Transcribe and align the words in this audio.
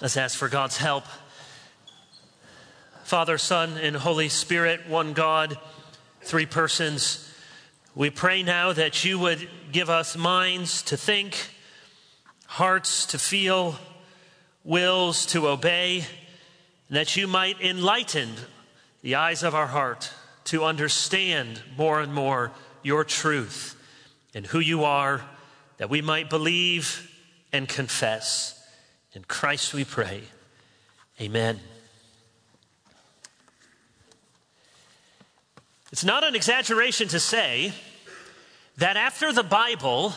Let's 0.00 0.16
ask 0.16 0.38
for 0.38 0.48
God's 0.48 0.76
help. 0.76 1.02
Father, 3.02 3.36
Son, 3.36 3.76
and 3.78 3.96
Holy 3.96 4.28
Spirit, 4.28 4.88
one 4.88 5.12
God, 5.12 5.58
three 6.22 6.46
persons. 6.46 7.28
We 7.96 8.10
pray 8.10 8.44
now 8.44 8.72
that 8.72 9.04
you 9.04 9.18
would 9.18 9.48
give 9.72 9.90
us 9.90 10.16
minds 10.16 10.82
to 10.82 10.96
think, 10.96 11.50
hearts 12.46 13.06
to 13.06 13.18
feel, 13.18 13.74
wills 14.62 15.26
to 15.26 15.48
obey, 15.48 16.04
and 16.88 16.96
that 16.96 17.16
you 17.16 17.26
might 17.26 17.60
enlighten 17.60 18.28
the 19.02 19.16
eyes 19.16 19.42
of 19.42 19.52
our 19.52 19.66
heart 19.66 20.12
to 20.44 20.62
understand 20.62 21.60
more 21.76 22.00
and 22.00 22.14
more 22.14 22.52
your 22.84 23.02
truth 23.02 23.74
and 24.32 24.46
who 24.46 24.60
you 24.60 24.84
are, 24.84 25.22
that 25.78 25.90
we 25.90 26.02
might 26.02 26.30
believe 26.30 27.10
and 27.52 27.68
confess. 27.68 28.57
In 29.18 29.24
Christ 29.24 29.74
we 29.74 29.84
pray. 29.84 30.22
Amen. 31.20 31.58
It's 35.90 36.04
not 36.04 36.22
an 36.22 36.36
exaggeration 36.36 37.08
to 37.08 37.18
say 37.18 37.72
that 38.76 38.96
after 38.96 39.32
the 39.32 39.42
Bible, 39.42 40.12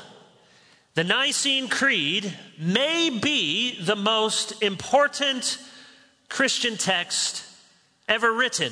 the 0.93 1.03
Nicene 1.03 1.67
Creed 1.67 2.31
may 2.59 3.09
be 3.09 3.81
the 3.81 3.95
most 3.95 4.61
important 4.61 5.57
Christian 6.29 6.77
text 6.77 7.43
ever 8.07 8.31
written. 8.31 8.71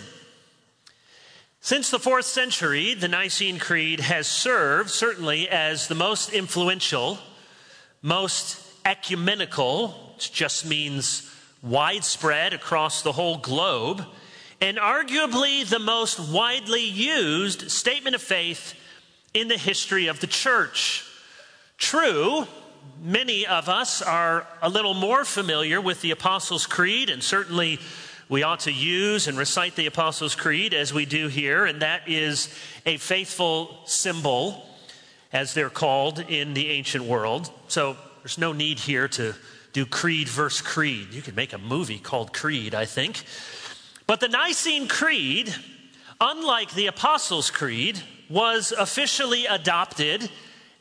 Since 1.59 1.89
the 1.89 1.97
fourth 1.97 2.25
century, 2.25 2.93
the 2.93 3.07
Nicene 3.07 3.57
Creed 3.57 3.99
has 3.99 4.27
served 4.27 4.91
certainly 4.91 5.49
as 5.49 5.87
the 5.87 5.95
most 5.95 6.31
influential, 6.31 7.17
most 8.03 8.63
ecumenical, 8.85 10.08
just 10.27 10.65
means 10.65 11.29
widespread 11.61 12.53
across 12.53 13.01
the 13.01 13.11
whole 13.11 13.37
globe, 13.37 14.05
and 14.61 14.77
arguably 14.77 15.67
the 15.67 15.79
most 15.79 16.19
widely 16.19 16.83
used 16.83 17.71
statement 17.71 18.15
of 18.15 18.21
faith 18.21 18.73
in 19.33 19.47
the 19.47 19.57
history 19.57 20.07
of 20.07 20.19
the 20.19 20.27
church. 20.27 21.05
True, 21.77 22.47
many 23.01 23.45
of 23.45 23.69
us 23.69 24.01
are 24.01 24.47
a 24.61 24.69
little 24.69 24.93
more 24.93 25.23
familiar 25.23 25.79
with 25.79 26.01
the 26.01 26.11
Apostles' 26.11 26.65
Creed, 26.65 27.09
and 27.09 27.23
certainly 27.23 27.79
we 28.27 28.43
ought 28.43 28.61
to 28.61 28.71
use 28.71 29.27
and 29.27 29.37
recite 29.37 29.75
the 29.75 29.85
Apostles' 29.85 30.35
Creed 30.35 30.73
as 30.73 30.93
we 30.93 31.05
do 31.05 31.27
here, 31.27 31.65
and 31.65 31.81
that 31.81 32.07
is 32.07 32.53
a 32.85 32.97
faithful 32.97 33.79
symbol, 33.85 34.65
as 35.31 35.53
they're 35.53 35.69
called 35.69 36.19
in 36.19 36.53
the 36.53 36.69
ancient 36.69 37.03
world. 37.03 37.51
So 37.67 37.97
there's 38.21 38.37
no 38.37 38.51
need 38.51 38.79
here 38.79 39.07
to 39.09 39.33
do 39.73 39.85
creed 39.85 40.27
versus 40.27 40.61
creed. 40.61 41.13
You 41.13 41.21
could 41.21 41.35
make 41.35 41.53
a 41.53 41.57
movie 41.57 41.99
called 41.99 42.33
Creed, 42.33 42.73
I 42.73 42.85
think. 42.85 43.23
But 44.07 44.19
the 44.19 44.27
Nicene 44.27 44.87
Creed, 44.87 45.53
unlike 46.19 46.73
the 46.73 46.87
Apostles' 46.87 47.51
Creed, 47.51 48.01
was 48.29 48.71
officially 48.71 49.45
adopted 49.45 50.29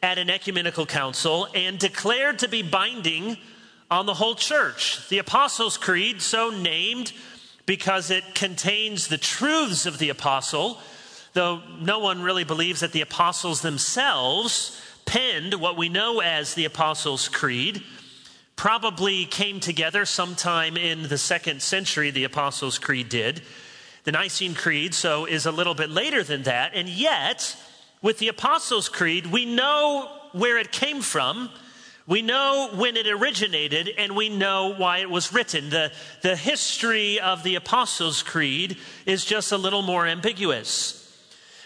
at 0.03 0.19
an 0.19 0.31
ecumenical 0.31 0.87
council 0.87 1.49
and 1.55 1.79
declared 1.79 2.39
to 2.39 2.49
be 2.49 2.63
binding 2.63 3.37
on 3.91 4.07
the 4.07 4.15
whole 4.15 4.35
church. 4.35 5.09
The 5.09 5.19
Apostles' 5.19 5.77
Creed, 5.77 6.23
so 6.23 6.51
named 6.51 7.13
because 7.67 8.11
it 8.11 8.35
contains 8.35 9.09
the 9.09 9.19
truths 9.19 9.85
of 9.85 9.99
the 9.99 10.09
apostle, 10.09 10.79
though 11.35 11.61
no 11.81 11.99
one 11.99 12.23
really 12.23 12.45
believes 12.45 12.81
that 12.81 12.93
the 12.93 13.03
apostles 13.03 13.61
themselves 13.61 14.81
penned 15.05 15.55
what 15.55 15.77
we 15.77 15.89
know 15.89 16.21
as 16.21 16.55
the 16.55 16.65
Apostles' 16.65 17.29
Creed 17.29 17.83
probably 18.59 19.25
came 19.25 19.61
together 19.61 20.05
sometime 20.05 20.77
in 20.77 21.05
the 21.05 21.17
second 21.17 21.63
century, 21.63 22.11
the 22.11 22.25
Apostles' 22.25 22.77
Creed 22.77 23.09
did. 23.09 23.41
The 24.03 24.11
Nicene 24.11 24.55
Creed, 24.55 24.95
so, 24.95 25.27
is 25.27 25.47
a 25.47 25.53
little 25.53 25.75
bit 25.75 25.91
later 25.91 26.25
than 26.25 26.43
that. 26.43 26.73
And 26.75 26.89
yet, 26.89 27.57
with 28.03 28.19
the 28.19 28.27
Apostles' 28.27 28.89
Creed, 28.89 29.27
we 29.27 29.47
know 29.47 30.11
where 30.33 30.59
it 30.59 30.73
came 30.73 31.03
from. 31.03 31.51
We 32.09 32.21
know 32.21 32.71
when 32.75 32.97
it 32.97 33.07
originated 33.07 33.91
and 33.97 34.17
we 34.17 34.29
know 34.29 34.75
why 34.77 34.99
it 34.99 35.11
was 35.11 35.33
written. 35.33 35.71
The, 35.71 35.93
the 36.23 36.35
history 36.35 37.21
of 37.21 37.45
the 37.45 37.55
Apostles' 37.55 38.25
Creed 38.25 38.77
is 39.07 39.25
just 39.25 39.53
a 39.53 39.57
little 39.57 39.83
more 39.83 40.05
ambiguous. 40.05 40.97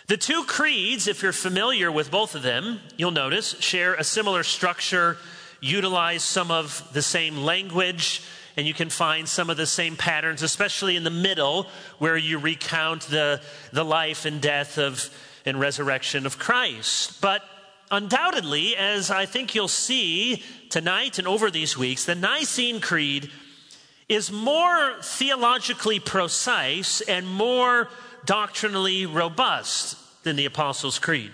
The 0.08 0.18
two 0.18 0.44
creeds, 0.44 1.08
if 1.08 1.22
you're 1.22 1.32
familiar 1.32 1.90
with 1.90 2.10
both 2.10 2.34
of 2.34 2.42
them, 2.42 2.80
you'll 2.98 3.12
notice, 3.12 3.58
share 3.60 3.94
a 3.94 4.04
similar 4.04 4.42
structure 4.42 5.16
utilize 5.62 6.22
some 6.22 6.50
of 6.50 6.86
the 6.92 7.00
same 7.00 7.38
language 7.38 8.22
and 8.56 8.66
you 8.66 8.74
can 8.74 8.90
find 8.90 9.26
some 9.26 9.48
of 9.48 9.56
the 9.56 9.66
same 9.66 9.96
patterns, 9.96 10.42
especially 10.42 10.96
in 10.96 11.04
the 11.04 11.10
middle 11.10 11.66
where 11.98 12.18
you 12.18 12.38
recount 12.38 13.02
the, 13.02 13.40
the 13.72 13.84
life 13.84 14.26
and 14.26 14.42
death 14.42 14.76
of 14.76 15.08
and 15.44 15.58
resurrection 15.58 16.26
of 16.26 16.38
Christ. 16.38 17.20
But 17.20 17.42
undoubtedly, 17.90 18.76
as 18.76 19.10
I 19.10 19.26
think 19.26 19.54
you'll 19.54 19.68
see 19.68 20.42
tonight 20.70 21.18
and 21.18 21.26
over 21.26 21.50
these 21.50 21.76
weeks, 21.76 22.04
the 22.04 22.14
Nicene 22.14 22.80
Creed 22.80 23.30
is 24.08 24.30
more 24.30 24.96
theologically 25.02 25.98
precise 25.98 27.00
and 27.02 27.26
more 27.26 27.88
doctrinally 28.24 29.06
robust 29.06 29.96
than 30.22 30.36
the 30.36 30.44
Apostles' 30.44 30.98
Creed. 30.98 31.32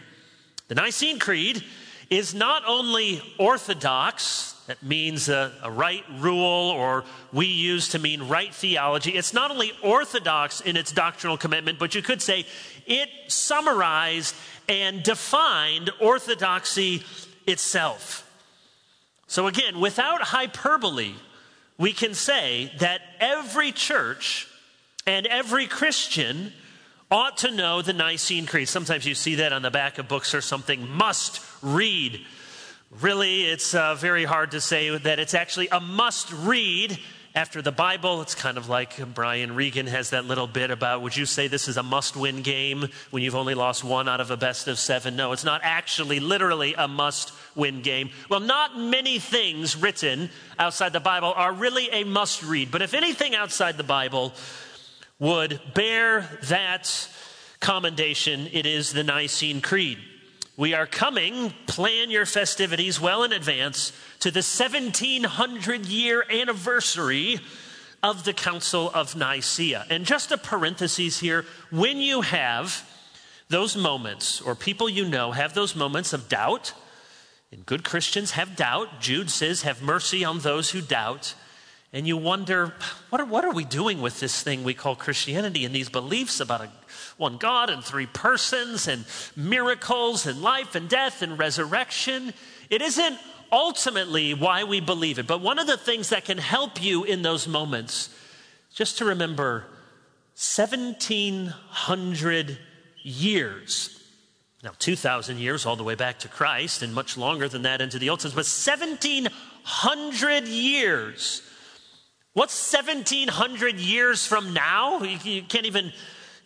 The 0.68 0.74
Nicene 0.74 1.18
Creed 1.18 1.64
is 2.10 2.34
not 2.34 2.62
only 2.66 3.22
orthodox, 3.38 4.54
that 4.66 4.82
means 4.82 5.28
a, 5.28 5.52
a, 5.62 5.70
right 5.70 6.04
rule, 6.18 6.70
or 6.70 7.04
we 7.32 7.46
use 7.46 7.88
to 7.90 7.98
mean 7.98 8.28
right 8.28 8.54
theology. 8.54 9.10
It's 9.10 9.34
not 9.34 9.50
only 9.50 9.72
orthodox 9.82 10.60
in 10.60 10.76
its 10.76 10.92
doctrinal 10.92 11.36
commitment, 11.36 11.78
but 11.78 11.94
you 11.94 12.02
could 12.02 12.22
say 12.22 12.46
it 12.86 13.08
summarized 13.28 14.34
and 14.68 15.02
defined 15.02 15.90
orthodoxy 16.00 17.02
itself. 17.46 18.24
So, 19.26 19.46
again, 19.46 19.80
without 19.80 20.22
hyperbole, 20.22 21.14
we 21.76 21.92
can 21.92 22.14
say 22.14 22.72
that 22.78 23.02
every 23.20 23.72
church 23.72 24.48
and 25.06 25.26
every 25.26 25.66
Christian 25.66 26.52
ought 27.10 27.38
to 27.38 27.50
know 27.50 27.80
the 27.82 27.92
Nicene 27.92 28.46
Creed. 28.46 28.68
Sometimes 28.68 29.06
you 29.06 29.14
see 29.14 29.36
that 29.36 29.52
on 29.52 29.62
the 29.62 29.70
back 29.70 29.98
of 29.98 30.08
books 30.08 30.34
or 30.34 30.40
something, 30.40 30.88
must 30.88 31.38
read. 31.62 32.24
Really, 33.00 33.44
it's 33.44 33.74
uh, 33.74 33.94
very 33.94 34.24
hard 34.24 34.52
to 34.52 34.60
say 34.60 34.96
that 34.96 35.18
it's 35.18 35.34
actually 35.34 35.68
a 35.68 35.80
must 35.80 36.32
read 36.32 36.98
after 37.34 37.62
the 37.62 37.70
Bible. 37.70 38.22
It's 38.22 38.34
kind 38.34 38.56
of 38.56 38.68
like 38.68 39.14
Brian 39.14 39.54
Regan 39.54 39.86
has 39.86 40.10
that 40.10 40.24
little 40.24 40.46
bit 40.46 40.70
about 40.70 41.02
would 41.02 41.16
you 41.16 41.26
say 41.26 41.46
this 41.46 41.68
is 41.68 41.76
a 41.76 41.82
must 41.82 42.16
win 42.16 42.42
game 42.42 42.88
when 43.10 43.22
you've 43.22 43.34
only 43.34 43.54
lost 43.54 43.84
one 43.84 44.08
out 44.08 44.20
of 44.20 44.30
a 44.30 44.36
best 44.36 44.68
of 44.68 44.78
seven? 44.78 45.16
No, 45.16 45.32
it's 45.32 45.44
not 45.44 45.60
actually 45.62 46.18
literally 46.18 46.74
a 46.74 46.88
must 46.88 47.32
win 47.54 47.82
game. 47.82 48.10
Well, 48.28 48.40
not 48.40 48.78
many 48.78 49.18
things 49.18 49.76
written 49.76 50.30
outside 50.58 50.92
the 50.92 51.00
Bible 51.00 51.32
are 51.36 51.52
really 51.52 51.88
a 51.92 52.04
must 52.04 52.42
read, 52.42 52.70
but 52.70 52.82
if 52.82 52.94
anything 52.94 53.34
outside 53.34 53.76
the 53.76 53.84
Bible, 53.84 54.32
would 55.18 55.60
bear 55.74 56.38
that 56.44 57.08
commendation, 57.60 58.48
it 58.52 58.66
is 58.66 58.92
the 58.92 59.02
Nicene 59.02 59.60
Creed. 59.60 59.98
We 60.58 60.74
are 60.74 60.88
coming, 60.88 61.54
plan 61.66 62.10
your 62.10 62.26
festivities 62.26 63.00
well 63.00 63.22
in 63.22 63.32
advance, 63.32 63.92
to 64.18 64.32
the 64.32 64.38
1700 64.38 65.86
year 65.86 66.24
anniversary 66.28 67.38
of 68.02 68.24
the 68.24 68.32
Council 68.32 68.90
of 68.92 69.14
Nicaea. 69.14 69.86
And 69.88 70.04
just 70.04 70.32
a 70.32 70.36
parenthesis 70.36 71.20
here 71.20 71.44
when 71.70 71.98
you 71.98 72.22
have 72.22 72.84
those 73.48 73.76
moments, 73.76 74.40
or 74.40 74.56
people 74.56 74.88
you 74.88 75.08
know 75.08 75.30
have 75.30 75.54
those 75.54 75.76
moments 75.76 76.12
of 76.12 76.28
doubt, 76.28 76.74
and 77.52 77.64
good 77.64 77.84
Christians 77.84 78.32
have 78.32 78.56
doubt, 78.56 79.00
Jude 79.00 79.30
says, 79.30 79.62
have 79.62 79.80
mercy 79.80 80.24
on 80.24 80.40
those 80.40 80.70
who 80.70 80.80
doubt 80.80 81.36
and 81.92 82.06
you 82.06 82.16
wonder, 82.16 82.74
what 83.08 83.20
are, 83.20 83.24
what 83.24 83.44
are 83.44 83.52
we 83.52 83.64
doing 83.64 84.02
with 84.02 84.20
this 84.20 84.42
thing 84.42 84.62
we 84.62 84.74
call 84.74 84.94
Christianity 84.94 85.64
and 85.64 85.74
these 85.74 85.88
beliefs 85.88 86.38
about 86.38 86.60
a, 86.60 86.70
one 87.18 87.36
God 87.36 87.68
and 87.68 87.84
three 87.84 88.06
persons 88.06 88.88
and 88.88 89.04
miracles 89.36 90.24
and 90.26 90.40
life 90.40 90.74
and 90.74 90.88
death 90.88 91.20
and 91.20 91.38
resurrection? 91.38 92.32
It 92.70 92.80
isn't 92.80 93.18
ultimately 93.52 94.32
why 94.32 94.64
we 94.64 94.80
believe 94.80 95.18
it, 95.18 95.26
but 95.26 95.42
one 95.42 95.58
of 95.58 95.66
the 95.66 95.76
things 95.76 96.08
that 96.08 96.24
can 96.24 96.38
help 96.38 96.82
you 96.82 97.04
in 97.04 97.20
those 97.22 97.46
moments, 97.46 98.08
just 98.74 98.96
to 98.98 99.04
remember 99.04 99.66
1700 100.34 102.58
years. 103.02 103.94
Now, 104.64 104.72
2,000 104.78 105.38
years 105.38 105.66
all 105.66 105.76
the 105.76 105.84
way 105.84 105.94
back 105.94 106.18
to 106.20 106.28
Christ, 106.28 106.80
and 106.82 106.94
much 106.94 107.18
longer 107.18 107.48
than 107.48 107.62
that 107.62 107.80
into 107.80 107.98
the 107.98 108.10
Old 108.10 108.20
Testament, 108.20 108.46
but 108.46 108.46
1,700 108.46 110.48
years 110.48 111.42
What's 112.38 112.72
1700 112.72 113.80
years 113.80 114.24
from 114.24 114.52
now? 114.52 115.02
You 115.02 115.42
can't 115.42 115.66
even 115.66 115.92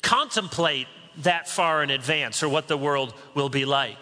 contemplate 0.02 0.88
that 1.18 1.48
far 1.48 1.82
in 1.82 1.90
advance 1.90 2.42
or 2.42 2.48
what 2.48 2.68
the 2.68 2.76
world 2.76 3.14
will 3.34 3.48
be 3.48 3.64
like. 3.64 3.98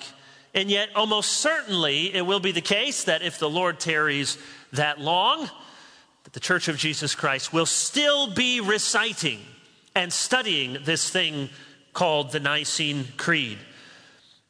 And 0.54 0.70
yet, 0.70 0.88
almost 0.96 1.32
certainly, 1.32 2.12
it 2.12 2.22
will 2.26 2.40
be 2.40 2.52
the 2.52 2.60
case 2.60 3.04
that 3.04 3.22
if 3.22 3.38
the 3.38 3.50
Lord 3.50 3.78
tarries 3.78 4.36
that 4.72 5.00
long, 5.00 5.48
that 6.24 6.32
the 6.32 6.40
Church 6.40 6.68
of 6.68 6.76
Jesus 6.76 7.14
Christ 7.14 7.52
will 7.52 7.66
still 7.66 8.32
be 8.34 8.60
reciting 8.60 9.38
and 9.94 10.12
studying 10.12 10.78
this 10.84 11.08
thing 11.08 11.50
called 11.92 12.32
the 12.32 12.40
Nicene 12.40 13.06
Creed. 13.16 13.58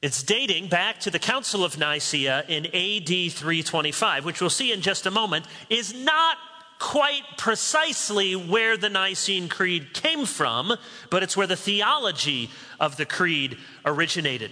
It's 0.02 0.23
dating 0.23 0.69
back 0.69 1.00
to 1.00 1.11
the 1.11 1.19
Council 1.19 1.62
of 1.62 1.79
Nicaea 1.79 2.44
in 2.49 2.67
AD 2.67 3.32
325, 3.32 4.25
which 4.25 4.41
we'll 4.41 4.49
see 4.49 4.73
in 4.73 4.81
just 4.81 5.05
a 5.05 5.11
moment, 5.11 5.47
is 5.69 5.93
not 5.93 6.38
quite 6.80 7.22
precisely 7.36 8.34
where 8.34 8.76
the 8.76 8.88
Nicene 8.88 9.48
Creed 9.48 9.92
came 9.92 10.26
from, 10.26 10.76
but 11.10 11.22
it's 11.22 11.36
where 11.36 11.46
the 11.46 11.54
theology 11.54 12.50
of 12.80 12.96
the 12.96 13.06
Creed 13.06 13.58
originated. 13.84 14.50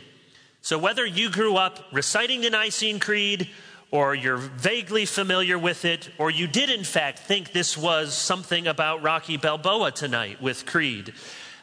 So, 0.61 0.79
whether 0.79 1.05
you 1.05 1.31
grew 1.31 1.57
up 1.57 1.81
reciting 1.91 2.43
the 2.43 2.51
Nicene 2.51 3.01
Creed, 3.01 3.49
or 3.91 4.15
you're 4.15 4.37
vaguely 4.37 5.07
familiar 5.07 5.59
with 5.59 5.87
it, 5.87 6.11
or 6.19 6.31
you 6.31 6.47
did 6.47 6.69
in 6.69 6.85
fact 6.85 7.19
think 7.19 7.53
this 7.53 7.77
was 7.77 8.15
something 8.15 8.67
about 8.67 9.03
Rocky 9.03 9.39
Balboa 9.39 9.91
tonight 9.91 10.43
with 10.43 10.67
Creed, 10.67 11.15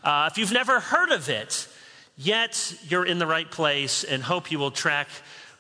uh, 0.04 0.30
if 0.32 0.38
you've 0.38 0.52
never 0.52 0.80
heard 0.80 1.12
of 1.12 1.30
it, 1.30 1.68
yet 2.18 2.76
you're 2.88 3.06
in 3.06 3.20
the 3.20 3.28
right 3.28 3.50
place 3.50 4.04
and 4.04 4.24
hope 4.24 4.52
you 4.52 4.58
will 4.58 4.72
track 4.72 5.10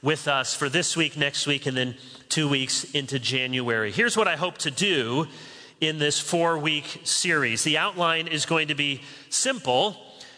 with 0.05 0.27
us 0.27 0.53
for 0.53 0.69
this 0.69 0.95
week, 0.95 1.17
next 1.17 1.47
week, 1.47 1.65
and 1.65 1.75
then 1.75 1.95
two 2.29 2.47
weeks 2.47 2.83
into 2.93 3.17
January. 3.17 3.91
Here's 3.91 4.15
what 4.15 4.27
I 4.27 4.35
hope 4.35 4.59
to 4.59 4.69
do 4.69 5.25
in 5.81 5.97
this 5.97 6.19
four 6.19 6.59
week 6.59 7.01
series. 7.03 7.63
The 7.63 7.79
outline 7.79 8.27
is 8.27 8.45
going 8.45 8.67
to 8.67 8.75
be 8.75 9.01
simple. 9.31 9.97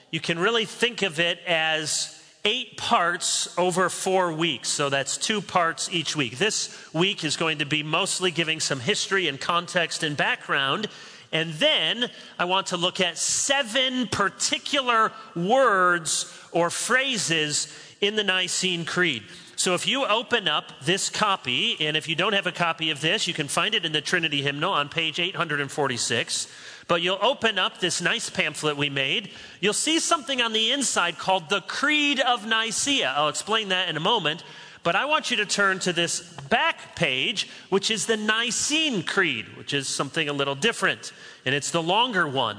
You 0.10 0.22
can 0.22 0.40
really 0.40 0.64
think 0.64 1.02
of 1.02 1.20
it 1.20 1.40
as 1.46 2.18
eight 2.46 2.78
parts 2.78 3.54
over 3.58 3.90
four 3.90 4.32
weeks. 4.32 4.70
So 4.70 4.90
that's 4.90 5.18
two 5.18 5.42
parts 5.42 5.90
each 5.92 6.16
week. 6.16 6.38
This 6.38 6.94
week 6.94 7.26
is 7.26 7.36
going 7.36 7.58
to 7.58 7.66
be 7.66 7.84
mostly 7.84 8.32
giving 8.32 8.62
some 8.62 8.80
history 8.80 9.28
and 9.28 9.38
context 9.38 10.02
and 10.02 10.16
background. 10.16 10.88
And 11.34 11.52
then 11.56 12.10
I 12.40 12.46
want 12.46 12.68
to 12.68 12.78
look 12.78 13.02
at 13.02 13.18
seven 13.18 14.08
particular 14.08 15.12
words 15.36 16.34
or 16.54 16.70
phrases 16.70 17.68
in 18.02 18.16
the 18.16 18.24
Nicene 18.24 18.86
Creed. 18.86 19.24
So 19.56 19.74
if 19.74 19.88
you 19.88 20.06
open 20.06 20.48
up 20.48 20.72
this 20.84 21.10
copy, 21.10 21.78
and 21.80 21.98
if 21.98 22.08
you 22.08 22.16
don't 22.16 22.34
have 22.34 22.46
a 22.46 22.52
copy 22.52 22.92
of 22.92 23.02
this, 23.02 23.28
you 23.28 23.34
can 23.34 23.48
find 23.48 23.74
it 23.74 23.86
in 23.86 23.92
the 23.92 24.02
Trinity 24.02 24.44
hymnal 24.44 24.72
on 24.72 24.88
page 24.88 25.20
846. 25.20 26.48
But 26.88 27.02
you'll 27.02 27.20
open 27.22 27.58
up 27.58 27.80
this 27.80 28.00
nice 28.00 28.30
pamphlet 28.30 28.78
we 28.78 28.90
made. 28.90 29.32
You'll 29.60 29.74
see 29.74 30.00
something 30.00 30.42
on 30.42 30.54
the 30.54 30.72
inside 30.72 31.18
called 31.18 31.50
the 31.50 31.62
Creed 31.62 32.20
of 32.20 32.46
Nicaea. 32.46 33.14
I'll 33.16 33.30
explain 33.30 33.70
that 33.70 33.90
in 33.90 33.98
a 33.98 34.00
moment. 34.00 34.44
But 34.84 34.96
I 34.96 35.06
want 35.06 35.32
you 35.32 35.38
to 35.38 35.46
turn 35.46 35.80
to 35.80 35.92
this 35.92 36.22
back 36.50 36.96
page, 36.96 37.50
which 37.70 37.92
is 37.92 38.06
the 38.06 38.16
Nicene 38.16 39.04
Creed, 39.04 39.58
which 39.58 39.74
is 39.74 39.88
something 39.88 40.30
a 40.30 40.34
little 40.34 40.56
different. 40.56 41.12
And 41.46 41.54
it's 41.54 41.72
the 41.72 41.84
longer 41.84 42.28
one. 42.28 42.58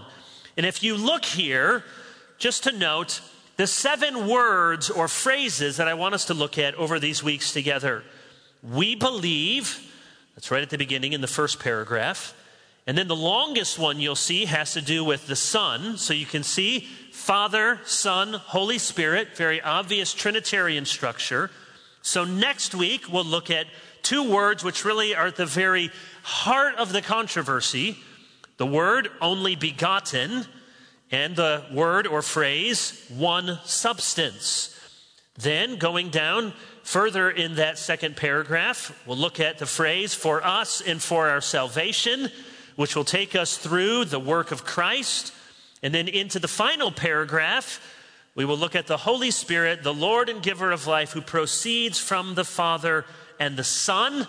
And 0.56 0.67
if 0.67 0.82
you 0.82 0.96
look 0.96 1.25
here, 1.25 1.84
just 2.38 2.64
to 2.64 2.73
note, 2.73 3.23
the 3.58 3.66
seven 3.66 4.26
words 4.26 4.88
or 4.88 5.08
phrases 5.08 5.76
that 5.76 5.88
I 5.88 5.94
want 5.94 6.14
us 6.14 6.25
to 6.26 6.34
look 6.34 6.56
at 6.56 6.75
over 6.76 6.99
these 6.99 7.22
weeks 7.22 7.52
together. 7.52 8.05
We 8.62 8.94
believe, 8.94 9.93
that's 10.34 10.50
right 10.50 10.62
at 10.62 10.70
the 10.70 10.78
beginning 10.78 11.12
in 11.12 11.20
the 11.20 11.26
first 11.26 11.60
paragraph. 11.60 12.34
And 12.87 12.96
then 12.96 13.08
the 13.08 13.16
longest 13.16 13.78
one 13.78 14.00
you'll 14.00 14.14
see 14.14 14.46
has 14.46 14.72
to 14.72 14.81
do 14.81 15.05
with 15.05 15.26
the 15.26 15.37
Son. 15.37 15.99
So 15.99 16.14
you 16.14 16.25
can 16.25 16.43
see 16.43 16.88
Father, 17.12 17.81
Son, 17.84 18.32
Holy 18.32 18.78
Spirit, 18.78 19.37
very 19.37 19.60
obvious 19.60 20.14
Trinitarian 20.14 20.87
structure. 20.87 21.50
So 22.00 22.25
next 22.25 22.75
week 22.75 23.12
we'll 23.12 23.25
look 23.25 23.50
at 23.50 23.66
two 24.02 24.31
words 24.31 24.64
which 24.64 24.84
really 24.87 25.14
are 25.14 25.26
at 25.26 25.37
the 25.37 25.44
very 25.44 25.90
heart 26.22 26.76
of 26.76 26.93
the 26.93 27.02
controversy 27.02 27.99
the 28.58 28.66
word 28.66 29.08
only 29.20 29.55
begotten 29.55 30.44
and 31.10 31.37
the 31.37 31.64
word 31.72 32.06
or 32.06 32.22
phrase, 32.22 33.05
one 33.16 33.58
substance. 33.64 34.75
Then, 35.37 35.76
going 35.76 36.10
down 36.10 36.52
further 36.82 37.31
in 37.31 37.55
that 37.56 37.78
second 37.78 38.16
paragraph, 38.16 38.99
we'll 39.06 39.16
look 39.16 39.40
at 39.40 39.58
the 39.58 39.66
phrase 39.66 40.14
for 40.14 40.44
us 40.44 40.81
and 40.81 41.00
for 41.00 41.28
our 41.28 41.40
salvation, 41.40 42.28
which 42.76 42.96
will 42.96 43.05
take 43.05 43.34
us 43.34 43.56
through 43.56 44.05
the 44.06 44.20
work 44.20 44.50
of 44.50 44.64
Christ. 44.64 45.32
And 45.82 45.94
then 45.94 46.08
into 46.08 46.38
the 46.38 46.49
final 46.49 46.90
paragraph, 46.90 47.81
we 48.34 48.44
will 48.44 48.58
look 48.58 48.75
at 48.76 48.87
the 48.87 48.96
Holy 48.96 49.31
Spirit, 49.31 49.82
the 49.82 49.94
Lord 49.94 50.28
and 50.28 50.43
giver 50.43 50.70
of 50.70 50.87
life, 50.87 51.12
who 51.12 51.20
proceeds 51.20 51.99
from 51.99 52.34
the 52.34 52.44
Father 52.44 53.05
and 53.40 53.56
the 53.56 53.64
Son. 53.64 54.26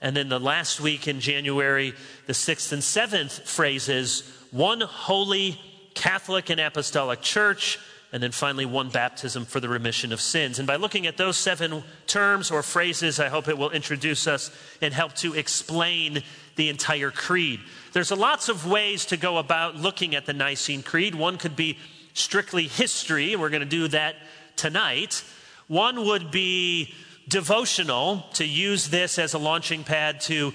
And 0.00 0.16
then 0.16 0.28
the 0.28 0.40
last 0.40 0.80
week 0.80 1.06
in 1.06 1.20
January, 1.20 1.94
the 2.26 2.34
sixth 2.34 2.72
and 2.72 2.84
seventh 2.84 3.48
phrases 3.48 4.30
one 4.50 4.80
holy 4.80 5.60
Catholic 5.94 6.50
and 6.50 6.60
Apostolic 6.60 7.20
Church, 7.22 7.78
and 8.12 8.22
then 8.22 8.30
finally 8.30 8.66
one 8.66 8.90
baptism 8.90 9.44
for 9.44 9.58
the 9.58 9.68
remission 9.68 10.12
of 10.12 10.20
sins. 10.20 10.58
And 10.58 10.68
by 10.68 10.76
looking 10.76 11.06
at 11.06 11.16
those 11.16 11.36
seven 11.36 11.82
terms 12.06 12.50
or 12.50 12.62
phrases, 12.62 13.18
I 13.18 13.28
hope 13.28 13.48
it 13.48 13.58
will 13.58 13.70
introduce 13.70 14.26
us 14.26 14.50
and 14.80 14.94
help 14.94 15.14
to 15.16 15.34
explain 15.34 16.22
the 16.56 16.68
entire 16.68 17.10
creed. 17.10 17.60
There's 17.92 18.12
lots 18.12 18.48
of 18.48 18.66
ways 18.66 19.06
to 19.06 19.16
go 19.16 19.38
about 19.38 19.76
looking 19.76 20.14
at 20.14 20.26
the 20.26 20.32
Nicene 20.32 20.82
Creed. 20.82 21.14
One 21.14 21.38
could 21.38 21.56
be 21.56 21.78
strictly 22.12 22.68
history, 22.68 23.34
we're 23.34 23.50
going 23.50 23.60
to 23.60 23.66
do 23.66 23.88
that 23.88 24.14
tonight. 24.54 25.24
One 25.66 26.04
would 26.04 26.30
be 26.30 26.94
devotional, 27.26 28.26
to 28.34 28.44
use 28.44 28.88
this 28.88 29.18
as 29.18 29.34
a 29.34 29.38
launching 29.38 29.82
pad 29.82 30.20
to 30.20 30.52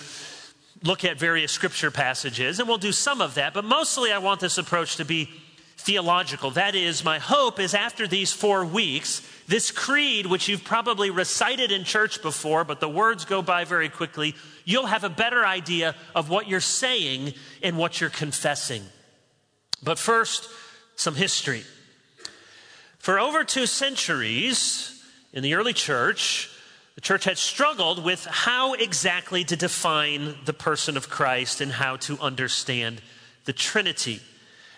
look 0.84 1.04
at 1.04 1.20
various 1.20 1.52
scripture 1.52 1.92
passages, 1.92 2.60
and 2.60 2.68
we'll 2.68 2.78
do 2.78 2.92
some 2.92 3.22
of 3.22 3.36
that, 3.36 3.54
but 3.54 3.66
mostly 3.66 4.12
I 4.12 4.18
want 4.20 4.40
this 4.40 4.58
approach 4.58 4.98
to 4.98 5.06
be 5.06 5.30
theological. 5.78 6.52
That 6.52 6.76
is, 6.76 7.04
my 7.04 7.20
hope 7.20 7.60
is 7.60 7.74
after 7.74 8.08
these 8.08 8.32
four 8.32 8.66
weeks, 8.66 9.22
this 9.48 9.72
creed, 9.72 10.26
which 10.26 10.48
you've 10.48 10.64
probably 10.64 11.10
recited 11.10 11.72
in 11.72 11.84
church 11.84 12.22
before, 12.22 12.64
but 12.64 12.80
the 12.80 12.90
words 12.90 13.26
go 13.26 13.42
by 13.42 13.66
very 13.66 13.90
quickly, 13.90 14.36
you'll 14.64 14.86
have 14.86 15.04
a 15.04 15.10
better 15.10 15.46
idea 15.46 15.96
of 16.14 16.30
what 16.30 16.48
you're 16.48 16.60
saying 16.60 17.34
and 17.64 17.78
what 17.78 18.00
you're 18.00 18.10
confessing. 18.10 18.84
But 19.82 19.98
first, 19.98 20.48
some 20.96 21.16
history. 21.16 21.64
For 23.00 23.20
over 23.20 23.44
two 23.44 23.66
centuries 23.66 25.02
in 25.34 25.42
the 25.42 25.56
early 25.56 25.74
church, 25.74 26.50
the 27.00 27.04
church 27.04 27.24
had 27.24 27.38
struggled 27.38 28.04
with 28.04 28.26
how 28.26 28.74
exactly 28.74 29.46
to 29.46 29.56
define 29.56 30.36
the 30.44 30.52
person 30.52 30.98
of 30.98 31.10
Christ 31.10 31.62
and 31.62 31.72
how 31.72 31.96
to 31.96 32.20
understand 32.20 33.02
the 33.46 33.54
Trinity. 33.54 34.20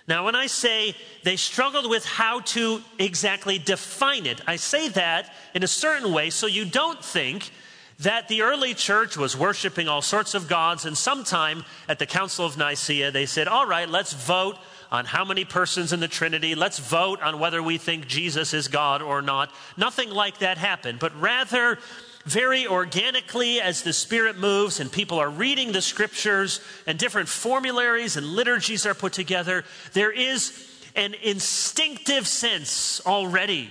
Now, 0.07 0.25
when 0.25 0.35
I 0.35 0.45
say 0.45 0.95
they 1.23 1.35
struggled 1.35 1.89
with 1.89 2.05
how 2.05 2.41
to 2.41 2.83
exactly 2.99 3.57
define 3.57 4.27
it, 4.27 4.39
I 4.45 4.57
say 4.57 4.89
that 4.89 5.33
in 5.55 5.63
a 5.63 5.67
certain 5.67 6.13
way 6.13 6.29
so 6.29 6.45
you 6.45 6.63
don't 6.63 7.03
think 7.03 7.49
that 7.97 8.27
the 8.27 8.43
early 8.43 8.75
church 8.75 9.17
was 9.17 9.35
worshiping 9.35 9.87
all 9.87 10.03
sorts 10.03 10.35
of 10.35 10.47
gods, 10.47 10.85
and 10.85 10.95
sometime 10.95 11.63
at 11.89 11.97
the 11.97 12.05
Council 12.05 12.45
of 12.45 12.55
Nicaea, 12.55 13.09
they 13.09 13.25
said, 13.25 13.47
All 13.47 13.65
right, 13.65 13.89
let's 13.89 14.13
vote 14.13 14.59
on 14.91 15.05
how 15.05 15.25
many 15.25 15.43
persons 15.43 15.91
in 15.91 15.99
the 15.99 16.07
Trinity. 16.07 16.53
Let's 16.53 16.77
vote 16.77 17.19
on 17.23 17.39
whether 17.39 17.63
we 17.63 17.79
think 17.79 18.05
Jesus 18.05 18.53
is 18.53 18.67
God 18.67 19.01
or 19.01 19.23
not. 19.23 19.51
Nothing 19.75 20.11
like 20.11 20.37
that 20.39 20.59
happened, 20.59 20.99
but 20.99 21.19
rather, 21.19 21.79
very 22.25 22.67
organically 22.67 23.61
as 23.61 23.81
the 23.81 23.93
Spirit 23.93 24.37
moves 24.37 24.79
and 24.79 24.91
people 24.91 25.19
are 25.19 25.29
reading 25.29 25.71
the 25.71 25.81
scriptures 25.81 26.61
and 26.85 26.99
different 26.99 27.29
formularies 27.29 28.17
and 28.17 28.25
liturgies 28.25 28.85
are 28.85 28.93
put 28.93 29.13
together, 29.13 29.63
there 29.93 30.11
is 30.11 30.67
an 30.95 31.15
instinctive 31.23 32.27
sense 32.27 33.01
already 33.05 33.69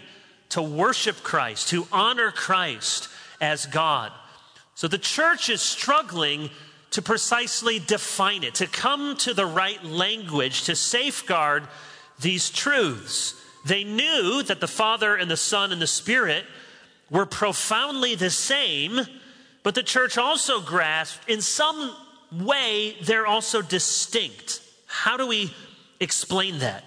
to 0.51 0.63
worship 0.63 1.23
Christ, 1.23 1.69
to 1.69 1.87
honor 1.93 2.31
Christ 2.31 3.09
as 3.41 3.67
God. 3.67 4.13
So 4.75 4.89
the 4.89 4.99
church 4.99 5.49
is 5.49 5.61
struggling 5.61 6.51
to 6.91 7.03
precisely 7.03 7.79
define 7.79 8.43
it, 8.43 8.57
to 8.57 8.67
come 8.67 9.17
to 9.19 9.33
the 9.33 9.47
right 9.47 9.83
language, 9.85 10.65
to 10.65 10.75
safeguard 10.75 11.65
these 12.21 12.51
truths. 12.51 13.35
They 13.65 13.85
knew 13.85 14.43
that 14.43 14.61
the 14.61 14.67
Father 14.67 15.15
and 15.15 15.31
the 15.31 15.37
Son 15.37 15.73
and 15.73 15.81
the 15.81 15.87
Spirit 15.87 16.47
were 17.11 17.27
profoundly 17.27 18.15
the 18.15 18.31
same, 18.31 19.01
but 19.63 19.75
the 19.75 19.83
church 19.83 20.17
also 20.17 20.61
grasped 20.61 21.29
in 21.29 21.41
some 21.41 21.95
way 22.33 22.97
they're 23.03 23.27
also 23.27 23.61
distinct. 23.61 24.63
How 24.87 25.17
do 25.17 25.27
we 25.27 25.53
explain 25.99 26.61
that? 26.61 26.85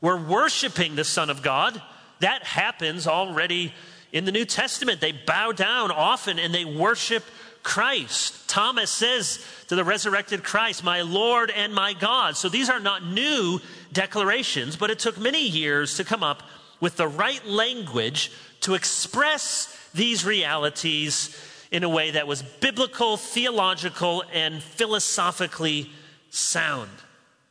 We're 0.00 0.22
worshiping 0.22 0.96
the 0.96 1.04
Son 1.04 1.30
of 1.30 1.42
God. 1.42 1.80
That 2.20 2.42
happens 2.44 3.06
already 3.06 3.72
in 4.12 4.24
the 4.24 4.32
New 4.32 4.44
Testament. 4.44 5.00
They 5.00 5.12
bow 5.12 5.52
down 5.52 5.90
often 5.90 6.38
and 6.38 6.54
they 6.54 6.64
worship 6.64 7.24
Christ. 7.62 8.48
Thomas 8.48 8.90
says 8.90 9.44
to 9.68 9.74
the 9.74 9.84
resurrected 9.84 10.44
Christ, 10.44 10.84
My 10.84 11.02
Lord 11.02 11.50
and 11.50 11.74
my 11.74 11.92
God. 11.92 12.36
So 12.36 12.48
these 12.48 12.70
are 12.70 12.80
not 12.80 13.04
new 13.04 13.60
declarations, 13.92 14.76
but 14.76 14.90
it 14.90 14.98
took 14.98 15.18
many 15.18 15.46
years 15.46 15.96
to 15.96 16.04
come 16.04 16.22
up 16.22 16.42
with 16.80 16.96
the 16.96 17.08
right 17.08 17.44
language 17.44 18.30
to 18.66 18.74
express 18.74 19.88
these 19.94 20.24
realities 20.24 21.40
in 21.70 21.84
a 21.84 21.88
way 21.88 22.10
that 22.10 22.26
was 22.26 22.42
biblical, 22.42 23.16
theological, 23.16 24.24
and 24.32 24.60
philosophically 24.60 25.88
sound. 26.30 26.90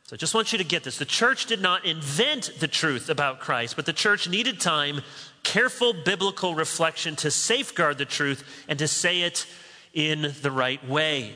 So 0.04 0.14
I 0.14 0.18
just 0.18 0.34
want 0.34 0.52
you 0.52 0.58
to 0.58 0.64
get 0.64 0.84
this. 0.84 0.98
The 0.98 1.06
church 1.06 1.46
did 1.46 1.62
not 1.62 1.86
invent 1.86 2.52
the 2.60 2.68
truth 2.68 3.08
about 3.08 3.40
Christ, 3.40 3.76
but 3.76 3.86
the 3.86 3.94
church 3.94 4.28
needed 4.28 4.60
time, 4.60 5.00
careful 5.42 5.94
biblical 5.94 6.54
reflection 6.54 7.16
to 7.16 7.30
safeguard 7.30 7.96
the 7.96 8.04
truth 8.04 8.44
and 8.68 8.78
to 8.78 8.86
say 8.86 9.22
it 9.22 9.46
in 9.94 10.34
the 10.42 10.50
right 10.50 10.86
way. 10.86 11.32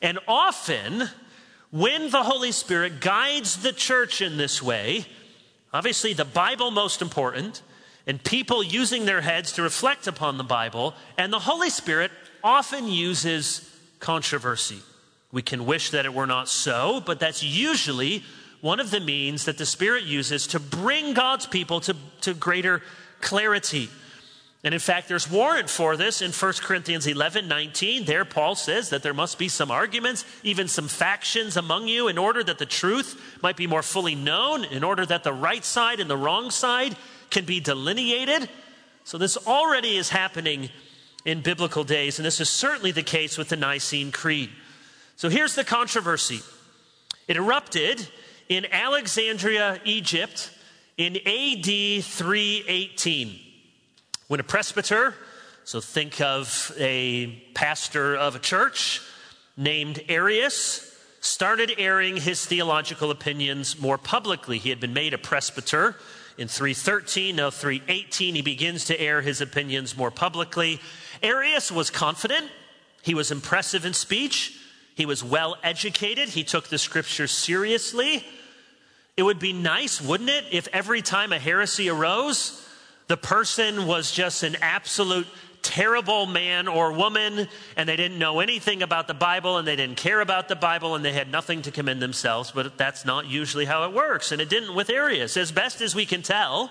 And 0.00 0.20
often, 0.28 1.10
when 1.72 2.10
the 2.10 2.22
Holy 2.22 2.52
Spirit 2.52 3.00
guides 3.00 3.56
the 3.56 3.72
church 3.72 4.22
in 4.22 4.36
this 4.36 4.62
way, 4.62 5.04
obviously 5.72 6.12
the 6.12 6.24
Bible 6.24 6.70
most 6.70 7.02
important, 7.02 7.62
and 8.06 8.22
people 8.22 8.62
using 8.62 9.04
their 9.04 9.20
heads 9.20 9.52
to 9.52 9.62
reflect 9.62 10.06
upon 10.06 10.38
the 10.38 10.44
Bible, 10.44 10.94
and 11.18 11.32
the 11.32 11.40
Holy 11.40 11.70
Spirit 11.70 12.10
often 12.44 12.88
uses 12.88 13.68
controversy. 13.98 14.80
We 15.32 15.42
can 15.42 15.66
wish 15.66 15.90
that 15.90 16.06
it 16.06 16.14
were 16.14 16.26
not 16.26 16.48
so, 16.48 17.02
but 17.04 17.18
that's 17.18 17.42
usually 17.42 18.22
one 18.60 18.80
of 18.80 18.90
the 18.90 19.00
means 19.00 19.44
that 19.44 19.58
the 19.58 19.66
Spirit 19.66 20.04
uses 20.04 20.46
to 20.48 20.60
bring 20.60 21.14
God's 21.14 21.46
people 21.46 21.80
to, 21.80 21.96
to 22.22 22.34
greater 22.34 22.82
clarity. 23.20 23.90
And 24.64 24.72
in 24.72 24.80
fact, 24.80 25.08
there's 25.08 25.30
warrant 25.30 25.68
for 25.68 25.96
this 25.96 26.22
in 26.22 26.32
1 26.32 26.52
Corinthians 26.62 27.06
11 27.06 27.46
19. 27.46 28.04
There, 28.04 28.24
Paul 28.24 28.54
says 28.54 28.90
that 28.90 29.02
there 29.02 29.14
must 29.14 29.38
be 29.38 29.48
some 29.48 29.70
arguments, 29.70 30.24
even 30.42 30.68
some 30.68 30.88
factions 30.88 31.56
among 31.56 31.88
you, 31.88 32.08
in 32.08 32.18
order 32.18 32.42
that 32.42 32.58
the 32.58 32.66
truth 32.66 33.38
might 33.42 33.56
be 33.56 33.66
more 33.66 33.82
fully 33.82 34.14
known, 34.14 34.64
in 34.64 34.82
order 34.82 35.04
that 35.06 35.22
the 35.22 35.32
right 35.32 35.64
side 35.64 36.00
and 36.00 36.08
the 36.08 36.16
wrong 36.16 36.50
side 36.50 36.96
can 37.30 37.44
be 37.44 37.60
delineated. 37.60 38.48
So, 39.04 39.18
this 39.18 39.36
already 39.46 39.96
is 39.96 40.10
happening 40.10 40.70
in 41.24 41.40
biblical 41.42 41.84
days, 41.84 42.18
and 42.18 42.26
this 42.26 42.40
is 42.40 42.48
certainly 42.48 42.92
the 42.92 43.02
case 43.02 43.36
with 43.38 43.48
the 43.48 43.56
Nicene 43.56 44.12
Creed. 44.12 44.50
So, 45.16 45.28
here's 45.28 45.54
the 45.54 45.64
controversy 45.64 46.40
it 47.28 47.36
erupted 47.36 48.08
in 48.48 48.66
Alexandria, 48.70 49.80
Egypt 49.84 50.50
in 50.96 51.16
AD 51.16 52.04
318 52.04 53.40
when 54.28 54.40
a 54.40 54.44
presbyter, 54.44 55.14
so 55.64 55.80
think 55.80 56.20
of 56.20 56.72
a 56.78 57.28
pastor 57.54 58.16
of 58.16 58.34
a 58.34 58.38
church 58.38 59.00
named 59.56 60.02
Arius, 60.08 60.92
started 61.20 61.72
airing 61.78 62.16
his 62.16 62.44
theological 62.44 63.10
opinions 63.10 63.78
more 63.78 63.98
publicly. 63.98 64.58
He 64.58 64.70
had 64.70 64.80
been 64.80 64.92
made 64.92 65.14
a 65.14 65.18
presbyter 65.18 65.96
in 66.38 66.48
313, 66.48 67.36
now 67.36 67.50
318, 67.50 68.34
he 68.34 68.42
begins 68.42 68.84
to 68.86 69.00
air 69.00 69.22
his 69.22 69.40
opinions 69.40 69.96
more 69.96 70.10
publicly. 70.10 70.80
Arius 71.22 71.72
was 71.72 71.90
confident, 71.90 72.50
he 73.02 73.14
was 73.14 73.30
impressive 73.30 73.84
in 73.84 73.94
speech, 73.94 74.58
he 74.94 75.06
was 75.06 75.24
well 75.24 75.56
educated, 75.62 76.28
he 76.28 76.44
took 76.44 76.68
the 76.68 76.78
scriptures 76.78 77.30
seriously. 77.30 78.24
It 79.16 79.22
would 79.22 79.38
be 79.38 79.54
nice, 79.54 80.00
wouldn't 80.00 80.28
it, 80.28 80.44
if 80.52 80.68
every 80.72 81.00
time 81.00 81.32
a 81.32 81.38
heresy 81.38 81.88
arose, 81.88 82.62
the 83.06 83.16
person 83.16 83.86
was 83.86 84.12
just 84.12 84.42
an 84.42 84.56
absolute 84.60 85.26
terrible 85.66 86.26
man 86.26 86.68
or 86.68 86.92
woman, 86.92 87.48
and 87.76 87.88
they 87.88 87.96
didn't 87.96 88.18
know 88.18 88.40
anything 88.40 88.82
about 88.82 89.08
the 89.08 89.14
Bible, 89.14 89.58
and 89.58 89.66
they 89.66 89.76
didn't 89.76 89.96
care 89.96 90.20
about 90.20 90.48
the 90.48 90.56
Bible, 90.56 90.94
and 90.94 91.04
they 91.04 91.12
had 91.12 91.30
nothing 91.30 91.62
to 91.62 91.70
commend 91.70 92.00
themselves. 92.00 92.52
But 92.52 92.78
that's 92.78 93.04
not 93.04 93.26
usually 93.26 93.64
how 93.64 93.84
it 93.84 93.92
works. 93.92 94.32
And 94.32 94.40
it 94.40 94.48
didn't 94.48 94.74
with 94.74 94.88
Arius. 94.90 95.36
As 95.36 95.52
best 95.52 95.80
as 95.80 95.94
we 95.94 96.06
can 96.06 96.22
tell, 96.22 96.70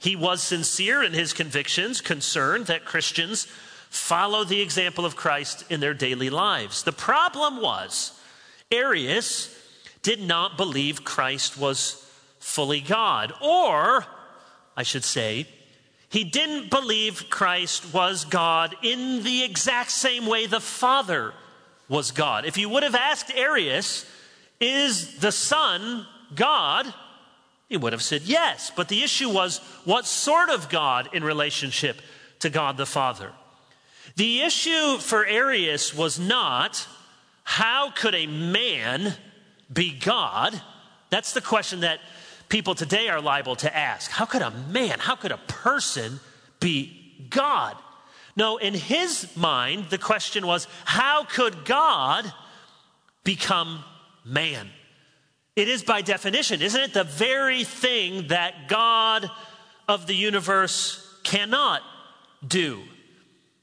he 0.00 0.16
was 0.16 0.42
sincere 0.42 1.02
in 1.02 1.12
his 1.12 1.32
convictions, 1.32 2.00
concerned 2.00 2.66
that 2.66 2.84
Christians 2.84 3.46
follow 3.90 4.44
the 4.44 4.62
example 4.62 5.04
of 5.04 5.14
Christ 5.14 5.64
in 5.68 5.80
their 5.80 5.94
daily 5.94 6.30
lives. 6.30 6.82
The 6.82 6.92
problem 6.92 7.60
was, 7.60 8.18
Arius 8.70 9.54
did 10.02 10.20
not 10.20 10.56
believe 10.56 11.04
Christ 11.04 11.58
was 11.58 12.04
fully 12.40 12.80
God, 12.80 13.32
or, 13.40 14.06
I 14.76 14.82
should 14.82 15.04
say, 15.04 15.46
he 16.12 16.24
didn't 16.24 16.68
believe 16.68 17.30
Christ 17.30 17.94
was 17.94 18.26
God 18.26 18.76
in 18.82 19.22
the 19.22 19.44
exact 19.44 19.90
same 19.90 20.26
way 20.26 20.46
the 20.46 20.60
Father 20.60 21.32
was 21.88 22.10
God. 22.10 22.44
If 22.44 22.58
you 22.58 22.68
would 22.68 22.82
have 22.82 22.94
asked 22.94 23.32
Arius, 23.34 24.04
is 24.60 25.16
the 25.20 25.32
Son 25.32 26.06
God? 26.34 26.92
He 27.70 27.78
would 27.78 27.94
have 27.94 28.02
said 28.02 28.22
yes. 28.22 28.70
But 28.76 28.88
the 28.88 29.02
issue 29.02 29.30
was 29.30 29.56
what 29.86 30.04
sort 30.04 30.50
of 30.50 30.68
God 30.68 31.08
in 31.14 31.24
relationship 31.24 32.02
to 32.40 32.50
God 32.50 32.76
the 32.76 32.84
Father? 32.84 33.32
The 34.16 34.42
issue 34.42 34.98
for 34.98 35.24
Arius 35.24 35.94
was 35.94 36.18
not 36.18 36.86
how 37.42 37.90
could 37.90 38.14
a 38.14 38.26
man 38.26 39.14
be 39.72 39.98
God? 39.98 40.60
That's 41.08 41.32
the 41.32 41.40
question 41.40 41.80
that 41.80 42.00
people 42.52 42.74
today 42.74 43.08
are 43.08 43.22
liable 43.22 43.56
to 43.56 43.74
ask 43.74 44.10
how 44.10 44.26
could 44.26 44.42
a 44.42 44.50
man, 44.50 44.98
how 44.98 45.16
could 45.16 45.32
a 45.32 45.38
person 45.38 46.20
be 46.60 47.26
God? 47.30 47.74
No, 48.36 48.58
in 48.58 48.74
his 48.74 49.34
mind, 49.34 49.86
the 49.88 49.96
question 49.96 50.46
was 50.46 50.68
how 50.84 51.24
could 51.24 51.64
God 51.64 52.30
become 53.24 53.82
man? 54.22 54.68
It 55.56 55.68
is 55.68 55.82
by 55.82 56.02
definition, 56.02 56.60
isn't 56.60 56.80
it? 56.80 56.92
The 56.92 57.04
very 57.04 57.64
thing 57.64 58.28
that 58.28 58.68
God 58.68 59.30
of 59.88 60.06
the 60.06 60.14
universe 60.14 61.08
cannot 61.24 61.80
do. 62.46 62.82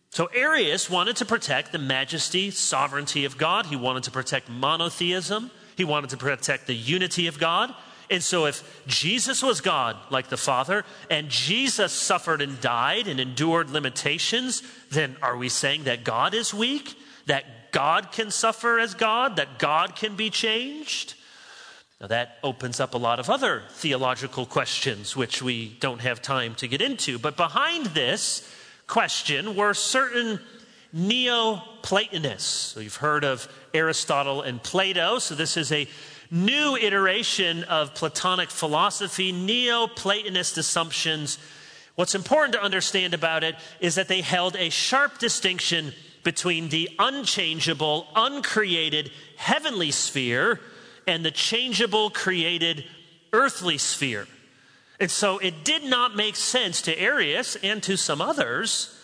So 0.09 0.25
Arius 0.33 0.89
wanted 0.89 1.17
to 1.17 1.25
protect 1.25 1.71
the 1.71 1.77
majesty, 1.77 2.49
sovereignty 2.49 3.25
of 3.25 3.37
God. 3.37 3.67
He 3.67 3.75
wanted 3.75 4.03
to 4.03 4.11
protect 4.11 4.49
monotheism. 4.49 5.51
He 5.77 5.83
wanted 5.83 6.09
to 6.09 6.17
protect 6.17 6.65
the 6.65 6.75
unity 6.75 7.27
of 7.27 7.39
God. 7.39 7.71
And 8.09 8.23
so, 8.23 8.45
if 8.45 8.63
Jesus 8.87 9.43
was 9.43 9.61
God 9.61 9.95
like 10.09 10.29
the 10.29 10.37
Father, 10.37 10.83
and 11.11 11.29
Jesus 11.29 11.93
suffered 11.93 12.41
and 12.41 12.59
died 12.59 13.07
and 13.07 13.19
endured 13.19 13.69
limitations, 13.69 14.63
then 14.89 15.15
are 15.21 15.37
we 15.37 15.47
saying 15.47 15.83
that 15.83 16.03
God 16.03 16.33
is 16.33 16.53
weak? 16.53 16.97
That 17.27 17.71
God 17.71 18.11
can 18.11 18.31
suffer 18.31 18.79
as 18.79 18.95
God? 18.95 19.35
That 19.35 19.59
God 19.59 19.95
can 19.95 20.15
be 20.15 20.31
changed? 20.31 21.13
Now, 22.01 22.07
that 22.07 22.37
opens 22.43 22.79
up 22.79 22.95
a 22.95 22.97
lot 22.97 23.19
of 23.19 23.29
other 23.29 23.63
theological 23.71 24.45
questions, 24.45 25.15
which 25.15 25.41
we 25.43 25.77
don't 25.79 26.01
have 26.01 26.21
time 26.21 26.55
to 26.55 26.67
get 26.67 26.81
into. 26.81 27.19
But 27.19 27.37
behind 27.37 27.87
this 27.87 28.49
question 28.87 29.55
were 29.55 29.73
certain 29.73 30.39
Neoplatonists. 30.91 32.73
So, 32.73 32.79
you've 32.79 32.95
heard 32.95 33.23
of 33.23 33.47
Aristotle 33.75 34.41
and 34.41 34.63
Plato. 34.63 35.19
So, 35.19 35.35
this 35.35 35.57
is 35.57 35.71
a 35.71 35.87
new 36.31 36.75
iteration 36.75 37.63
of 37.63 37.95
Platonic 37.95 38.49
philosophy, 38.49 39.33
Neoplatonist 39.33 40.57
assumptions. 40.57 41.39
What's 41.95 42.15
important 42.15 42.53
to 42.53 42.63
understand 42.63 43.13
about 43.13 43.43
it 43.43 43.55
is 43.79 43.95
that 43.95 44.07
they 44.07 44.21
held 44.21 44.55
a 44.55 44.69
sharp 44.69 45.17
distinction 45.17 45.93
between 46.23 46.69
the 46.69 46.89
unchangeable, 46.99 48.07
uncreated 48.15 49.11
heavenly 49.37 49.91
sphere 49.91 50.59
and 51.07 51.25
the 51.25 51.31
changeable, 51.31 52.09
created 52.09 52.85
earthly 53.33 53.77
sphere. 53.77 54.27
And 54.99 55.09
so 55.09 55.37
it 55.39 55.63
did 55.63 55.83
not 55.83 56.15
make 56.15 56.35
sense 56.35 56.81
to 56.83 56.99
Arius 56.99 57.55
and 57.57 57.81
to 57.83 57.95
some 57.95 58.21
others. 58.21 58.95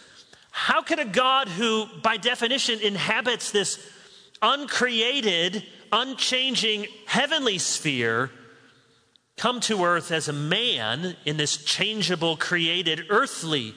How 0.52 0.82
could 0.82 1.00
a 1.00 1.06
God 1.06 1.48
who, 1.48 1.88
by 2.02 2.18
definition, 2.18 2.80
inhabits 2.82 3.52
this 3.52 3.80
uncreated, 4.42 5.64
unchanging 5.92 6.88
heavenly 7.06 7.58
sphere 7.58 8.32
come 9.38 9.60
to 9.62 9.84
earth 9.84 10.12
as 10.12 10.28
a 10.28 10.34
man 10.34 11.16
in 11.26 11.38
this 11.38 11.58
changeable, 11.58 12.38
created 12.38 13.06
earthly 13.10 13.74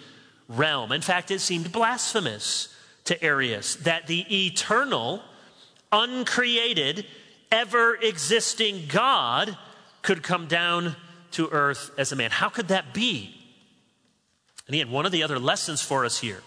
realm. 0.49 0.93
In 0.93 1.01
fact, 1.01 1.31
it 1.31 1.41
seemed 1.41 1.73
blasphemous 1.73 2.75
to 3.05 3.23
Arius 3.23 3.77
that 3.77 4.07
the 4.07 4.47
eternal, 4.47 5.23
uncreated, 5.91 7.07
ever 7.51 7.95
existing 7.95 8.85
God 8.89 9.57
could 10.03 10.23
come 10.23 10.47
down 10.47 10.95
to 11.33 11.49
earth 11.49 11.91
as 11.99 12.13
a 12.13 12.17
man. 12.17 12.31
How 12.31 12.49
could 12.49 12.69
that 12.69 12.95
be? 12.95 13.35
And 14.67 14.75
again, 14.75 14.91
one 14.91 15.07
of 15.07 15.13
the 15.13 15.23
other 15.23 15.39
lessons 15.39 15.83
for 15.83 16.05
us 16.05 16.21
here 16.21 16.43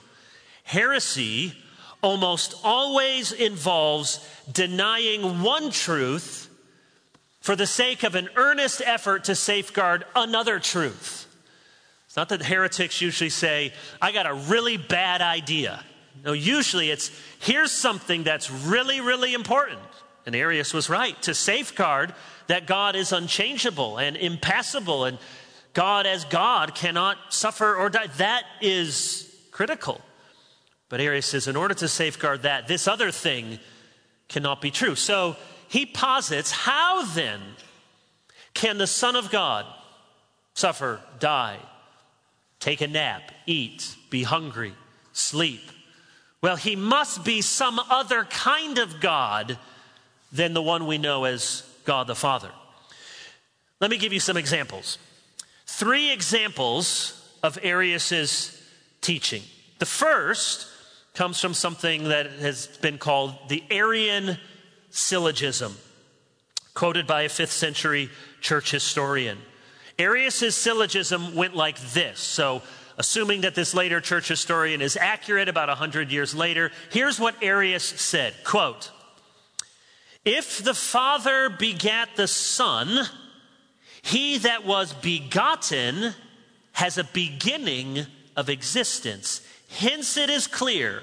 heresy 0.64 1.54
almost 2.02 2.56
always 2.64 3.32
involves 3.32 4.28
denying 4.52 5.42
one 5.42 5.72
truth 5.72 6.50
for 7.42 7.56
the 7.56 7.68
sake 7.68 8.04
of 8.04 8.16
an 8.16 8.30
earnest 8.36 8.82
effort 8.86 9.26
to 9.26 9.36
safeguard 9.36 10.06
another 10.16 10.60
truth. 10.60 11.28
It's 12.06 12.18
not 12.18 12.30
that 12.30 12.44
heretics 12.44 13.02
usually 13.02 13.30
say, 13.30 13.74
I 14.02 14.12
got 14.12 14.26
a 14.26 14.34
really 14.34 14.78
bad 14.78 15.22
idea. 15.22 15.84
No, 16.24 16.34
usually 16.34 16.92
it's, 16.92 17.10
here's 17.40 17.72
something 17.72 18.24
that's 18.24 18.52
really, 18.52 19.02
really 19.02 19.34
important. 19.34 19.80
And 20.26 20.36
Arius 20.36 20.74
was 20.74 20.90
right 20.90 21.20
to 21.24 21.34
safeguard 21.34 22.14
that 22.48 22.68
God 22.68 22.96
is 22.96 23.12
unchangeable 23.12 23.98
and 23.98 24.16
impassible 24.18 25.06
and 25.06 25.18
God 25.74 26.06
as 26.06 26.26
God 26.26 26.76
cannot 26.76 27.18
suffer 27.30 27.76
or 27.76 27.90
die. 27.90 28.08
That 28.18 28.44
is 28.62 29.34
critical. 29.52 30.02
But 30.92 31.00
Arius 31.00 31.28
says, 31.28 31.48
in 31.48 31.56
order 31.56 31.74
to 31.76 31.88
safeguard 31.88 32.42
that, 32.42 32.68
this 32.68 32.86
other 32.86 33.12
thing 33.12 33.60
cannot 34.28 34.60
be 34.60 34.72
true. 34.72 34.96
So 34.96 35.38
he 35.70 35.86
posits, 35.86 36.52
how 36.52 37.06
then 37.06 37.40
can 38.54 38.78
the 38.78 38.86
Son 38.86 39.16
of 39.16 39.32
God 39.32 39.66
suffer, 40.54 41.00
die, 41.18 41.60
take 42.60 42.82
a 42.82 42.90
nap, 42.90 43.32
eat, 43.46 43.96
be 44.10 44.24
hungry, 44.24 44.74
sleep? 45.14 45.62
Well, 46.42 46.58
he 46.58 46.76
must 46.76 47.24
be 47.24 47.40
some 47.40 47.80
other 47.80 48.26
kind 48.26 48.78
of 48.78 49.00
God 49.00 49.58
than 50.34 50.54
the 50.54 50.62
one 50.62 50.88
we 50.88 50.98
know 50.98 51.24
as 51.24 51.64
God 51.86 52.08
the 52.08 52.16
Father. 52.16 52.52
Let 53.80 53.92
me 53.92 53.98
give 53.98 54.12
you 54.12 54.20
some 54.20 54.36
examples. 54.36 54.98
Three 55.66 56.12
examples 56.12 57.34
of 57.42 57.58
Arius's 57.64 58.62
teaching. 59.00 59.44
The 59.80 59.86
first 59.86 60.68
comes 61.14 61.40
from 61.40 61.54
something 61.54 62.06
that 62.06 62.32
has 62.32 62.68
been 62.78 62.98
called 62.98 63.36
the 63.50 63.64
Arian 63.70 64.38
syllogism, 64.90 65.76
quoted 66.74 67.06
by 67.06 67.24
a 67.24 67.30
fifth 67.30 67.52
century 67.52 68.10
church 68.40 68.72
historian. 68.72 69.38
Arius's 70.00 70.56
syllogism 70.56 71.36
went 71.36 71.56
like 71.56 71.80
this. 71.94 72.20
So, 72.20 72.62
assuming 72.98 73.42
that 73.42 73.56
this 73.56 73.74
later 73.74 74.00
church 74.00 74.28
historian 74.28 74.82
is 74.82 74.98
accurate 74.98 75.50
about 75.50 75.70
100 75.70 76.12
years 76.12 76.34
later, 76.34 76.72
here's 76.92 77.20
what 77.20 77.36
Arius 77.42 77.84
said 77.84 78.34
quote, 78.44 78.92
If 80.24 80.64
the 80.64 80.74
Father 80.74 81.50
begat 81.50 82.10
the 82.16 82.28
Son, 82.28 83.06
he 84.02 84.40
that 84.40 84.66
was 84.66 84.94
begotten 84.94 86.14
has 86.74 86.98
a 86.98 87.04
beginning 87.04 88.06
of 88.36 88.50
existence. 88.50 89.42
Hence, 89.78 90.18
it 90.18 90.30
is 90.30 90.48
clear 90.48 91.02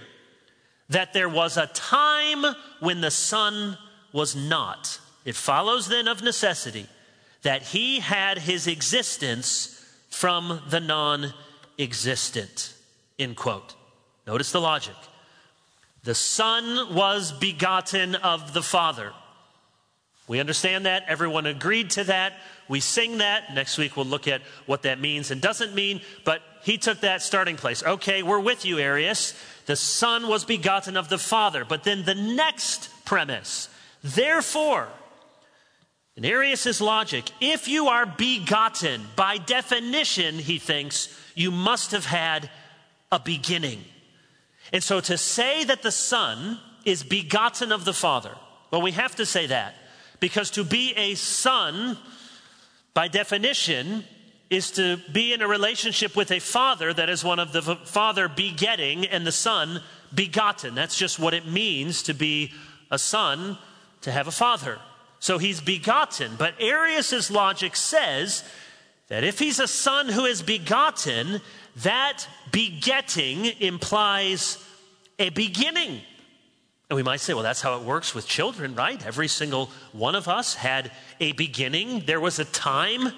that 0.91 1.13
there 1.13 1.29
was 1.29 1.57
a 1.57 1.67
time 1.69 2.45
when 2.81 3.01
the 3.01 3.11
Son 3.11 3.77
was 4.13 4.35
not. 4.35 5.01
It 5.25 5.35
follows 5.35 5.89
then 5.89 6.09
of 6.09 6.23
necessity 6.23 6.87
that 7.43 7.63
he 7.63 8.01
had 8.01 8.39
his 8.39 8.67
existence 8.67 9.75
from 10.11 10.63
the 10.69 10.81
non 10.81 11.33
existent. 11.79 12.75
End 13.19 13.37
quote. 13.37 13.75
Notice 14.27 14.53
the 14.53 14.61
logic. 14.61 14.97
The 16.05 16.15
Son 16.15 16.95
was 16.95 17.33
begotten 17.33 18.15
of 18.17 18.53
the 18.55 18.63
Father. 18.63 19.13
We 20.27 20.41
understand 20.41 20.87
that. 20.87 21.05
Everyone 21.07 21.47
agreed 21.47 21.91
to 21.91 22.05
that. 22.05 22.35
We 22.69 22.81
sing 22.81 23.19
that. 23.19 23.55
Next 23.55 23.79
week 23.79 23.97
we'll 23.97 24.07
look 24.07 24.29
at 24.29 24.43
what 24.67 24.83
that 24.83 25.01
means 25.01 25.31
and 25.31 25.41
doesn't 25.41 25.75
mean, 25.75 26.01
but 26.25 26.43
he 26.63 26.77
took 26.79 27.01
that 27.01 27.23
starting 27.23 27.57
place. 27.57 27.83
Okay, 27.83 28.23
we're 28.23 28.41
with 28.41 28.65
you, 28.65 28.79
Arius. 28.79 29.35
The 29.67 29.77
Son 29.77 30.29
was 30.29 30.45
begotten 30.45 30.97
of 30.97 31.09
the 31.09 31.19
Father. 31.19 31.65
But 31.65 31.85
then 31.85 32.05
the 32.05 32.15
next 32.15 32.91
premise, 33.05 33.69
therefore, 34.03 34.89
in 36.17 36.25
Arius' 36.25 36.81
logic, 36.81 37.31
if 37.41 37.69
you 37.69 37.89
are 37.89 38.05
begotten, 38.05 39.03
by 39.17 39.39
definition, 39.39 40.35
he 40.35 40.59
thinks, 40.59 41.09
you 41.35 41.51
must 41.51 41.93
have 41.93 42.05
had 42.05 42.51
a 43.13 43.21
beginning. 43.21 43.85
And 44.73 44.83
so 44.83 45.01
to 45.01 45.17
say 45.17 45.65
that 45.65 45.83
the 45.83 45.93
Son 45.93 46.59
is 46.85 47.03
begotten 47.03 47.73
of 47.73 47.85
the 47.85 47.95
Father, 47.95 48.35
well, 48.71 48.83
we 48.83 48.93
have 48.93 49.17
to 49.17 49.25
say 49.25 49.47
that 49.47 49.75
because 50.21 50.51
to 50.51 50.65
be 50.65 50.93
a 50.95 51.15
son 51.15 51.97
by 52.99 53.07
definition, 53.07 54.02
is 54.50 54.73
to 54.73 54.97
be 55.12 55.33
in 55.33 55.40
a 55.40 55.47
relationship 55.47 56.17
with 56.17 56.33
a 56.33 56.40
father 56.40 56.93
that 56.93 57.09
is 57.09 57.23
one 57.23 57.38
of 57.38 57.52
the 57.52 57.62
father 57.62 58.26
begetting 58.26 59.07
and 59.07 59.25
the 59.25 59.31
son 59.31 59.81
begotten. 60.12 60.75
That's 60.75 60.99
just 60.99 61.17
what 61.17 61.33
it 61.33 61.47
means 61.47 62.02
to 62.02 62.12
be 62.12 62.52
a 62.90 62.99
son, 62.99 63.57
to 64.00 64.11
have 64.11 64.26
a 64.26 64.33
father. 64.33 64.81
So 65.21 65.38
he's 65.38 65.61
begotten. 65.61 66.33
But 66.37 66.61
Arius's 66.61 67.30
logic 67.30 67.76
says 67.76 68.43
that 69.06 69.23
if 69.23 69.39
he's 69.39 69.61
a 69.61 69.69
son 69.69 70.08
who 70.08 70.25
is 70.25 70.43
begotten, 70.43 71.41
that 71.76 72.26
begetting 72.50 73.45
implies 73.45 74.58
a 75.21 75.28
beginning. 75.28 76.00
And 76.89 76.97
we 76.97 77.03
might 77.03 77.21
say, 77.21 77.35
well, 77.35 77.43
that's 77.43 77.61
how 77.61 77.79
it 77.79 77.85
works 77.85 78.15
with 78.15 78.27
children, 78.27 78.75
right? 78.75 79.05
Every 79.05 79.29
single 79.29 79.71
one 79.93 80.15
of 80.15 80.27
us 80.27 80.55
had 80.55 80.91
a 81.21 81.33
beginning. 81.33 82.05
There 82.07 82.21
was 82.21 82.39
a 82.39 82.47
time 82.47 83.13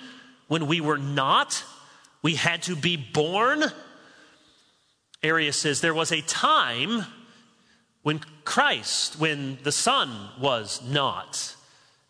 when 0.49 0.67
we 0.67 0.81
were 0.81 0.99
not, 0.99 1.63
we 2.23 2.35
had 2.35 2.63
to 2.63 2.75
be 2.75 2.97
born. 2.97 3.63
Arius 5.23 5.57
says 5.57 5.81
there 5.81 5.95
was 5.95 6.11
a 6.11 6.21
time 6.23 7.07
when 8.03 8.21
Christ, 8.45 9.21
when 9.21 9.59
the 9.63 9.71
Son 9.71 10.31
was 10.41 10.83
not. 10.83 11.55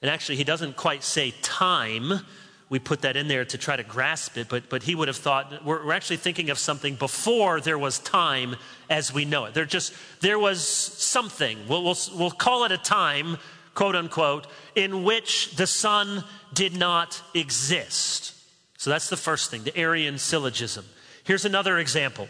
And 0.01 0.11
actually, 0.11 0.37
he 0.37 0.45
doesn't 0.45 0.77
quite 0.77 1.03
say 1.03 1.35
time 1.43 2.25
we 2.71 2.79
put 2.79 3.03
that 3.03 3.17
in 3.17 3.27
there 3.27 3.45
to 3.45 3.59
try 3.59 3.77
to 3.77 3.83
grasp 3.83 4.39
it, 4.39 4.49
but, 4.49 4.71
but 4.71 4.85
he 4.85 4.95
would 4.95 5.09
have 5.09 5.17
thought 5.17 5.65
we're, 5.65 5.85
we're 5.85 5.93
actually 5.93 6.17
thinking 6.17 6.51
of 6.51 6.59
something 6.59 6.95
before 6.95 7.61
there 7.61 7.79
was 7.79 7.99
time 7.99 8.55
as 8.89 9.13
we 9.13 9.25
know 9.25 9.45
it. 9.45 9.55
There 9.55 9.65
just 9.65 9.93
there 10.21 10.39
was 10.39 10.67
something. 10.67 11.59
We'll, 11.69 11.83
we'll, 11.83 11.99
we'll 12.15 12.31
call 12.31 12.65
it 12.65 12.73
a 12.73 12.79
time, 12.79 13.39
quote 13.75 13.97
unquote, 13.97 14.47
in 14.77 15.03
which 15.03 15.57
the 15.57 15.67
Son 15.67 16.25
did 16.55 16.77
not 16.77 17.21
exist. 17.35 18.37
So 18.79 18.89
that's 18.89 19.11
the 19.11 19.17
first 19.17 19.51
thing, 19.51 19.65
the 19.65 19.77
Arian 19.77 20.17
syllogism. 20.17 20.87
Here's 21.25 21.45
another 21.45 21.79
example. 21.79 22.29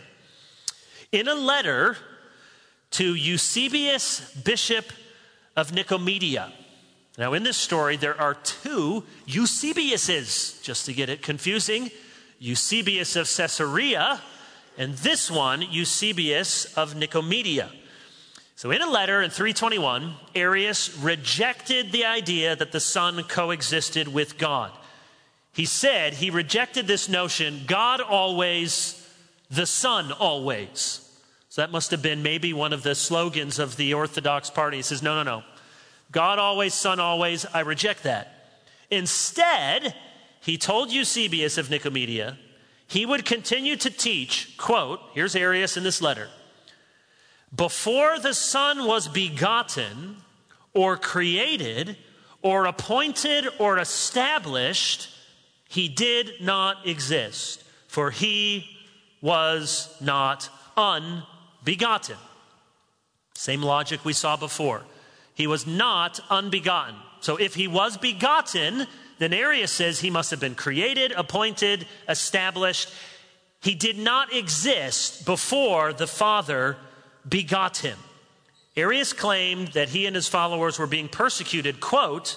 In 1.12 1.28
a 1.28 1.34
letter 1.34 1.98
to 2.92 3.14
Eusebius, 3.14 4.34
Bishop 4.42 4.86
of 5.54 5.72
Nicomedia, 5.72 6.50
now, 7.18 7.34
in 7.34 7.42
this 7.42 7.56
story, 7.56 7.96
there 7.96 8.18
are 8.20 8.34
two 8.34 9.04
Eusebiuses, 9.26 10.62
just 10.62 10.86
to 10.86 10.92
get 10.92 11.08
it 11.08 11.22
confusing 11.22 11.90
Eusebius 12.38 13.16
of 13.16 13.26
Caesarea, 13.26 14.20
and 14.78 14.94
this 14.94 15.30
one, 15.30 15.60
Eusebius 15.60 16.72
of 16.76 16.94
Nicomedia. 16.94 17.68
So, 18.54 18.70
in 18.70 18.80
a 18.80 18.88
letter 18.88 19.22
in 19.22 19.30
321, 19.30 20.14
Arius 20.34 20.96
rejected 20.98 21.92
the 21.92 22.04
idea 22.04 22.54
that 22.54 22.72
the 22.72 22.80
Son 22.80 23.22
coexisted 23.24 24.08
with 24.08 24.38
God. 24.38 24.70
He 25.52 25.64
said 25.66 26.14
he 26.14 26.30
rejected 26.30 26.86
this 26.86 27.08
notion 27.08 27.62
God 27.66 28.00
always, 28.00 29.06
the 29.50 29.66
Son 29.66 30.12
always. 30.12 31.06
So, 31.48 31.60
that 31.60 31.72
must 31.72 31.90
have 31.90 32.02
been 32.02 32.22
maybe 32.22 32.52
one 32.52 32.72
of 32.72 32.82
the 32.84 32.94
slogans 32.94 33.58
of 33.58 33.76
the 33.76 33.94
Orthodox 33.94 34.48
party. 34.48 34.76
He 34.76 34.82
says, 34.82 35.02
no, 35.02 35.14
no, 35.16 35.24
no. 35.24 35.42
God 36.10 36.38
always, 36.38 36.74
Son 36.74 37.00
always. 37.00 37.46
I 37.46 37.60
reject 37.60 38.02
that. 38.04 38.34
Instead, 38.90 39.94
he 40.40 40.58
told 40.58 40.90
Eusebius 40.90 41.58
of 41.58 41.68
Nicomedia 41.68 42.36
he 42.86 43.06
would 43.06 43.24
continue 43.24 43.76
to 43.76 43.90
teach, 43.90 44.56
quote, 44.58 45.00
here's 45.14 45.36
Arius 45.36 45.76
in 45.76 45.84
this 45.84 46.02
letter. 46.02 46.28
Before 47.54 48.18
the 48.18 48.34
Son 48.34 48.84
was 48.84 49.06
begotten 49.06 50.16
or 50.74 50.96
created 50.96 51.96
or 52.42 52.66
appointed 52.66 53.46
or 53.60 53.78
established, 53.78 55.08
he 55.68 55.88
did 55.88 56.32
not 56.40 56.84
exist, 56.84 57.62
for 57.86 58.10
he 58.10 58.66
was 59.20 59.94
not 60.00 60.48
unbegotten. 60.76 62.16
Same 63.34 63.62
logic 63.62 64.04
we 64.04 64.12
saw 64.12 64.36
before. 64.36 64.82
He 65.40 65.46
was 65.46 65.66
not 65.66 66.20
unbegotten. 66.28 66.96
So 67.20 67.38
if 67.38 67.54
he 67.54 67.66
was 67.66 67.96
begotten, 67.96 68.86
then 69.16 69.32
Arius 69.32 69.72
says 69.72 69.98
he 69.98 70.10
must 70.10 70.30
have 70.32 70.38
been 70.38 70.54
created, 70.54 71.12
appointed, 71.12 71.86
established. 72.10 72.92
He 73.62 73.74
did 73.74 73.96
not 73.96 74.34
exist 74.34 75.24
before 75.24 75.94
the 75.94 76.06
Father 76.06 76.76
begot 77.26 77.78
him. 77.78 77.96
Arius 78.76 79.14
claimed 79.14 79.68
that 79.68 79.88
he 79.88 80.04
and 80.04 80.14
his 80.14 80.28
followers 80.28 80.78
were 80.78 80.86
being 80.86 81.08
persecuted, 81.08 81.80
quote, 81.80 82.36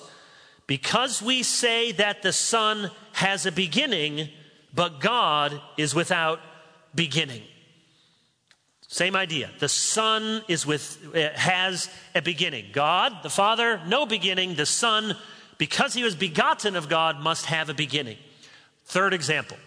because 0.65 1.21
we 1.21 1.43
say 1.43 1.91
that 1.91 2.21
the 2.21 2.31
Son 2.31 2.89
has 3.11 3.45
a 3.45 3.51
beginning, 3.51 4.29
but 4.73 5.01
God 5.01 5.59
is 5.75 5.93
without 5.93 6.39
beginning. 6.95 7.43
Same 8.93 9.15
idea. 9.15 9.49
The 9.57 9.69
Son 9.69 10.43
is 10.47 10.67
with, 10.67 11.03
uh, 11.15 11.29
has 11.33 11.89
a 12.13 12.21
beginning. 12.21 12.67
God, 12.73 13.23
the 13.23 13.29
Father, 13.31 13.81
no 13.87 14.05
beginning. 14.05 14.53
The 14.53 14.67
Son, 14.67 15.17
because 15.57 15.95
he 15.95 16.03
was 16.03 16.13
begotten 16.13 16.75
of 16.75 16.89
God, 16.89 17.19
must 17.19 17.47
have 17.47 17.69
a 17.69 17.73
beginning. 17.73 18.17
Third 18.85 19.15
example. 19.15 19.57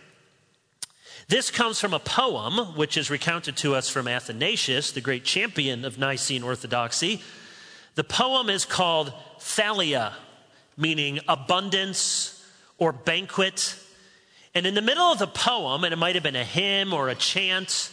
This 1.27 1.51
comes 1.51 1.81
from 1.81 1.93
a 1.93 1.99
poem 1.99 2.77
which 2.77 2.97
is 2.97 3.11
recounted 3.11 3.57
to 3.57 3.75
us 3.75 3.89
from 3.89 4.07
Athanasius, 4.07 4.93
the 4.93 5.01
great 5.01 5.25
champion 5.25 5.85
of 5.85 5.99
Nicene 5.99 6.45
Orthodoxy. 6.45 7.21
The 7.97 8.05
poem 8.05 8.49
is 8.49 8.65
called 8.65 9.13
Thalia, 9.41 10.13
meaning 10.77 11.19
abundance 11.27 12.47
or 12.79 12.93
banquet. 12.93 13.75
And 14.55 14.67
in 14.67 14.75
the 14.75 14.83
middle 14.83 15.11
of 15.11 15.19
the 15.19 15.27
poem, 15.27 15.83
and 15.83 15.93
it 15.93 15.97
might 15.97 16.15
have 16.15 16.23
been 16.23 16.37
a 16.37 16.45
hymn 16.45 16.95
or 16.95 17.09
a 17.09 17.17
chant, 17.17 17.91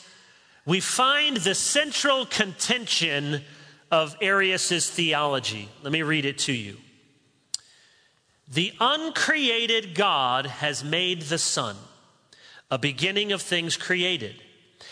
we 0.65 0.80
find 0.80 1.38
the 1.38 1.56
central 1.56 2.26
contention 2.26 3.41
of 3.91 4.15
Arius' 4.21 4.89
theology. 4.89 5.69
Let 5.82 5.91
me 5.91 6.02
read 6.02 6.26
it 6.26 6.38
to 6.39 6.54
you. 6.54 6.78
The 8.47 8.73
uncreated 8.80 9.95
God 9.95 10.45
has 10.45 10.84
made 10.84 11.23
the 11.23 11.38
Son, 11.38 11.76
a 12.69 12.78
beginning 12.78 13.32
of 13.32 13.41
things 13.41 13.78
created. 13.78 14.36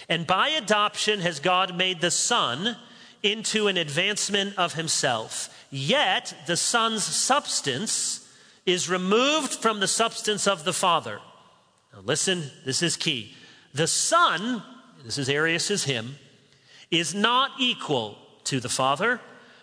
And 0.09 0.27
by 0.27 0.49
adoption 0.49 1.19
has 1.21 1.39
God 1.39 1.75
made 1.75 2.01
the 2.01 2.11
Son 2.11 2.75
into 3.23 3.67
an 3.67 3.77
advancement 3.77 4.57
of 4.57 4.73
himself. 4.73 5.65
Yet 5.69 6.33
the 6.47 6.57
Son's 6.57 7.03
substance 7.03 8.27
is 8.65 8.89
removed 8.89 9.53
from 9.53 9.79
the 9.79 9.87
substance 9.87 10.47
of 10.47 10.63
the 10.63 10.73
Father. 10.73 11.19
Now 11.93 12.01
listen, 12.03 12.43
this 12.65 12.81
is 12.81 12.97
key. 12.97 13.35
The 13.73 13.87
Son, 13.87 14.63
this 15.03 15.17
is 15.17 15.29
Arius' 15.29 15.83
hymn, 15.83 16.15
is 16.89 17.13
not 17.13 17.51
equal 17.59 18.17
to 18.45 18.59
the 18.59 18.69
Father, 18.69 19.19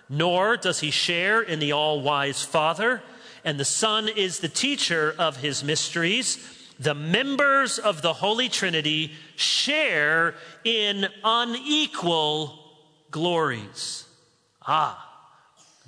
nor 0.09 0.57
does 0.57 0.81
he 0.81 0.91
share 0.91 1.43
in 1.43 1.59
the 1.59 1.73
all 1.73 2.01
wise 2.01 2.43
Father. 2.43 3.03
And 3.45 3.59
the 3.59 3.65
Son 3.65 4.09
is 4.09 4.41
the 4.41 4.49
teacher 4.49 5.15
of 5.19 5.39
his 5.39 5.63
mysteries. 5.63 6.39
The 6.79 6.95
members 6.95 7.79
of 7.79 8.03
the 8.03 8.13
Holy 8.13 8.49
Trinity 8.49 9.13
share 9.37 10.35
in 10.65 11.09
unequal 11.25 12.59
glories. 13.11 14.05
Ah, 14.67 15.05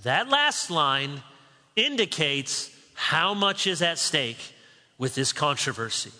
that 0.02 0.28
last 0.28 0.70
line 0.70 1.22
indicates 1.76 2.70
how 2.94 3.34
much 3.34 3.66
is 3.66 3.82
at 3.82 3.98
stake 3.98 4.54
with 4.98 5.14
this 5.14 5.32
controversy. 5.32 6.12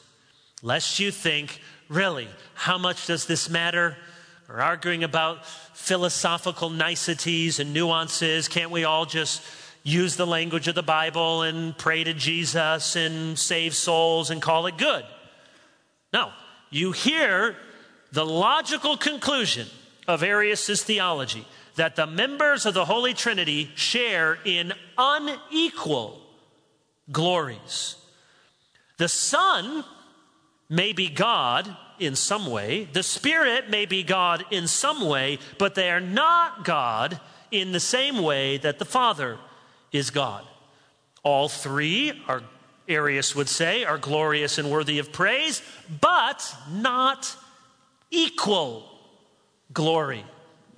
Lest 0.63 0.99
you 0.99 1.11
think, 1.11 1.61
really, 1.91 2.29
how 2.55 2.79
much 2.79 3.07
does 3.07 3.27
this 3.27 3.51
matter? 3.51 3.97
We're 4.49 4.61
arguing 4.61 5.05
about 5.05 5.45
philosophical 5.47 6.71
niceties 6.71 7.61
and 7.61 7.75
nuances. 7.75 8.49
Can't 8.49 8.71
we 8.71 8.85
all 8.85 9.05
just 9.05 9.43
use 9.83 10.17
the 10.17 10.27
language 10.27 10.69
of 10.69 10.75
the 10.75 10.83
Bible 10.83 11.43
and 11.43 11.77
pray 11.77 12.05
to 12.05 12.15
Jesus 12.15 12.97
and 12.97 13.39
save 13.39 13.75
souls 13.75 14.31
and 14.31 14.41
call 14.41 14.67
it 14.67 14.79
good? 14.79 15.05
No. 16.13 16.31
You 16.71 16.93
hear 16.93 17.57
the 18.13 18.25
logical 18.25 18.97
conclusion 18.97 19.67
of 20.07 20.23
Arius' 20.23 20.83
theology 20.85 21.45
that 21.75 21.97
the 21.97 22.07
members 22.07 22.67
of 22.67 22.75
the 22.75 22.85
Holy 22.85 23.15
Trinity 23.15 23.71
share 23.75 24.39
in 24.45 24.73
unequal 24.97 26.21
glories. 27.11 27.97
The 28.99 29.09
Son 29.09 29.85
may 30.71 30.93
be 30.93 31.09
God 31.09 31.77
in 31.99 32.17
some 32.17 32.47
way, 32.47 32.89
the 32.93 33.03
Spirit 33.03 33.69
may 33.69 33.85
be 33.85 34.03
God 34.03 34.45
in 34.51 34.67
some 34.67 35.07
way, 35.07 35.39
but 35.59 35.75
they 35.75 35.91
are 35.91 36.01
not 36.01 36.65
God 36.65 37.21
in 37.51 37.73
the 37.73 37.81
same 37.81 38.23
way 38.23 38.57
that 38.57 38.79
the 38.79 38.85
Father 38.87 39.37
is 39.93 40.11
God. 40.11 40.45
All 41.23 41.49
three 41.49 42.23
are, 42.27 42.43
Arius 42.89 43.37
would 43.37 43.49
say, 43.49 43.85
are 43.85 43.99
glorious 43.99 44.57
and 44.57 44.71
worthy 44.71 44.99
of 44.99 45.13
praise, 45.13 45.61
but 46.01 46.55
not 46.71 47.37
equal 48.11 48.89
glory. 49.75 50.25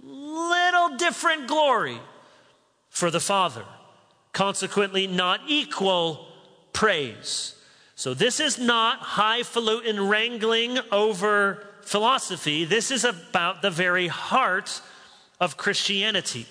Little 0.02 0.96
different 0.96 1.46
glory 1.46 2.00
for 2.90 3.10
the 3.10 3.20
Father. 3.20 3.64
Consequently, 4.32 5.06
not 5.06 5.40
equal 5.46 6.26
praise. 6.72 7.54
So, 8.02 8.14
this 8.14 8.40
is 8.40 8.58
not 8.58 8.98
highfalutin 8.98 10.08
wrangling 10.08 10.80
over 10.90 11.64
philosophy. 11.82 12.64
This 12.64 12.90
is 12.90 13.04
about 13.04 13.62
the 13.62 13.70
very 13.70 14.08
heart 14.08 14.80
of 15.38 15.56
Christianity. 15.56 16.46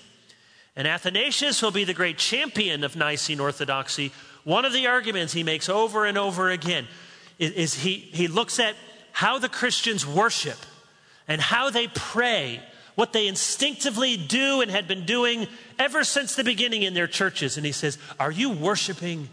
And 0.78 0.88
Athanasius 0.88 1.62
will 1.62 1.72
be 1.72 1.84
the 1.84 1.94
great 1.94 2.18
champion 2.18 2.86
of 2.86 2.96
Nicene 2.96 3.42
orthodoxy. 3.42 4.14
One 4.46 4.64
of 4.64 4.72
the 4.72 4.88
arguments 4.88 5.34
he 5.34 5.44
makes 5.44 5.68
over 5.68 6.06
and 6.06 6.18
over 6.18 6.50
again 6.50 6.88
is, 7.38 7.52
is 7.52 7.74
he, 7.74 7.96
he 7.96 8.30
looks 8.30 8.58
at 8.58 8.76
how 9.12 9.38
the 9.38 9.50
Christians 9.50 10.08
worship 10.08 10.58
and 11.28 11.42
how 11.42 11.70
they 11.70 11.90
pray, 11.90 12.64
what 12.96 13.12
they 13.12 13.28
instinctively 13.28 14.16
do 14.16 14.62
and 14.62 14.72
had 14.72 14.88
been 14.88 15.06
doing 15.06 15.50
ever 15.78 16.06
since 16.06 16.34
the 16.34 16.46
beginning 16.46 16.84
in 16.84 16.94
their 16.94 17.08
churches. 17.08 17.58
And 17.58 17.66
he 17.66 17.74
says, 17.74 17.98
Are 18.22 18.32
you 18.32 18.52
worshiping 18.52 19.28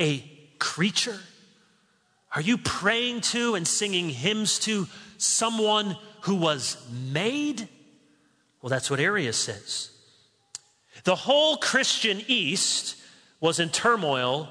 a 0.00 0.28
creature? 0.58 1.20
Are 2.34 2.42
you 2.42 2.58
praying 2.58 3.22
to 3.22 3.54
and 3.54 3.66
singing 3.66 4.10
hymns 4.10 4.58
to 4.60 4.86
someone 5.16 5.96
who 6.22 6.34
was 6.34 6.76
made? 6.90 7.68
Well, 8.60 8.70
that's 8.70 8.90
what 8.90 9.00
Arius 9.00 9.36
says. 9.36 9.90
The 11.04 11.14
whole 11.14 11.56
Christian 11.56 12.22
East 12.26 12.96
was 13.40 13.60
in 13.60 13.70
turmoil 13.70 14.48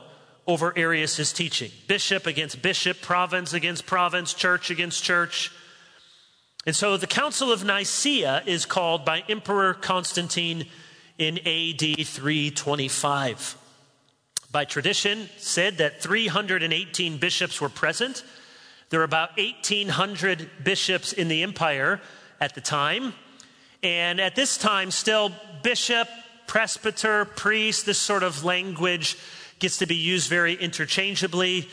over 0.48 0.74
Arius' 0.78 1.34
teaching 1.34 1.72
bishop 1.88 2.26
against 2.26 2.62
bishop, 2.62 3.02
province 3.02 3.54
against 3.54 3.86
province, 3.86 4.34
church 4.34 4.72
against 4.72 5.04
church. 5.04 5.52
And 6.66 6.76
so 6.76 6.98
the 6.98 7.08
Council 7.08 7.52
of 7.52 7.64
Nicaea 7.64 8.44
is 8.46 8.66
called 8.66 9.06
by 9.06 9.24
Emperor 9.30 9.74
Constantine 9.74 10.66
in 11.18 11.38
AD 11.40 12.06
325 12.08 13.58
by 14.58 14.66
tradition, 14.66 15.30
said 15.38 15.78
that 15.78 16.02
318 16.02 17.20
bishops 17.20 17.62
were 17.62 17.70
present. 17.70 18.24
There 18.90 19.02
were 19.02 19.04
about 19.04 19.38
1,800 19.38 20.50
bishops 20.64 21.14
in 21.14 21.28
the 21.28 21.44
empire 21.44 22.02
at 22.42 22.56
the 22.56 22.62
time. 22.62 23.14
And 23.84 24.20
at 24.20 24.36
this 24.36 24.58
time, 24.58 24.90
still, 24.90 25.32
bishop, 25.62 26.08
presbyter, 26.48 27.26
priest, 27.26 27.86
this 27.86 28.00
sort 28.00 28.24
of 28.24 28.44
language 28.44 29.16
gets 29.60 29.78
to 29.78 29.86
be 29.86 29.94
used 29.94 30.28
very 30.28 30.56
interchangeably. 30.56 31.70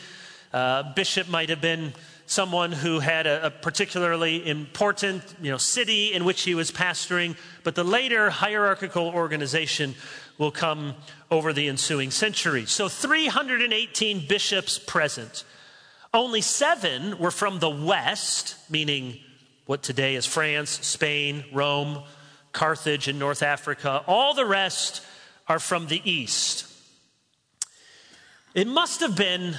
Uh, 0.53 0.93
bishop 0.93 1.27
might 1.27 1.49
have 1.49 1.61
been 1.61 1.91
someone 2.27 2.71
who 2.71 2.99
had 2.99 3.25
a, 3.25 3.47
a, 3.47 3.49
particularly 3.49 4.47
important 4.47 5.23
you 5.41 5.49
know, 5.49 5.57
city 5.57 6.13
in 6.13 6.23
which 6.23 6.43
he 6.43 6.53
was 6.53 6.71
pastoring, 6.71 7.35
but 7.63 7.73
the 7.73 7.83
later 7.83 8.29
hierarchical 8.29 9.07
organization 9.07 9.95
will 10.37 10.51
come 10.51 10.95
over 11.31 11.53
the 11.53 11.67
ensuing 11.67 12.11
centuries. 12.11 12.71
So 12.71 12.89
318 12.89 14.27
bishops 14.27 14.77
present. 14.79 15.43
Only 16.13 16.41
seven 16.41 17.17
were 17.17 17.31
from 17.31 17.59
the 17.59 17.69
West, 17.69 18.55
meaning 18.69 19.19
what 19.65 19.83
today 19.83 20.15
is 20.15 20.25
France, 20.25 20.69
Spain, 20.69 21.43
Rome, 21.51 22.03
Carthage, 22.51 23.07
and 23.07 23.19
North 23.19 23.43
Africa. 23.43 24.03
All 24.07 24.33
the 24.33 24.45
rest 24.45 25.01
are 25.47 25.59
from 25.59 25.87
the 25.87 26.01
East. 26.09 26.71
It 28.53 28.67
must 28.67 29.01
have 29.01 29.15
been 29.15 29.57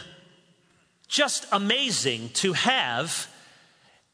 just 1.08 1.46
amazing 1.52 2.30
to 2.30 2.54
have 2.54 3.28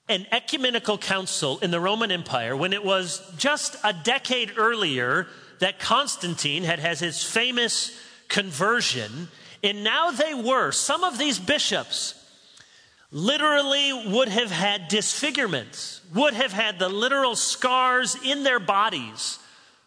an 0.09 0.27
ecumenical 0.33 0.99
council 0.99 1.59
in 1.61 1.71
the 1.71 1.81
Roman 1.81 2.11
Empire 2.11 2.57
when 2.57 2.73
it 2.73 2.85
was 2.85 3.23
just 3.37 3.77
a 3.85 3.93
decade 3.93 4.53
earlier 4.57 5.27
that 5.63 5.79
Constantine 5.79 6.65
had 6.65 6.81
had 6.81 6.99
his 6.99 7.23
famous 7.23 7.97
conversion, 8.27 9.29
and 9.63 9.85
now 9.85 10.11
they 10.11 10.35
were, 10.35 10.73
some 10.73 11.05
of 11.05 11.19
these 11.19 11.39
bishops 11.39 12.15
literally 13.13 13.93
would 14.09 14.27
have 14.27 14.51
had 14.51 14.89
disfigurements, 14.89 16.01
would 16.13 16.35
have 16.35 16.53
had 16.53 16.81
the 16.81 16.89
literal 16.89 17.37
scars 17.37 18.17
in 18.25 18.43
their 18.43 18.59
bodies 18.59 19.39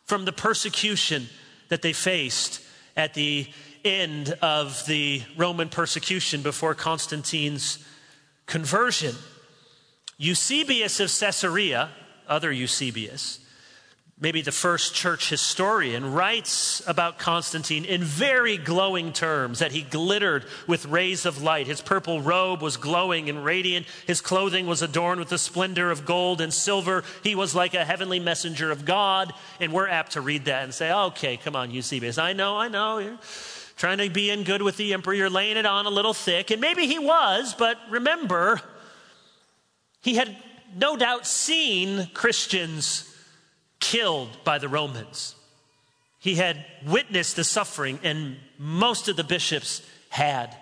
from 0.06 0.24
the 0.24 0.32
persecution 0.32 1.28
that 1.68 1.82
they 1.82 1.92
faced 1.92 2.62
at 2.96 3.14
the 3.14 3.46
end 3.84 4.30
of 4.42 4.82
the 4.86 5.24
Roman 5.36 5.68
persecution 5.68 6.42
before 6.42 6.74
Constantine's 6.74 7.86
conversion. 8.46 9.14
Eusebius 10.18 11.02
of 11.02 11.10
Caesarea, 11.10 11.90
other 12.30 12.50
Eusebius, 12.50 13.40
maybe 14.17 14.41
the 14.41 14.51
first 14.51 14.95
church 14.95 15.30
historian, 15.30 16.13
writes 16.13 16.82
about 16.88 17.19
Constantine 17.19 17.84
in 17.84 18.01
very 18.01 18.56
glowing 18.56 19.12
terms 19.12 19.60
that 19.60 19.73
he 19.73 19.82
glittered 19.82 20.45
with 20.67 20.86
rays 20.86 21.25
of 21.25 21.41
light. 21.41 21.67
His 21.67 21.82
purple 21.82 22.21
robe 22.21 22.62
was 22.62 22.78
glowing 22.78 23.30
and 23.30 23.43
radiant. 23.43 23.86
His 24.08 24.21
clothing 24.21 24.67
was 24.67 24.82
adorned 24.82 25.19
with 25.19 25.28
the 25.28 25.38
splendor 25.38 25.91
of 25.91 26.06
gold 26.06 26.39
and 26.39 26.54
silver. 26.54 27.04
He 27.23 27.36
was 27.36 27.54
like 27.54 27.73
a 27.73 27.84
heavenly 27.84 28.21
messenger 28.21 28.71
of 28.71 28.86
God. 28.86 29.34
And 29.60 29.73
we're 29.73 29.89
apt 29.89 30.13
to 30.13 30.21
read 30.21 30.45
that 30.45 30.63
and 30.63 30.73
say, 30.73 30.93
okay, 30.93 31.36
come 31.36 31.58
on, 31.58 31.71
Eusebius. 31.71 32.17
I 32.17 32.32
know, 32.32 32.58
I 32.58 32.69
know. 32.69 32.99
You're 32.99 33.19
trying 33.75 33.97
to 33.97 34.10
be 34.10 34.30
in 34.30 34.43
good 34.43 34.62
with 34.62 34.78
the 34.78 34.93
emperor. 34.93 35.13
You're 35.13 35.30
laying 35.30 35.58
it 35.58 35.65
on 35.65 35.88
a 35.88 35.89
little 35.89 36.13
thick. 36.13 36.51
And 36.51 36.62
maybe 36.62 36.88
he 36.88 36.99
was, 36.99 37.54
but 37.54 37.78
remember, 37.89 38.62
he 39.99 40.15
had 40.15 40.38
no 40.73 40.95
doubt 40.95 41.28
seen 41.28 42.10
Christians 42.13 43.12
killed 43.91 44.30
by 44.43 44.58
the 44.58 44.69
Romans. 44.69 45.36
He 46.19 46.36
had 46.36 46.65
witnessed 46.86 47.36
the 47.36 47.43
suffering, 47.43 48.00
and 48.04 48.38
most 48.58 49.08
of 49.08 49.15
the 49.15 49.24
bishops 49.24 49.82
had. 50.10 50.56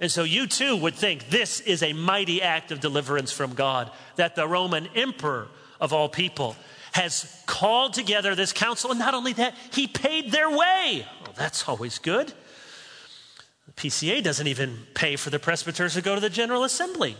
And 0.00 0.10
so 0.10 0.24
you 0.24 0.46
too 0.46 0.76
would 0.76 0.94
think 0.94 1.28
this 1.28 1.60
is 1.60 1.82
a 1.82 1.92
mighty 1.92 2.40
act 2.40 2.72
of 2.72 2.80
deliverance 2.80 3.32
from 3.32 3.52
God 3.54 3.90
that 4.16 4.34
the 4.34 4.48
Roman 4.48 4.86
emperor 4.94 5.48
of 5.80 5.92
all 5.92 6.08
people, 6.08 6.56
has 6.92 7.42
called 7.46 7.94
together 7.94 8.34
this 8.34 8.52
council. 8.52 8.90
And 8.90 9.00
not 9.00 9.14
only 9.14 9.32
that, 9.34 9.54
he 9.72 9.86
paid 9.86 10.30
their 10.30 10.50
way. 10.50 11.06
Well, 11.24 11.34
that's 11.36 11.68
always 11.68 11.98
good. 11.98 12.32
The 13.66 13.72
PCA 13.72 14.22
doesn't 14.22 14.46
even 14.46 14.86
pay 14.94 15.16
for 15.16 15.30
the 15.30 15.38
presbyters 15.38 15.94
to 15.94 16.02
go 16.02 16.14
to 16.14 16.20
the 16.20 16.30
General 16.30 16.64
Assembly. 16.64 17.16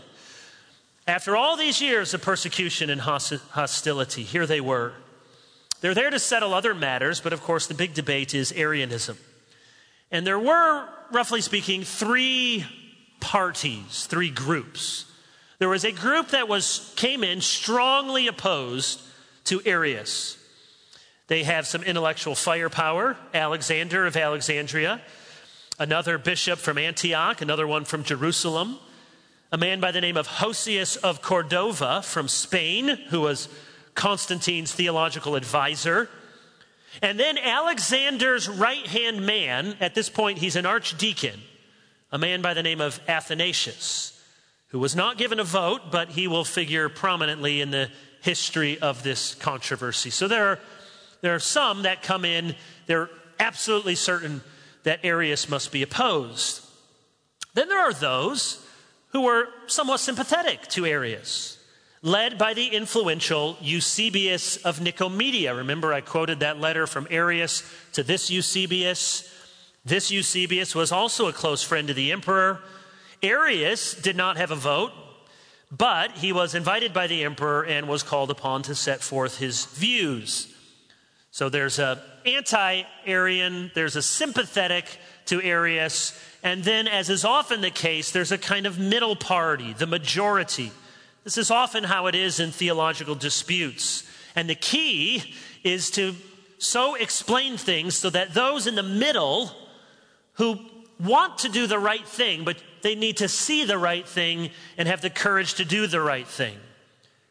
After 1.07 1.35
all 1.35 1.57
these 1.57 1.81
years 1.81 2.13
of 2.13 2.21
persecution 2.21 2.89
and 2.89 3.01
hostility, 3.01 4.23
here 4.23 4.45
they 4.45 4.61
were. 4.61 4.93
They're 5.81 5.95
there 5.95 6.11
to 6.11 6.19
settle 6.19 6.53
other 6.53 6.73
matters, 6.73 7.19
but 7.19 7.33
of 7.33 7.41
course, 7.41 7.67
the 7.67 7.73
big 7.73 7.93
debate 7.93 8.33
is 8.33 8.51
Arianism. 8.51 9.17
And 10.11 10.25
there 10.25 10.39
were, 10.39 10.87
roughly 11.11 11.41
speaking, 11.41 11.83
three 11.83 12.65
parties, 13.19 14.05
three 14.05 14.29
groups. 14.29 15.05
There 15.57 15.69
was 15.69 15.83
a 15.83 15.91
group 15.91 16.29
that 16.29 16.47
was 16.47 16.93
came 16.95 17.23
in 17.23 17.41
strongly 17.41 18.27
opposed 18.27 19.01
to 19.45 19.61
Arius. 19.65 20.37
They 21.27 21.43
have 21.43 21.65
some 21.65 21.83
intellectual 21.83 22.35
firepower. 22.35 23.17
Alexander 23.33 24.05
of 24.05 24.17
Alexandria, 24.17 25.01
another 25.79 26.17
bishop 26.17 26.59
from 26.59 26.77
Antioch, 26.77 27.41
another 27.41 27.65
one 27.65 27.85
from 27.85 28.03
Jerusalem, 28.03 28.77
a 29.51 29.57
man 29.57 29.79
by 29.79 29.91
the 29.91 30.01
name 30.01 30.17
of 30.17 30.27
Hosius 30.27 30.97
of 30.97 31.21
Cordova 31.21 32.01
from 32.03 32.27
Spain, 32.27 32.87
who 33.09 33.21
was 33.21 33.47
Constantine's 34.01 34.73
theological 34.73 35.35
advisor. 35.35 36.09
And 37.03 37.19
then 37.19 37.37
Alexander's 37.37 38.49
right 38.49 38.87
hand 38.87 39.23
man, 39.23 39.75
at 39.79 39.93
this 39.93 40.09
point, 40.09 40.39
he's 40.39 40.55
an 40.55 40.65
archdeacon, 40.65 41.39
a 42.11 42.17
man 42.17 42.41
by 42.41 42.55
the 42.55 42.63
name 42.63 42.81
of 42.81 42.99
Athanasius, 43.07 44.19
who 44.69 44.79
was 44.79 44.95
not 44.95 45.19
given 45.19 45.39
a 45.39 45.43
vote, 45.43 45.91
but 45.91 46.09
he 46.09 46.27
will 46.27 46.43
figure 46.43 46.89
prominently 46.89 47.61
in 47.61 47.69
the 47.69 47.91
history 48.23 48.79
of 48.79 49.03
this 49.03 49.35
controversy. 49.35 50.09
So 50.09 50.27
there 50.27 50.47
are, 50.47 50.59
there 51.21 51.35
are 51.35 51.39
some 51.39 51.83
that 51.83 52.01
come 52.01 52.25
in, 52.25 52.55
they're 52.87 53.11
absolutely 53.39 53.93
certain 53.93 54.41
that 54.81 55.01
Arius 55.03 55.47
must 55.47 55.71
be 55.71 55.83
opposed. 55.83 56.65
Then 57.53 57.69
there 57.69 57.81
are 57.81 57.93
those 57.93 58.65
who 59.09 59.27
are 59.27 59.47
somewhat 59.67 59.99
sympathetic 59.99 60.63
to 60.69 60.87
Arius, 60.87 61.59
led 62.01 62.37
by 62.37 62.53
the 62.53 62.67
influential 62.67 63.57
Eusebius 63.61 64.57
of 64.57 64.79
Nicomedia. 64.79 65.55
Remember, 65.55 65.93
I 65.93 66.01
quoted 66.01 66.39
that 66.39 66.59
letter 66.59 66.87
from 66.87 67.07
Arius 67.09 67.63
to 67.93 68.03
this 68.03 68.29
Eusebius. 68.29 69.31
This 69.85 70.09
Eusebius 70.09 70.73
was 70.73 70.91
also 70.91 71.27
a 71.27 71.33
close 71.33 71.63
friend 71.63 71.87
to 71.87 71.93
the 71.93 72.11
emperor. 72.11 72.59
Arius 73.21 73.93
did 73.93 74.15
not 74.15 74.37
have 74.37 74.49
a 74.49 74.55
vote, 74.55 74.91
but 75.71 76.11
he 76.13 76.33
was 76.33 76.55
invited 76.55 76.91
by 76.91 77.05
the 77.07 77.23
emperor 77.23 77.63
and 77.63 77.87
was 77.87 78.01
called 78.01 78.31
upon 78.31 78.63
to 78.63 78.75
set 78.75 79.01
forth 79.01 79.37
his 79.37 79.65
views. 79.65 80.47
So 81.29 81.49
there's 81.49 81.79
a 81.79 82.03
anti-Arian, 82.25 83.71
there's 83.73 83.95
a 83.95 84.01
sympathetic 84.01 84.85
to 85.25 85.41
Arius, 85.41 86.19
and 86.43 86.63
then 86.63 86.87
as 86.87 87.09
is 87.09 87.23
often 87.23 87.61
the 87.61 87.71
case, 87.71 88.11
there's 88.11 88.31
a 88.31 88.37
kind 88.37 88.65
of 88.65 88.79
middle 88.79 89.15
party, 89.15 89.73
the 89.73 89.87
majority. 89.87 90.71
This 91.23 91.37
is 91.37 91.51
often 91.51 91.83
how 91.83 92.07
it 92.07 92.15
is 92.15 92.39
in 92.39 92.51
theological 92.51 93.15
disputes. 93.15 94.03
And 94.35 94.49
the 94.49 94.55
key 94.55 95.35
is 95.63 95.91
to 95.91 96.15
so 96.57 96.95
explain 96.95 97.57
things 97.57 97.95
so 97.95 98.09
that 98.09 98.33
those 98.33 98.67
in 98.67 98.75
the 98.75 98.83
middle 98.83 99.51
who 100.33 100.59
want 100.99 101.39
to 101.39 101.49
do 101.49 101.67
the 101.67 101.79
right 101.79 102.07
thing, 102.07 102.43
but 102.43 102.57
they 102.81 102.95
need 102.95 103.17
to 103.17 103.27
see 103.27 103.65
the 103.65 103.77
right 103.77 104.07
thing 104.07 104.49
and 104.77 104.87
have 104.87 105.01
the 105.01 105.09
courage 105.09 105.55
to 105.55 105.65
do 105.65 105.87
the 105.87 106.01
right 106.01 106.27
thing. 106.27 106.55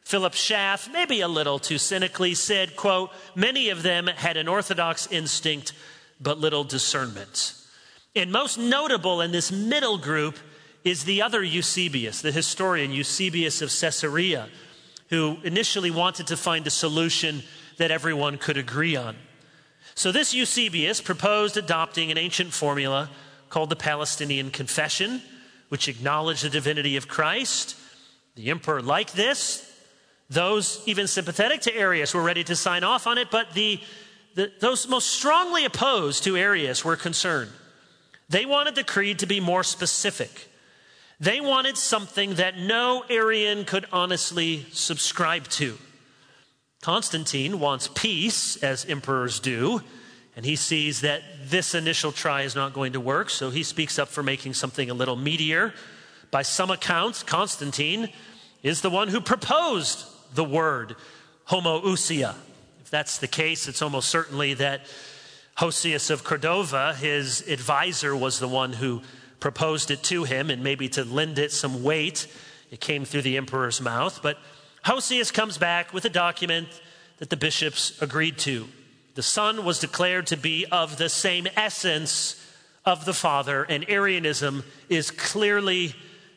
Philip 0.02 0.34
Schaff, 0.34 0.88
maybe 0.92 1.20
a 1.20 1.28
little 1.28 1.58
too 1.60 1.78
cynically, 1.78 2.34
said, 2.34 2.74
quote, 2.74 3.10
many 3.36 3.68
of 3.68 3.82
them 3.82 4.08
had 4.08 4.36
an 4.36 4.48
orthodox 4.48 5.06
instinct, 5.10 5.72
but 6.20 6.38
little 6.38 6.64
discernment. 6.64 7.54
And 8.16 8.32
most 8.32 8.58
notable 8.58 9.20
in 9.20 9.30
this 9.30 9.52
middle 9.52 9.98
group 9.98 10.36
is 10.84 11.04
the 11.04 11.22
other 11.22 11.42
Eusebius, 11.42 12.22
the 12.22 12.32
historian 12.32 12.92
Eusebius 12.92 13.62
of 13.62 13.70
Caesarea, 13.70 14.48
who 15.10 15.38
initially 15.44 15.90
wanted 15.90 16.26
to 16.28 16.36
find 16.36 16.66
a 16.66 16.70
solution 16.70 17.42
that 17.76 17.90
everyone 17.90 18.38
could 18.38 18.56
agree 18.56 18.96
on. 18.96 19.16
So 19.94 20.12
this 20.12 20.32
Eusebius 20.32 21.00
proposed 21.00 21.56
adopting 21.56 22.10
an 22.10 22.18
ancient 22.18 22.52
formula 22.52 23.10
called 23.48 23.70
the 23.70 23.76
Palestinian 23.76 24.50
Confession, 24.50 25.20
which 25.68 25.88
acknowledged 25.88 26.44
the 26.44 26.50
divinity 26.50 26.96
of 26.96 27.08
Christ. 27.08 27.76
The 28.36 28.50
emperor 28.50 28.80
liked 28.80 29.14
this. 29.14 29.66
Those 30.30 30.82
even 30.86 31.06
sympathetic 31.06 31.60
to 31.62 31.74
Arius 31.74 32.14
were 32.14 32.22
ready 32.22 32.44
to 32.44 32.56
sign 32.56 32.84
off 32.84 33.06
on 33.06 33.18
it, 33.18 33.30
but 33.30 33.52
the, 33.52 33.80
the, 34.36 34.52
those 34.60 34.88
most 34.88 35.08
strongly 35.08 35.64
opposed 35.64 36.22
to 36.24 36.36
Arius 36.36 36.84
were 36.84 36.96
concerned. 36.96 37.50
They 38.28 38.46
wanted 38.46 38.76
the 38.76 38.84
creed 38.84 39.18
to 39.18 39.26
be 39.26 39.40
more 39.40 39.64
specific. 39.64 40.49
They 41.20 41.42
wanted 41.42 41.76
something 41.76 42.36
that 42.36 42.56
no 42.58 43.04
Arian 43.10 43.66
could 43.66 43.86
honestly 43.92 44.64
subscribe 44.72 45.46
to. 45.48 45.76
Constantine 46.80 47.60
wants 47.60 47.90
peace, 47.94 48.56
as 48.62 48.86
emperors 48.86 49.38
do, 49.38 49.82
and 50.34 50.46
he 50.46 50.56
sees 50.56 51.02
that 51.02 51.22
this 51.44 51.74
initial 51.74 52.10
try 52.10 52.42
is 52.42 52.54
not 52.54 52.72
going 52.72 52.94
to 52.94 53.00
work, 53.00 53.28
so 53.28 53.50
he 53.50 53.62
speaks 53.62 53.98
up 53.98 54.08
for 54.08 54.22
making 54.22 54.54
something 54.54 54.88
a 54.88 54.94
little 54.94 55.16
meatier. 55.16 55.74
By 56.30 56.40
some 56.40 56.70
accounts, 56.70 57.22
Constantine 57.22 58.08
is 58.62 58.80
the 58.80 58.88
one 58.88 59.08
who 59.08 59.20
proposed 59.20 60.06
the 60.34 60.44
word 60.44 60.96
homoousia. 61.48 62.34
If 62.80 62.88
that's 62.88 63.18
the 63.18 63.28
case, 63.28 63.68
it's 63.68 63.82
almost 63.82 64.08
certainly 64.08 64.54
that 64.54 64.86
Hosius 65.58 66.08
of 66.08 66.24
Cordova, 66.24 66.94
his 66.94 67.46
advisor, 67.46 68.16
was 68.16 68.38
the 68.38 68.48
one 68.48 68.72
who 68.72 69.02
proposed 69.40 69.90
it 69.90 70.02
to 70.04 70.24
him, 70.24 70.50
and 70.50 70.62
maybe 70.62 70.88
to 70.90 71.04
lend 71.04 71.38
it 71.38 71.52
some 71.52 71.82
weight, 71.82 72.26
it 72.70 72.80
came 72.80 73.04
through 73.04 73.22
the 73.22 73.36
emperor's 73.36 73.80
mouth. 73.80 74.20
But 74.22 74.38
Hosius 74.84 75.32
comes 75.32 75.58
back 75.58 75.92
with 75.92 76.04
a 76.04 76.10
document 76.10 76.68
that 77.18 77.30
the 77.30 77.36
bishops 77.36 78.00
agreed 78.00 78.38
to. 78.38 78.68
The 79.14 79.22
Son 79.22 79.64
was 79.64 79.78
declared 79.78 80.28
to 80.28 80.36
be 80.36 80.66
of 80.70 80.96
the 80.96 81.08
same 81.08 81.48
essence 81.56 82.36
of 82.84 83.04
the 83.04 83.12
Father, 83.12 83.64
and 83.64 83.84
Arianism 83.88 84.64
is 84.88 85.10
clearly 85.10 85.94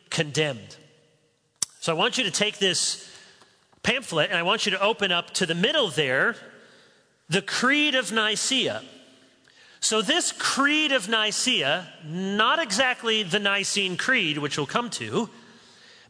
condemned. 0.10 0.78
So 1.80 1.94
I 1.94 1.98
want 1.98 2.18
you 2.18 2.24
to 2.24 2.32
take 2.32 2.58
this 2.58 3.10
pamphlet 3.84 4.30
and 4.30 4.40
I 4.40 4.44
want 4.44 4.66
you 4.66 4.72
to 4.72 4.82
open 4.82 5.12
up 5.12 5.32
to 5.32 5.46
the 5.46 5.56
middle 5.56 5.90
there 5.90 6.36
the 7.30 7.42
Creed 7.42 7.96
of 7.96 8.12
Nicaea. 8.12 8.84
So, 9.84 10.02
this 10.02 10.32
Creed 10.32 10.94
of 10.94 11.10
Nicaea, 11.10 11.86
not 12.06 12.58
exactly 12.58 13.22
the 13.22 13.38
Nicene 13.38 13.98
Creed, 13.98 14.38
which 14.38 14.56
we'll 14.56 14.66
come 14.66 14.90
to, 14.92 15.30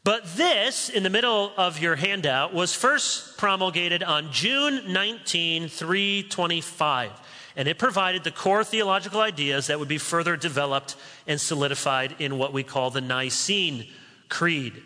but 0.04 0.36
this, 0.36 0.90
in 0.90 1.02
the 1.02 1.10
middle 1.10 1.52
of 1.58 1.80
your 1.80 1.96
handout, 1.96 2.54
was 2.54 2.76
first 2.76 3.36
promulgated 3.36 4.04
on 4.04 4.32
June 4.32 4.94
19, 4.94 5.70
325. 5.70 7.12
And 7.56 7.68
it 7.68 7.80
provided 7.80 8.24
the 8.24 8.30
core 8.30 8.64
theological 8.64 9.22
ideas 9.22 9.66
that 9.66 9.80
would 9.80 9.90
be 9.90 9.98
further 9.98 10.38
developed 10.38 10.96
and 11.26 11.42
solidified 11.42 12.16
in 12.20 12.38
what 12.38 12.54
we 12.54 12.62
call 12.62 12.92
the 12.92 13.02
Nicene 13.02 13.88
Creed. 14.30 14.84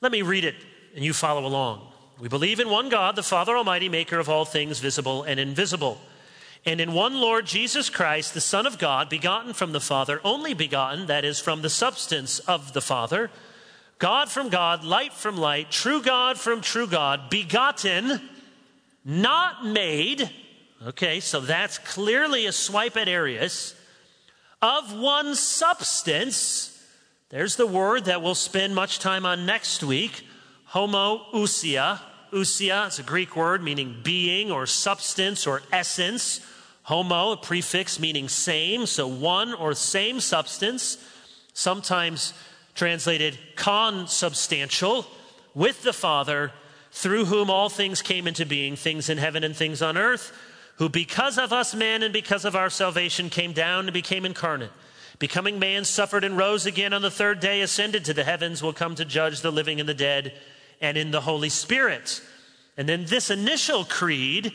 Let 0.00 0.12
me 0.12 0.22
read 0.22 0.44
it 0.44 0.54
and 0.94 1.04
you 1.04 1.12
follow 1.12 1.44
along. 1.44 1.88
We 2.20 2.28
believe 2.28 2.60
in 2.60 2.70
one 2.70 2.88
God, 2.88 3.16
the 3.16 3.24
Father 3.24 3.56
Almighty, 3.56 3.88
maker 3.88 4.20
of 4.20 4.28
all 4.28 4.44
things 4.44 4.78
visible 4.78 5.24
and 5.24 5.40
invisible. 5.40 5.98
And 6.64 6.80
in 6.80 6.92
one 6.92 7.14
Lord 7.14 7.46
Jesus 7.46 7.90
Christ, 7.90 8.34
the 8.34 8.40
Son 8.40 8.66
of 8.66 8.78
God, 8.78 9.08
begotten 9.08 9.52
from 9.52 9.72
the 9.72 9.80
Father, 9.80 10.20
only 10.22 10.54
begotten, 10.54 11.06
that 11.06 11.24
is, 11.24 11.40
from 11.40 11.62
the 11.62 11.70
substance 11.70 12.38
of 12.40 12.72
the 12.72 12.80
Father 12.80 13.30
God 14.02 14.28
from 14.28 14.48
God, 14.48 14.82
light 14.82 15.12
from 15.12 15.36
light, 15.36 15.70
true 15.70 16.02
God 16.02 16.36
from 16.36 16.60
true 16.60 16.88
God, 16.88 17.30
begotten, 17.30 18.20
not 19.04 19.64
made. 19.64 20.28
Okay, 20.84 21.20
so 21.20 21.38
that's 21.38 21.78
clearly 21.78 22.46
a 22.46 22.50
swipe 22.50 22.96
at 22.96 23.06
Arius. 23.06 23.76
Of 24.60 24.92
one 24.92 25.36
substance. 25.36 26.84
There's 27.28 27.54
the 27.54 27.64
word 27.64 28.06
that 28.06 28.22
we'll 28.22 28.34
spend 28.34 28.74
much 28.74 28.98
time 28.98 29.24
on 29.24 29.46
next 29.46 29.84
week. 29.84 30.26
Homoousia. 30.72 32.00
Ousia 32.32 32.88
is 32.88 32.98
a 32.98 33.02
Greek 33.02 33.36
word 33.36 33.62
meaning 33.62 33.96
being 34.02 34.50
or 34.50 34.66
substance 34.66 35.46
or 35.46 35.62
essence. 35.70 36.40
Homo, 36.84 37.32
a 37.32 37.36
prefix 37.36 38.00
meaning 38.00 38.28
same, 38.28 38.86
so 38.86 39.06
one 39.06 39.52
or 39.54 39.74
same 39.74 40.18
substance. 40.18 40.98
Sometimes 41.52 42.32
translated 42.74 43.38
consubstantial, 43.54 45.06
with 45.54 45.82
the 45.82 45.92
Father, 45.92 46.52
through 46.90 47.26
whom 47.26 47.50
all 47.50 47.68
things 47.68 48.02
came 48.02 48.26
into 48.26 48.46
being, 48.46 48.74
things 48.76 49.08
in 49.10 49.18
heaven 49.18 49.44
and 49.44 49.54
things 49.54 49.82
on 49.82 49.98
earth, 49.98 50.32
who 50.76 50.88
because 50.88 51.38
of 51.38 51.52
us 51.52 51.74
men 51.74 52.02
and 52.02 52.12
because 52.12 52.44
of 52.44 52.56
our 52.56 52.70
salvation 52.70 53.28
came 53.28 53.52
down 53.52 53.84
and 53.84 53.92
became 53.92 54.24
incarnate. 54.24 54.70
Becoming 55.18 55.58
man, 55.58 55.84
suffered 55.84 56.24
and 56.24 56.36
rose 56.36 56.66
again 56.66 56.92
on 56.92 57.02
the 57.02 57.10
third 57.10 57.38
day, 57.38 57.60
ascended 57.60 58.04
to 58.06 58.14
the 58.14 58.24
heavens, 58.24 58.62
will 58.62 58.72
come 58.72 58.94
to 58.94 59.04
judge 59.04 59.40
the 59.40 59.52
living 59.52 59.78
and 59.78 59.88
the 59.88 59.94
dead, 59.94 60.32
and 60.82 60.98
in 60.98 61.12
the 61.12 61.20
Holy 61.20 61.48
Spirit, 61.48 62.20
And 62.76 62.88
then 62.88 63.04
this 63.04 63.30
initial 63.30 63.84
creed 63.84 64.52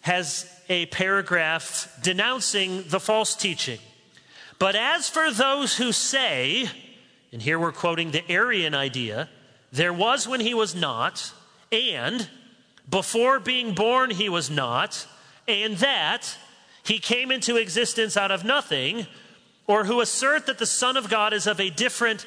has 0.00 0.50
a 0.68 0.86
paragraph 0.86 1.98
denouncing 2.02 2.84
the 2.88 3.00
false 3.00 3.34
teaching. 3.34 3.78
But 4.58 4.74
as 4.74 5.08
for 5.08 5.30
those 5.30 5.76
who 5.76 5.92
say, 5.92 6.68
and 7.32 7.42
here 7.42 7.58
we're 7.58 7.72
quoting 7.72 8.10
the 8.10 8.28
Arian 8.30 8.74
idea, 8.74 9.28
there 9.72 9.92
was 9.92 10.26
when 10.26 10.40
he 10.40 10.54
was 10.54 10.74
not, 10.74 11.32
and 11.70 12.28
before 12.88 13.38
being 13.38 13.74
born 13.74 14.10
he 14.10 14.28
was 14.28 14.48
not, 14.48 15.06
and 15.46 15.76
that 15.78 16.36
he 16.82 16.98
came 16.98 17.30
into 17.30 17.56
existence 17.56 18.16
out 18.16 18.30
of 18.30 18.44
nothing, 18.44 19.06
or 19.66 19.84
who 19.84 20.00
assert 20.00 20.46
that 20.46 20.58
the 20.58 20.66
Son 20.66 20.96
of 20.96 21.10
God 21.10 21.34
is 21.34 21.46
of 21.46 21.60
a 21.60 21.70
different 21.70 22.24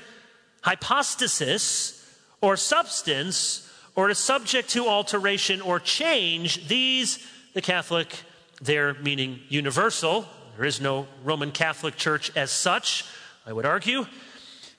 hypostasis 0.62 2.01
or 2.42 2.58
substance, 2.58 3.72
or 3.96 4.10
is 4.10 4.18
subject 4.18 4.70
to 4.72 4.88
alteration 4.88 5.62
or 5.62 5.80
change, 5.80 6.68
these, 6.68 7.26
the 7.54 7.62
Catholic, 7.62 8.24
their 8.62 8.96
meaning 8.96 9.40
universal, 9.50 10.26
there 10.58 10.66
is 10.66 10.82
no 10.82 11.08
Roman 11.24 11.52
Catholic 11.52 11.96
Church 11.96 12.36
as 12.36 12.52
such, 12.52 13.06
I 13.46 13.54
would 13.54 13.66
argue. 13.66 14.06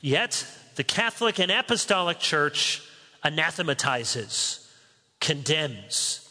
Yet, 0.00 0.46
the 0.76 0.84
Catholic 0.84 1.38
and 1.38 1.50
Apostolic 1.50 2.18
Church 2.18 2.82
anathematizes, 3.24 4.68
condemns. 5.20 6.28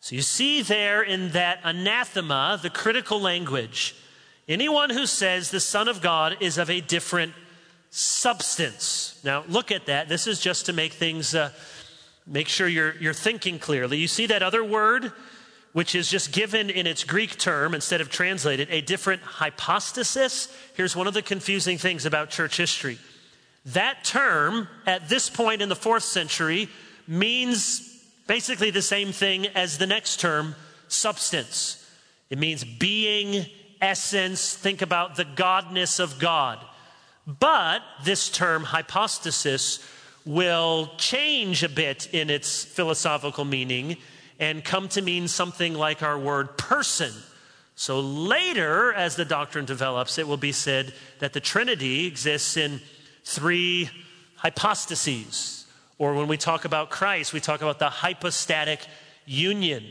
So 0.00 0.14
you 0.14 0.22
see 0.22 0.62
there 0.62 1.02
in 1.02 1.30
that 1.30 1.60
anathema 1.64 2.58
the 2.62 2.70
critical 2.70 3.20
language. 3.20 3.94
Anyone 4.48 4.90
who 4.90 5.06
says 5.06 5.50
the 5.50 5.60
Son 5.60 5.88
of 5.88 6.00
God 6.00 6.36
is 6.40 6.56
of 6.56 6.70
a 6.70 6.80
different 6.80 7.34
substance. 7.90 9.20
Now, 9.24 9.44
look 9.48 9.70
at 9.70 9.86
that. 9.86 10.08
This 10.08 10.26
is 10.26 10.40
just 10.40 10.66
to 10.66 10.72
make 10.72 10.92
things, 10.92 11.34
uh, 11.34 11.50
make 12.26 12.48
sure 12.48 12.68
you're, 12.68 12.94
you're 12.96 13.14
thinking 13.14 13.58
clearly. 13.58 13.98
You 13.98 14.08
see 14.08 14.26
that 14.26 14.42
other 14.42 14.64
word? 14.64 15.12
which 15.72 15.94
is 15.94 16.10
just 16.10 16.32
given 16.32 16.70
in 16.70 16.86
its 16.86 17.04
Greek 17.04 17.38
term 17.38 17.74
instead 17.74 18.00
of 18.00 18.10
translated, 18.10 18.68
a 18.70 18.80
different 18.80 19.22
hypostasis. 19.22 20.52
Here's 20.74 20.96
one 20.96 21.06
of 21.06 21.14
the 21.14 21.22
confusing 21.22 21.78
things 21.78 22.06
about 22.06 22.30
church 22.30 22.56
history. 22.56 22.98
That 23.66 24.02
term, 24.02 24.68
at 24.86 25.08
this 25.08 25.28
point 25.28 25.62
in 25.62 25.68
the 25.68 25.76
fourth 25.76 26.04
century, 26.04 26.68
means 27.06 28.02
basically 28.26 28.70
the 28.70 28.82
same 28.82 29.12
thing 29.12 29.46
as 29.48 29.78
the 29.78 29.86
next 29.86 30.20
term, 30.20 30.54
substance. 30.88 31.88
It 32.30 32.38
means 32.38 32.64
being, 32.64 33.46
essence. 33.80 34.54
Think 34.54 34.82
about 34.82 35.16
the 35.16 35.24
godness 35.24 36.00
of 36.00 36.18
God. 36.18 36.64
But 37.28 37.82
this 38.04 38.30
term, 38.30 38.64
hypostasis, 38.64 39.86
will 40.24 40.90
change 40.96 41.62
a 41.62 41.68
bit 41.68 42.08
in 42.12 42.30
its 42.30 42.64
philosophical 42.64 43.44
meaning 43.44 43.98
and 44.40 44.64
come 44.64 44.88
to 44.88 45.02
mean 45.02 45.28
something 45.28 45.74
like 45.74 46.02
our 46.02 46.18
word 46.18 46.56
person. 46.56 47.12
So 47.76 48.00
later, 48.00 48.94
as 48.94 49.16
the 49.16 49.26
doctrine 49.26 49.66
develops, 49.66 50.16
it 50.16 50.26
will 50.26 50.38
be 50.38 50.52
said 50.52 50.94
that 51.18 51.34
the 51.34 51.40
Trinity 51.40 52.06
exists 52.06 52.56
in 52.56 52.80
three 53.24 53.90
hypostases. 54.42 55.64
Or 55.98 56.14
when 56.14 56.28
we 56.28 56.38
talk 56.38 56.64
about 56.64 56.88
Christ, 56.88 57.34
we 57.34 57.40
talk 57.40 57.60
about 57.60 57.78
the 57.78 57.90
hypostatic 57.90 58.80
union. 59.26 59.84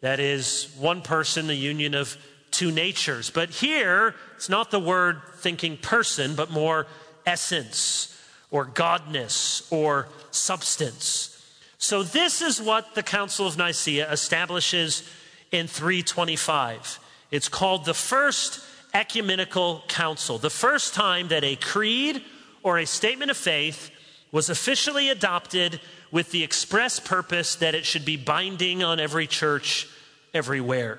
That 0.00 0.20
is 0.20 0.72
one 0.78 1.02
person, 1.02 1.48
the 1.48 1.54
union 1.54 1.94
of 1.94 2.16
two 2.58 2.72
natures. 2.72 3.30
But 3.30 3.50
here, 3.50 4.16
it's 4.34 4.48
not 4.48 4.72
the 4.72 4.80
word 4.80 5.22
thinking 5.36 5.76
person, 5.76 6.34
but 6.34 6.50
more 6.50 6.88
essence 7.24 8.20
or 8.50 8.66
godness 8.66 9.70
or 9.72 10.08
substance. 10.32 11.34
So, 11.78 12.02
this 12.02 12.42
is 12.42 12.60
what 12.60 12.96
the 12.96 13.04
Council 13.04 13.46
of 13.46 13.56
Nicaea 13.56 14.10
establishes 14.10 15.08
in 15.52 15.68
325. 15.68 16.98
It's 17.30 17.48
called 17.48 17.84
the 17.84 17.94
First 17.94 18.60
Ecumenical 18.92 19.84
Council, 19.86 20.38
the 20.38 20.50
first 20.50 20.94
time 20.94 21.28
that 21.28 21.44
a 21.44 21.54
creed 21.54 22.22
or 22.64 22.78
a 22.78 22.86
statement 22.86 23.30
of 23.30 23.36
faith 23.36 23.90
was 24.32 24.50
officially 24.50 25.10
adopted 25.10 25.80
with 26.10 26.32
the 26.32 26.42
express 26.42 26.98
purpose 26.98 27.54
that 27.56 27.76
it 27.76 27.86
should 27.86 28.04
be 28.04 28.16
binding 28.16 28.82
on 28.82 28.98
every 28.98 29.28
church 29.28 29.86
everywhere. 30.34 30.98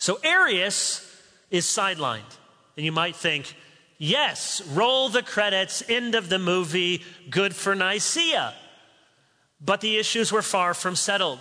So, 0.00 0.18
Arius 0.24 1.06
is 1.50 1.66
sidelined. 1.66 2.36
And 2.76 2.86
you 2.86 2.92
might 2.92 3.14
think, 3.14 3.54
yes, 3.98 4.62
roll 4.72 5.10
the 5.10 5.22
credits, 5.22 5.82
end 5.88 6.14
of 6.14 6.28
the 6.28 6.38
movie, 6.38 7.02
good 7.28 7.54
for 7.54 7.74
Nicaea. 7.74 8.54
But 9.60 9.82
the 9.82 9.98
issues 9.98 10.32
were 10.32 10.42
far 10.42 10.72
from 10.72 10.96
settled. 10.96 11.40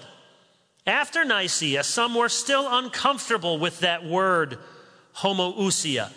After 0.86 1.24
Nicaea, 1.24 1.84
some 1.84 2.16
were 2.16 2.28
still 2.28 2.68
uncomfortable 2.70 3.60
with 3.60 3.80
that 3.80 4.04
word, 4.04 4.58
homoousia, 5.18 6.12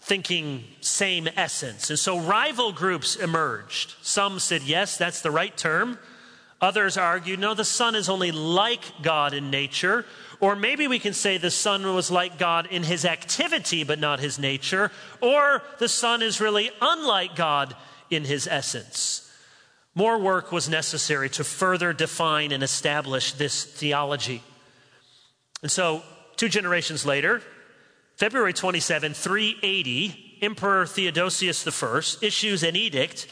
thinking 0.00 0.64
same 0.80 1.28
essence. 1.34 1.88
And 1.88 1.98
so 1.98 2.18
rival 2.18 2.72
groups 2.72 3.16
emerged. 3.16 3.94
Some 4.02 4.38
said, 4.38 4.62
yes, 4.62 4.98
that's 4.98 5.22
the 5.22 5.30
right 5.30 5.56
term. 5.56 5.98
Others 6.60 6.98
argued, 6.98 7.40
no, 7.40 7.54
the 7.54 7.64
Son 7.64 7.94
is 7.94 8.10
only 8.10 8.32
like 8.32 8.82
God 9.00 9.32
in 9.32 9.50
nature. 9.50 10.04
Or 10.40 10.56
maybe 10.56 10.88
we 10.88 10.98
can 10.98 11.12
say 11.12 11.36
the 11.36 11.50
Son 11.50 11.94
was 11.94 12.10
like 12.10 12.38
God 12.38 12.66
in 12.70 12.82
his 12.82 13.04
activity, 13.04 13.84
but 13.84 13.98
not 13.98 14.20
his 14.20 14.38
nature. 14.38 14.90
Or 15.20 15.62
the 15.78 15.88
Son 15.88 16.22
is 16.22 16.40
really 16.40 16.70
unlike 16.80 17.36
God 17.36 17.76
in 18.08 18.24
his 18.24 18.46
essence. 18.46 19.30
More 19.94 20.18
work 20.18 20.50
was 20.50 20.68
necessary 20.68 21.28
to 21.30 21.44
further 21.44 21.92
define 21.92 22.52
and 22.52 22.62
establish 22.62 23.32
this 23.32 23.64
theology. 23.64 24.42
And 25.62 25.70
so, 25.70 26.02
two 26.36 26.48
generations 26.48 27.04
later, 27.04 27.42
February 28.16 28.52
27, 28.52 29.12
380, 29.12 30.38
Emperor 30.40 30.86
Theodosius 30.86 31.66
I 31.66 32.02
issues 32.22 32.62
an 32.62 32.76
edict 32.76 33.26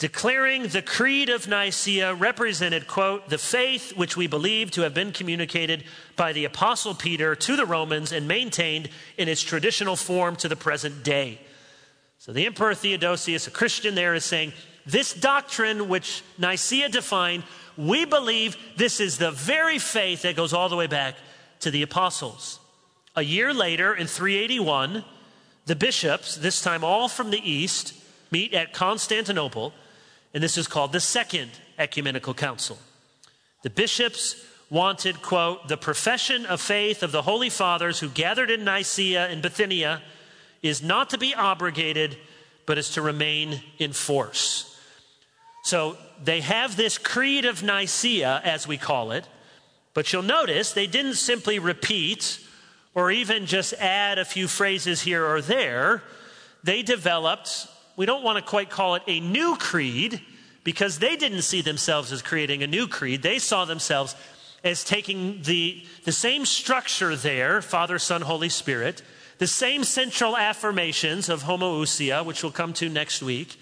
declaring 0.00 0.62
the 0.68 0.80
Creed 0.80 1.28
of 1.28 1.46
Nicaea 1.46 2.14
represented, 2.14 2.88
quote, 2.88 3.28
the 3.28 3.38
faith 3.38 3.94
which 3.96 4.16
we 4.16 4.26
believe 4.26 4.70
to 4.72 4.80
have 4.80 4.94
been 4.94 5.12
communicated 5.12 5.84
by 6.16 6.32
the 6.32 6.46
Apostle 6.46 6.94
Peter 6.94 7.36
to 7.36 7.54
the 7.54 7.66
Romans 7.66 8.10
and 8.10 8.26
maintained 8.26 8.88
in 9.18 9.28
its 9.28 9.42
traditional 9.42 9.96
form 9.96 10.36
to 10.36 10.48
the 10.48 10.56
present 10.56 11.04
day. 11.04 11.38
So 12.18 12.32
the 12.32 12.46
Emperor 12.46 12.74
Theodosius, 12.74 13.46
a 13.46 13.50
Christian 13.50 13.94
there, 13.94 14.14
is 14.14 14.24
saying, 14.24 14.54
this 14.86 15.12
doctrine 15.12 15.90
which 15.90 16.22
Nicaea 16.38 16.88
defined, 16.88 17.44
we 17.76 18.06
believe 18.06 18.56
this 18.76 19.00
is 19.00 19.18
the 19.18 19.30
very 19.30 19.78
faith 19.78 20.22
that 20.22 20.34
goes 20.34 20.54
all 20.54 20.70
the 20.70 20.76
way 20.76 20.86
back 20.86 21.16
to 21.60 21.70
the 21.70 21.82
apostles. 21.82 22.58
A 23.16 23.22
year 23.22 23.52
later, 23.52 23.94
in 23.94 24.06
381, 24.06 25.04
the 25.66 25.76
bishops, 25.76 26.36
this 26.36 26.62
time 26.62 26.84
all 26.84 27.06
from 27.06 27.30
the 27.30 27.50
east, 27.50 27.92
meet 28.30 28.54
at 28.54 28.72
Constantinople, 28.72 29.74
and 30.32 30.42
this 30.42 30.56
is 30.56 30.66
called 30.66 30.92
the 30.92 31.00
Second 31.00 31.50
Ecumenical 31.78 32.34
Council. 32.34 32.78
The 33.62 33.70
bishops 33.70 34.36
wanted, 34.70 35.20
quote, 35.20 35.68
the 35.68 35.76
profession 35.76 36.46
of 36.46 36.60
faith 36.60 37.02
of 37.02 37.12
the 37.12 37.22
holy 37.22 37.50
fathers 37.50 37.98
who 37.98 38.08
gathered 38.08 38.50
in 38.50 38.64
Nicaea 38.64 39.26
and 39.26 39.42
Bithynia 39.42 40.00
is 40.62 40.82
not 40.82 41.10
to 41.10 41.18
be 41.18 41.34
abrogated, 41.34 42.16
but 42.66 42.78
is 42.78 42.90
to 42.90 43.02
remain 43.02 43.60
in 43.78 43.92
force. 43.92 44.78
So 45.64 45.96
they 46.22 46.40
have 46.40 46.76
this 46.76 46.98
creed 46.98 47.44
of 47.44 47.62
Nicaea, 47.62 48.40
as 48.44 48.68
we 48.68 48.76
call 48.76 49.10
it, 49.10 49.26
but 49.92 50.12
you'll 50.12 50.22
notice 50.22 50.72
they 50.72 50.86
didn't 50.86 51.14
simply 51.14 51.58
repeat 51.58 52.38
or 52.94 53.10
even 53.10 53.46
just 53.46 53.72
add 53.74 54.18
a 54.18 54.24
few 54.24 54.48
phrases 54.48 55.02
here 55.02 55.24
or 55.26 55.40
there. 55.40 56.02
They 56.62 56.82
developed, 56.82 57.66
we 58.00 58.06
don't 58.06 58.24
want 58.24 58.38
to 58.38 58.42
quite 58.42 58.70
call 58.70 58.94
it 58.94 59.02
a 59.06 59.20
new 59.20 59.54
creed 59.56 60.22
because 60.64 61.00
they 61.00 61.16
didn't 61.16 61.42
see 61.42 61.60
themselves 61.60 62.10
as 62.12 62.22
creating 62.22 62.62
a 62.62 62.66
new 62.66 62.88
creed. 62.88 63.20
They 63.20 63.38
saw 63.38 63.66
themselves 63.66 64.16
as 64.64 64.84
taking 64.84 65.42
the, 65.42 65.84
the 66.04 66.12
same 66.12 66.46
structure 66.46 67.14
there 67.14 67.60
Father, 67.60 67.98
Son, 67.98 68.22
Holy 68.22 68.48
Spirit, 68.48 69.02
the 69.36 69.46
same 69.46 69.84
central 69.84 70.34
affirmations 70.34 71.28
of 71.28 71.42
homoousia, 71.42 72.24
which 72.24 72.42
we'll 72.42 72.52
come 72.52 72.72
to 72.72 72.88
next 72.88 73.22
week 73.22 73.60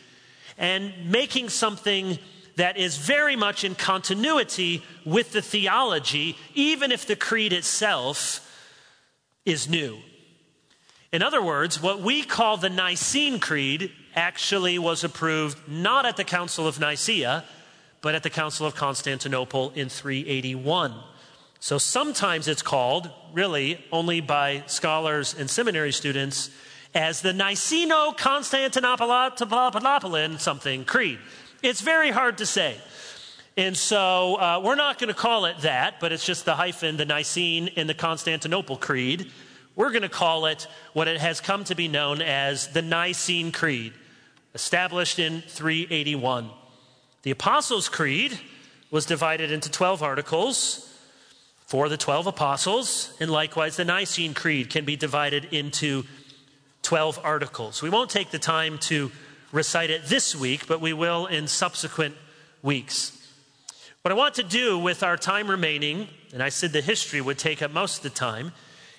and 0.57 0.93
making 1.11 1.49
something 1.49 2.17
that 2.55 2.77
is 2.77 2.97
very 2.97 3.35
much 3.35 3.65
in 3.65 3.75
continuity 3.75 4.85
with 5.05 5.33
the 5.33 5.43
theology, 5.43 6.39
even 6.55 6.93
if 6.93 7.09
the 7.09 7.17
creed 7.17 7.53
itself 7.53 8.49
is 9.45 9.69
new. 9.69 9.99
In 11.11 11.23
other 11.23 11.43
words, 11.43 11.83
what 11.83 12.01
we 12.03 12.23
call 12.23 12.57
the 12.57 12.69
Nicene 12.69 13.41
Creed 13.41 13.91
actually 14.19 14.79
was 14.81 15.05
approved 15.05 15.69
not 15.69 16.05
at 16.05 16.17
the 16.17 16.25
Council 16.25 16.67
of 16.67 16.81
Nicaea, 16.81 17.45
but 18.01 18.17
at 18.17 18.25
the 18.25 18.31
Council 18.31 18.67
of 18.67 18.75
Constantinople 18.75 19.71
in 19.77 19.89
381. 19.89 20.93
So 21.61 21.79
sometimes 21.79 22.49
it's 22.49 22.63
called, 22.63 23.11
really 23.33 23.85
only 23.93 24.21
by 24.21 24.65
scholars 24.67 25.37
and 25.39 25.49
seminary 25.49 25.93
students, 25.93 26.51
as 26.95 27.23
the 27.23 27.33
Niceno 27.33 28.19
Constantinopolitan 28.19 30.41
something 30.41 30.85
creed. 30.85 31.21
It's 31.63 31.81
very 31.81 32.11
hard 32.11 32.39
to 32.39 32.47
say. 32.47 32.77
And 33.57 33.77
so 33.77 34.35
uh, 34.35 34.61
we're 34.65 34.75
not 34.75 34.99
going 34.99 35.09
to 35.09 35.15
call 35.15 35.45
it 35.45 35.59
that, 35.59 36.01
but 36.01 36.11
it's 36.13 36.27
just 36.27 36.45
the 36.45 36.57
hyphen, 36.57 36.97
the 36.97 37.05
Nicene 37.05 37.71
and 37.77 37.89
the 37.89 37.95
Constantinople 37.95 38.77
Creed. 38.77 39.31
We're 39.77 39.91
going 39.91 40.03
to 40.03 40.09
call 40.09 40.47
it 40.47 40.67
what 40.93 41.07
it 41.07 41.21
has 41.21 41.41
come 41.41 41.63
to 41.65 41.77
be 41.77 41.87
known 41.87 42.21
as 42.21 42.67
the 42.69 42.83
Nicene 42.83 43.53
Creed, 43.53 43.93
established 44.59 45.21
in 45.21 45.41
381. 45.43 46.51
The 47.23 47.31
Apostles' 47.31 47.89
Creed 47.89 48.41
was 48.91 49.07
divided 49.07 49.53
into 49.53 49.71
12 49.71 50.03
articles 50.03 50.93
for 51.65 51.89
the 51.89 51.97
12 51.97 52.27
apostles, 52.27 53.13
and 53.21 53.31
likewise 53.31 53.77
the 53.77 53.85
Nicene 53.85 54.35
Creed 54.35 54.69
can 54.69 54.85
be 54.85 54.97
divided 54.97 55.45
into 55.53 56.03
12 56.83 57.21
articles. 57.23 57.83
We 57.83 57.89
won't 57.89 58.11
take 58.11 58.33
the 58.33 58.39
time 58.41 58.79
to 58.91 59.13
recite 59.53 59.91
it 59.91 60.07
this 60.07 60.35
week, 60.35 60.67
but 60.67 60.81
we 60.81 60.93
will 60.93 61.27
in 61.27 61.47
subsequent 61.47 62.17
weeks. 62.61 63.15
What 64.03 64.11
I 64.11 64.17
want 64.17 64.35
to 64.35 64.43
do 64.43 64.77
with 64.77 65.05
our 65.05 65.17
time 65.17 65.49
remaining, 65.49 66.09
and 66.33 66.43
I 66.43 66.49
said 66.49 66.73
the 66.73 66.81
history 66.81 67.21
would 67.21 67.39
take 67.39 67.63
up 67.63 67.71
most 67.71 67.99
of 67.99 68.03
the 68.03 68.19
time, 68.19 68.51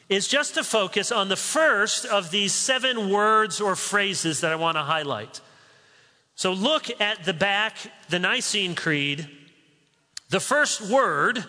is 0.07 0.25
just 0.25 0.53
to 0.53 0.63
focus 0.63 1.11
on 1.11 1.27
the 1.27 1.35
first 1.35 2.05
of 2.05 2.31
these 2.31 2.53
seven 2.53 3.09
words 3.09 3.59
or 3.59 3.75
phrases 3.75 4.39
that 4.39 4.53
I 4.53 4.55
want 4.55 4.77
to 4.77 4.83
highlight. 4.83 5.41
So 6.39 6.53
look 6.53 7.01
at 7.01 7.25
the 7.25 7.33
back, 7.33 7.75
the 8.07 8.17
Nicene 8.17 8.73
Creed. 8.73 9.27
The 10.29 10.39
first 10.39 10.79
word 10.79 11.43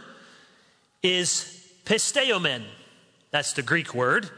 is 1.00 1.64
pisteuomen. 1.84 2.64
That's 3.30 3.52
the 3.52 3.62
Greek 3.62 3.94
word. 3.94 4.28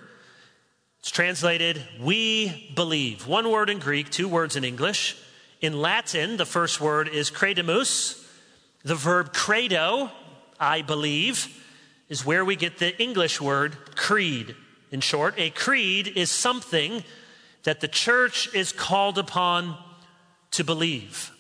It's 1.01 1.11
translated, 1.11 1.83
we 1.99 2.71
believe. 2.77 3.27
One 3.27 3.51
word 3.51 3.71
in 3.71 3.79
Greek, 3.79 4.11
two 4.11 4.29
words 4.29 4.55
in 4.55 4.63
English. 4.63 5.17
In 5.63 5.81
Latin, 5.81 6.37
the 6.37 6.45
first 6.45 6.83
word 6.83 7.09
is 7.09 7.31
credimus, 7.31 8.23
the 8.85 8.95
verb 8.95 9.33
credo, 9.33 10.11
I 10.61 10.83
believe, 10.83 11.49
is 12.11 12.27
where 12.27 12.45
we 12.45 12.57
get 12.57 12.77
the 12.77 12.95
English 13.03 13.41
word 13.41 13.97
creed. 13.97 14.55
In 14.91 15.01
short, 15.01 15.33
a 15.39 15.49
creed 15.49 16.09
is 16.09 16.31
something 16.31 17.05
that 17.63 17.81
the 17.81 17.89
church 17.89 18.55
is 18.55 18.71
called 18.71 19.17
upon 19.17 19.79
to 20.53 20.65
believe. 20.65 21.31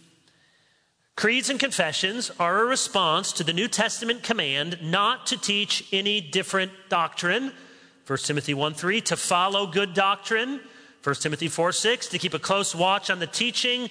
Creeds 1.17 1.51
and 1.51 1.61
confessions 1.61 2.31
are 2.39 2.63
a 2.63 2.67
response 2.67 3.33
to 3.33 3.45
the 3.45 3.53
New 3.53 3.69
Testament 3.69 4.23
command 4.23 4.79
not 4.83 5.27
to 5.27 5.37
teach 5.37 5.87
any 5.93 6.21
different 6.21 6.73
doctrine. 6.89 7.53
1 8.07 8.19
Timothy 8.19 8.55
1 8.55 8.75
3, 8.75 9.01
to 9.03 9.17
follow 9.17 9.67
good 9.67 9.95
doctrine. 9.95 10.61
1 11.05 11.15
Timothy 11.17 11.49
4 11.49 11.73
6, 11.73 12.09
to 12.09 12.19
keep 12.19 12.35
a 12.35 12.39
close 12.39 12.75
watch 12.75 13.11
on 13.11 13.19
the 13.19 13.27
teaching 13.27 13.89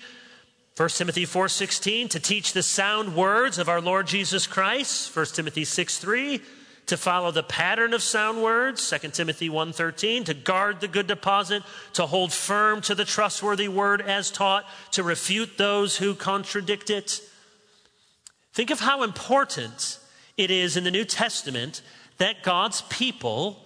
1 0.78 0.90
Timothy 0.90 1.26
4:16 1.26 2.08
to 2.10 2.20
teach 2.20 2.54
the 2.54 2.64
sound 2.64 3.14
words 3.14 3.58
of 3.58 3.68
our 3.68 3.82
Lord 3.82 4.08
Jesus 4.08 4.48
Christ, 4.48 5.14
1 5.14 5.36
Timothy 5.36 5.66
6:3 5.66 6.42
to 6.88 6.98
follow 6.98 7.32
the 7.32 7.44
pattern 7.44 7.94
of 7.94 8.02
sound 8.02 8.42
words, 8.42 8.82
2 8.82 9.14
Timothy 9.14 9.50
1:13 9.50 10.26
to 10.26 10.34
guard 10.34 10.80
the 10.80 10.88
good 10.88 11.08
deposit, 11.08 11.64
to 11.94 12.06
hold 12.06 12.34
firm 12.34 12.82
to 12.82 12.96
the 12.96 13.06
trustworthy 13.06 13.68
word 13.68 14.02
as 14.02 14.32
taught, 14.32 14.66
to 14.92 15.04
refute 15.04 15.58
those 15.58 15.98
who 15.98 16.14
contradict 16.16 16.90
it. 16.90 17.22
Think 18.54 18.70
of 18.70 18.82
how 18.82 19.04
important 19.04 20.00
it 20.38 20.52
is 20.52 20.76
in 20.76 20.84
the 20.84 20.92
New 20.92 21.06
Testament 21.06 21.82
that 22.18 22.44
God's 22.44 22.82
people 22.84 23.66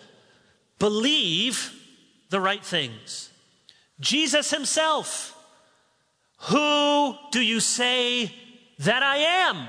believe 0.77 1.73
the 2.29 2.39
right 2.39 2.63
things. 2.63 3.29
Jesus 3.99 4.51
himself 4.51 5.35
who 6.37 7.15
do 7.31 7.41
you 7.41 7.59
say 7.59 8.33
that 8.79 9.03
I 9.03 9.17
am? 9.17 9.67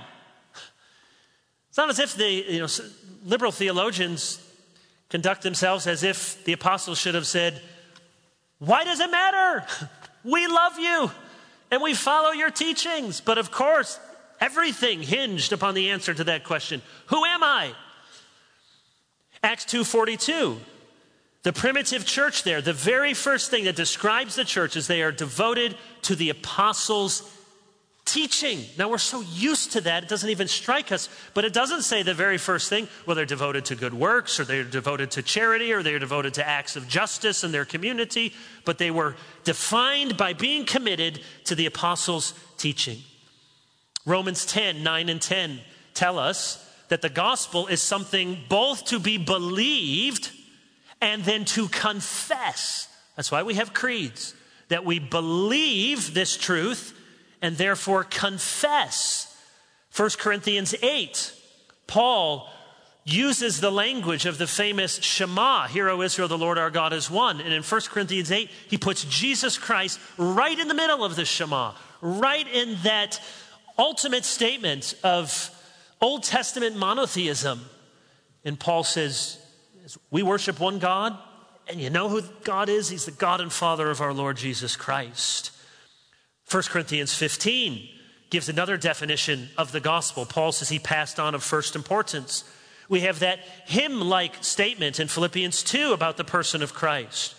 It's 1.76 1.78
not 1.78 1.90
as 1.90 1.98
if 1.98 2.14
the 2.14 2.26
you 2.26 2.60
know, 2.60 2.68
liberal 3.26 3.52
theologians 3.52 4.42
conduct 5.10 5.42
themselves 5.42 5.86
as 5.86 6.04
if 6.04 6.42
the 6.46 6.54
apostles 6.54 6.98
should 6.98 7.14
have 7.14 7.26
said, 7.26 7.60
Why 8.58 8.82
does 8.84 8.98
it 8.98 9.10
matter? 9.10 9.66
We 10.24 10.46
love 10.46 10.78
you 10.78 11.10
and 11.70 11.82
we 11.82 11.92
follow 11.92 12.30
your 12.30 12.50
teachings. 12.50 13.20
But 13.20 13.36
of 13.36 13.50
course, 13.50 14.00
everything 14.40 15.02
hinged 15.02 15.52
upon 15.52 15.74
the 15.74 15.90
answer 15.90 16.14
to 16.14 16.24
that 16.24 16.44
question 16.44 16.80
Who 17.08 17.26
am 17.26 17.42
I? 17.42 17.74
Acts 19.42 19.66
2:42 19.66 20.56
the 21.42 21.52
primitive 21.52 22.06
church 22.06 22.42
there, 22.42 22.62
the 22.62 22.72
very 22.72 23.12
first 23.12 23.50
thing 23.50 23.64
that 23.64 23.76
describes 23.76 24.34
the 24.34 24.44
church 24.44 24.76
is 24.76 24.86
they 24.86 25.02
are 25.02 25.12
devoted 25.12 25.76
to 26.02 26.16
the 26.16 26.30
apostles' 26.30 27.22
teaching. 28.06 28.64
Now, 28.78 28.88
we're 28.88 28.98
so 28.98 29.20
used 29.20 29.72
to 29.72 29.80
that, 29.82 30.04
it 30.04 30.08
doesn't 30.08 30.30
even 30.30 30.48
strike 30.48 30.92
us, 30.92 31.08
but 31.34 31.44
it 31.44 31.52
doesn't 31.52 31.82
say 31.82 32.02
the 32.02 32.14
very 32.14 32.38
first 32.38 32.70
thing, 32.70 32.88
well, 33.04 33.16
they're 33.16 33.26
devoted 33.26 33.66
to 33.66 33.74
good 33.74 33.92
works, 33.92 34.40
or 34.40 34.44
they're 34.44 34.64
devoted 34.64 35.10
to 35.12 35.22
charity, 35.22 35.72
or 35.72 35.82
they're 35.82 35.98
devoted 35.98 36.34
to 36.34 36.46
acts 36.46 36.76
of 36.76 36.88
justice 36.88 37.44
in 37.44 37.52
their 37.52 37.64
community, 37.64 38.32
but 38.64 38.78
they 38.78 38.90
were 38.90 39.16
defined 39.44 40.16
by 40.16 40.32
being 40.32 40.64
committed 40.64 41.20
to 41.44 41.54
the 41.54 41.66
apostles' 41.66 42.32
teaching. 42.56 42.98
Romans 44.06 44.46
10 44.46 44.82
9 44.82 45.08
and 45.08 45.20
10 45.20 45.60
tell 45.92 46.18
us 46.18 46.62
that 46.88 47.02
the 47.02 47.08
gospel 47.08 47.66
is 47.66 47.82
something 47.82 48.38
both 48.48 48.84
to 48.86 49.00
be 49.00 49.18
believed 49.18 50.30
and 51.00 51.24
then 51.24 51.44
to 51.44 51.68
confess. 51.68 52.88
That's 53.16 53.32
why 53.32 53.42
we 53.42 53.54
have 53.54 53.74
creeds, 53.74 54.34
that 54.68 54.84
we 54.84 55.00
believe 55.00 56.14
this 56.14 56.36
truth 56.36 56.95
and 57.46 57.56
therefore 57.56 58.02
confess. 58.02 59.32
1 59.94 60.10
Corinthians 60.18 60.74
8, 60.82 61.32
Paul 61.86 62.50
uses 63.04 63.60
the 63.60 63.70
language 63.70 64.26
of 64.26 64.36
the 64.36 64.48
famous 64.48 64.96
Shema, 64.96 65.68
Hear, 65.68 65.88
O 65.88 66.02
Israel, 66.02 66.26
the 66.26 66.36
Lord 66.36 66.58
our 66.58 66.70
God 66.70 66.92
is 66.92 67.08
one. 67.08 67.40
And 67.40 67.54
in 67.54 67.62
1 67.62 67.80
Corinthians 67.82 68.32
8, 68.32 68.50
he 68.66 68.76
puts 68.76 69.04
Jesus 69.04 69.58
Christ 69.58 70.00
right 70.18 70.58
in 70.58 70.66
the 70.66 70.74
middle 70.74 71.04
of 71.04 71.14
the 71.14 71.24
Shema, 71.24 71.74
right 72.00 72.48
in 72.48 72.78
that 72.82 73.22
ultimate 73.78 74.24
statement 74.24 74.96
of 75.04 75.48
Old 76.00 76.24
Testament 76.24 76.76
monotheism. 76.76 77.60
And 78.44 78.58
Paul 78.58 78.82
says, 78.82 79.38
we 80.10 80.24
worship 80.24 80.58
one 80.58 80.80
God, 80.80 81.16
and 81.68 81.80
you 81.80 81.90
know 81.90 82.08
who 82.08 82.22
God 82.42 82.68
is? 82.68 82.88
He's 82.88 83.04
the 83.04 83.12
God 83.12 83.40
and 83.40 83.52
Father 83.52 83.88
of 83.88 84.00
our 84.00 84.12
Lord 84.12 84.36
Jesus 84.36 84.74
Christ. 84.74 85.52
1 86.50 86.62
Corinthians 86.64 87.14
15 87.14 87.88
gives 88.30 88.48
another 88.48 88.76
definition 88.76 89.48
of 89.58 89.72
the 89.72 89.80
gospel. 89.80 90.24
Paul 90.24 90.52
says 90.52 90.68
he 90.68 90.78
passed 90.78 91.18
on 91.18 91.34
of 91.34 91.42
first 91.42 91.74
importance. 91.74 92.44
We 92.88 93.00
have 93.00 93.18
that 93.18 93.40
hymn 93.66 94.00
like 94.00 94.44
statement 94.44 95.00
in 95.00 95.08
Philippians 95.08 95.62
2 95.64 95.92
about 95.92 96.16
the 96.16 96.24
person 96.24 96.62
of 96.62 96.74
Christ. 96.74 97.34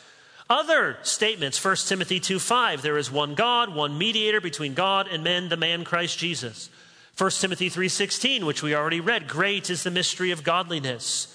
Other 0.50 0.98
statements, 1.04 1.64
1 1.64 1.76
Timothy 1.88 2.20
2 2.20 2.40
5, 2.40 2.82
there 2.82 2.98
is 2.98 3.12
one 3.12 3.36
God, 3.36 3.74
one 3.74 3.98
mediator 3.98 4.40
between 4.40 4.74
God 4.74 5.08
and 5.08 5.24
men, 5.24 5.50
the 5.50 5.58
man 5.58 5.84
Christ 5.84 6.18
Jesus. 6.18 6.70
1 7.18 7.42
Timothy 7.42 7.70
3:16, 7.70 8.46
which 8.46 8.62
we 8.62 8.76
already 8.76 9.00
read, 9.00 9.28
great 9.28 9.70
is 9.70 9.84
the 9.84 9.92
mystery 9.92 10.32
of 10.32 10.44
godliness. 10.44 11.28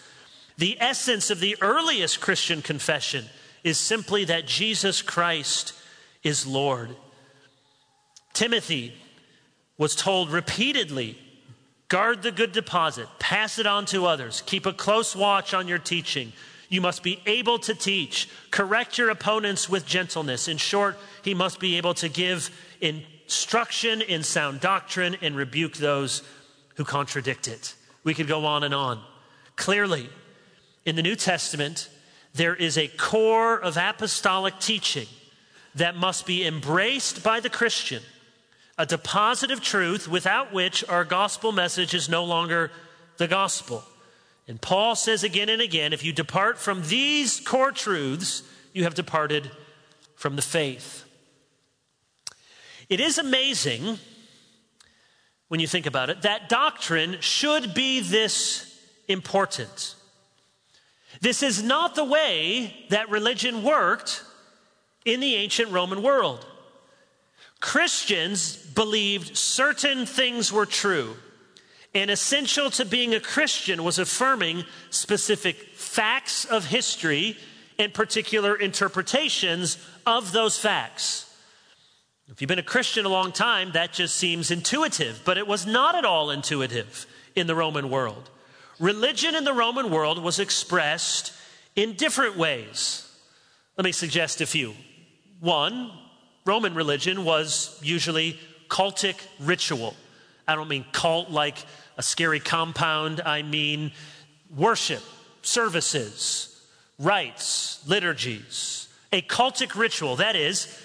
The 0.57 0.81
essence 0.81 1.29
of 1.29 1.41
the 1.41 1.57
earliest 1.61 2.21
Christian 2.21 2.63
confession 2.63 3.27
is 3.65 3.79
simply 3.79 4.25
that 4.25 4.47
Jesus 4.47 5.03
Christ 5.03 5.73
is 6.23 6.47
Lord. 6.47 6.95
Timothy 8.33 8.95
was 9.79 9.95
told 9.95 10.31
repeatedly 10.31 11.19
guard 11.89 12.23
the 12.23 12.33
good 12.33 12.53
deposit, 12.53 13.07
pass 13.19 13.59
it 13.59 13.67
on 13.67 13.85
to 13.87 14.07
others, 14.07 14.43
keep 14.47 14.65
a 14.65 14.73
close 14.73 15.15
watch 15.15 15.53
on 15.53 15.69
your 15.69 15.79
teaching. 15.79 16.33
You 16.71 16.81
must 16.81 17.03
be 17.03 17.21
able 17.27 17.59
to 17.61 17.75
teach, 17.75 18.31
correct 18.51 18.97
your 18.97 19.11
opponents 19.11 19.69
with 19.69 19.85
gentleness. 19.85 20.49
In 20.49 20.57
short, 20.57 20.97
he 21.23 21.35
must 21.35 21.61
be 21.61 21.77
able 21.77 21.93
to 21.95 22.09
give 22.09 22.51
instruction 22.81 24.01
in 24.01 24.23
sound 24.23 24.61
doctrine 24.61 25.17
and 25.21 25.37
rebuke 25.37 25.75
those 25.75 26.23
who 26.77 26.85
contradict 26.85 27.47
it. 27.47 27.75
We 28.05 28.15
could 28.15 28.27
go 28.27 28.47
on 28.47 28.65
and 28.65 28.73
on. 28.73 29.03
Clearly, 29.57 30.09
in 30.87 30.97
the 30.97 31.03
New 31.03 31.15
Testament, 31.15 31.91
there 32.33 32.55
is 32.55 32.79
a 32.79 32.89
core 32.89 33.61
of 33.61 33.77
apostolic 33.77 34.59
teaching 34.59 35.09
that 35.75 35.97
must 35.97 36.27
be 36.27 36.47
embraced 36.47 37.23
by 37.23 37.41
the 37.41 37.51
Christian, 37.51 38.03
a 38.79 38.87
deposit 38.87 39.51
of 39.51 39.61
truth 39.61 40.09
without 40.09 40.53
which 40.53 40.87
our 40.89 41.05
gospel 41.05 41.53
message 41.53 41.95
is 41.95 42.09
no 42.09 42.25
longer 42.25 42.71
the 43.19 43.29
gospel. 43.29 43.85
And 44.49 44.61
Paul 44.61 44.97
says 44.97 45.23
again 45.23 45.49
and 45.49 45.63
again 45.63 45.93
if 45.93 46.05
you 46.05 46.13
depart 46.13 46.59
from 46.59 46.83
these 46.83 47.41
core 47.41 47.73
truths, 47.73 48.43
you 48.73 48.85
have 48.85 48.95
departed 48.95 49.51
from 50.17 50.37
the 50.37 50.43
faith. 50.43 51.05
It 52.89 53.01
is 53.01 53.19
amazing 53.19 53.99
when 55.49 55.61
you 55.61 55.67
think 55.67 55.87
about 55.87 56.11
it 56.11 56.23
that 56.23 56.49
doctrine 56.49 57.19
should 57.21 57.75
be 57.75 58.01
this 58.01 58.79
important. 59.07 59.95
This 61.21 61.43
is 61.43 61.63
not 61.63 61.95
the 61.95 62.05
way 62.05 62.87
that 62.89 63.11
religion 63.11 63.63
worked 63.63 64.25
in 65.05 65.21
the 65.21 65.35
ancient 65.35 65.71
Roman 65.71 66.03
world. 66.03 66.47
Christians 67.63 68.57
believed 68.57 69.37
certain 69.37 70.05
things 70.05 70.53
were 70.53 70.67
true. 70.67 71.17
And 71.95 72.11
essential 72.11 72.71
to 72.71 72.85
being 72.85 73.15
a 73.15 73.21
Christian 73.21 73.85
was 73.85 74.01
affirming 74.01 74.65
specific 74.91 75.57
facts 75.77 76.45
of 76.45 76.67
history 76.67 77.37
and 77.79 77.95
particular 77.95 78.57
interpretations 78.57 79.79
of 80.05 80.33
those 80.33 80.59
facts. 80.59 81.33
If 82.29 82.41
you've 82.41 82.49
been 82.49 82.59
a 82.59 82.65
Christian 82.65 83.05
a 83.05 83.11
long 83.11 83.31
time, 83.31 83.73
that 83.73 83.93
just 83.93 84.17
seems 84.17 84.51
intuitive, 84.51 85.23
but 85.25 85.39
it 85.39 85.47
was 85.47 85.65
not 85.65 85.95
at 85.95 86.05
all 86.05 86.31
intuitive 86.31 87.07
in 87.37 87.47
the 87.47 87.55
Roman 87.55 87.91
world. 87.91 88.29
Religion 88.81 89.37
in 89.37 89.45
the 89.45 89.53
Roman 89.53 89.89
world 89.89 90.21
was 90.21 90.41
expressed 90.41 91.33
in 91.77 91.95
different 91.95 92.37
ways. 92.37 93.09
Let 93.77 93.85
me 93.85 93.93
suggest 93.93 94.41
a 94.41 94.47
few. 94.47 94.75
One, 95.39 95.93
Roman 96.45 96.75
religion 96.75 97.25
was 97.25 97.79
usually 97.83 98.39
cultic 98.69 99.17
ritual. 99.39 99.95
I 100.49 100.55
don't 100.55 100.69
mean 100.69 100.85
cult 100.93 101.31
like 101.31 101.65
a 101.97 102.03
scary 102.03 102.41
compound, 102.41 103.21
I 103.21 103.43
mean 103.43 103.93
worship, 104.55 105.03
services, 105.43 106.61
rites, 106.99 107.83
liturgies, 107.87 108.89
a 109.13 109.23
cultic 109.23 109.77
ritual. 109.77 110.17
That 110.17 110.37
is, 110.37 110.79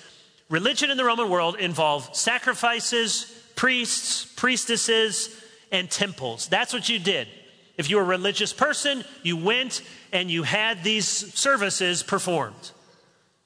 religion 0.49 0.91
in 0.91 0.97
the 0.97 1.05
Roman 1.05 1.29
world 1.29 1.55
involved 1.57 2.15
sacrifices, 2.15 3.33
priests, 3.55 4.25
priestesses, 4.25 5.43
and 5.71 5.89
temples. 5.89 6.47
That's 6.47 6.73
what 6.73 6.87
you 6.89 6.99
did. 6.99 7.27
If 7.77 7.89
you 7.89 7.97
were 7.97 8.03
a 8.03 8.05
religious 8.05 8.53
person, 8.53 9.03
you 9.23 9.37
went 9.37 9.81
and 10.11 10.31
you 10.31 10.43
had 10.43 10.83
these 10.83 11.07
services 11.07 12.03
performed. 12.03 12.71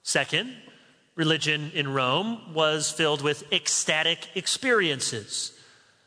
Second, 0.03 0.55
religion 1.21 1.71
in 1.75 1.87
Rome 1.93 2.41
was 2.51 2.89
filled 2.89 3.21
with 3.21 3.43
ecstatic 3.53 4.27
experiences. 4.33 5.53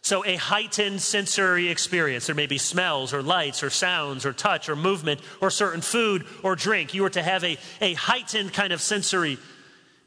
So, 0.03 0.25
a 0.25 0.35
heightened 0.35 1.01
sensory 1.01 1.69
experience. 1.69 2.27
There 2.27 2.35
may 2.35 2.49
be 2.49 2.59
smells 2.59 3.15
or 3.15 3.23
lights 3.23 3.63
or 3.63 3.71
sounds 3.71 4.27
or 4.27 4.33
touch 4.33 4.69
or 4.69 4.75
movement 4.75 5.21
or 5.41 5.51
certain 5.51 5.83
food 5.83 6.27
or 6.43 6.57
drink. 6.57 6.95
You 6.95 7.03
were 7.03 7.11
to 7.11 7.23
have 7.23 7.45
a, 7.45 7.57
a 7.81 7.95
heightened 7.95 8.53
kind 8.53 8.73
of 8.73 8.81
sensory 8.81 9.39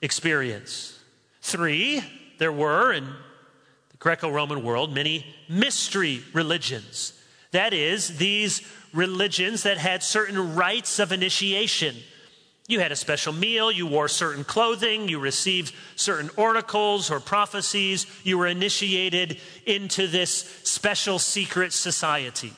experience. 0.01 0.99
Three, 1.41 2.03
there 2.37 2.51
were 2.51 2.91
in 2.91 3.05
the 3.05 3.97
Greco 3.99 4.29
Roman 4.29 4.61
world 4.61 4.93
many 4.93 5.25
mystery 5.47 6.21
religions. 6.33 7.13
That 7.51 7.73
is, 7.73 8.17
these 8.17 8.61
religions 8.93 9.63
that 9.63 9.77
had 9.77 10.03
certain 10.03 10.53
rites 10.53 10.99
of 10.99 11.13
initiation 11.13 11.95
you 12.67 12.81
had 12.81 12.91
a 12.91 12.97
special 12.97 13.31
meal, 13.31 13.71
you 13.71 13.87
wore 13.87 14.09
certain 14.09 14.43
clothing, 14.43 15.07
you 15.07 15.19
received 15.19 15.73
certain 15.95 16.29
oracles 16.35 17.09
or 17.09 17.21
prophecies, 17.21 18.05
you 18.23 18.37
were 18.37 18.47
initiated 18.47 19.39
into 19.65 20.05
this 20.05 20.31
special 20.63 21.17
secret 21.17 21.71
society. 21.71 22.53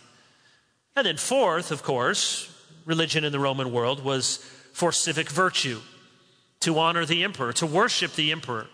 And 0.96 1.06
then, 1.06 1.18
fourth, 1.18 1.72
of 1.72 1.84
course, 1.84 2.54
religion 2.86 3.24
in 3.24 3.32
the 3.32 3.40
Roman 3.40 3.72
world 3.72 4.04
was 4.04 4.38
for 4.74 4.92
civic 4.92 5.30
virtue, 5.30 5.80
to 6.62 6.80
honor 6.80 7.06
the 7.06 7.24
emperor, 7.24 7.54
to 7.54 7.68
worship 7.68 8.16
the 8.16 8.32
emperor, 8.32 8.68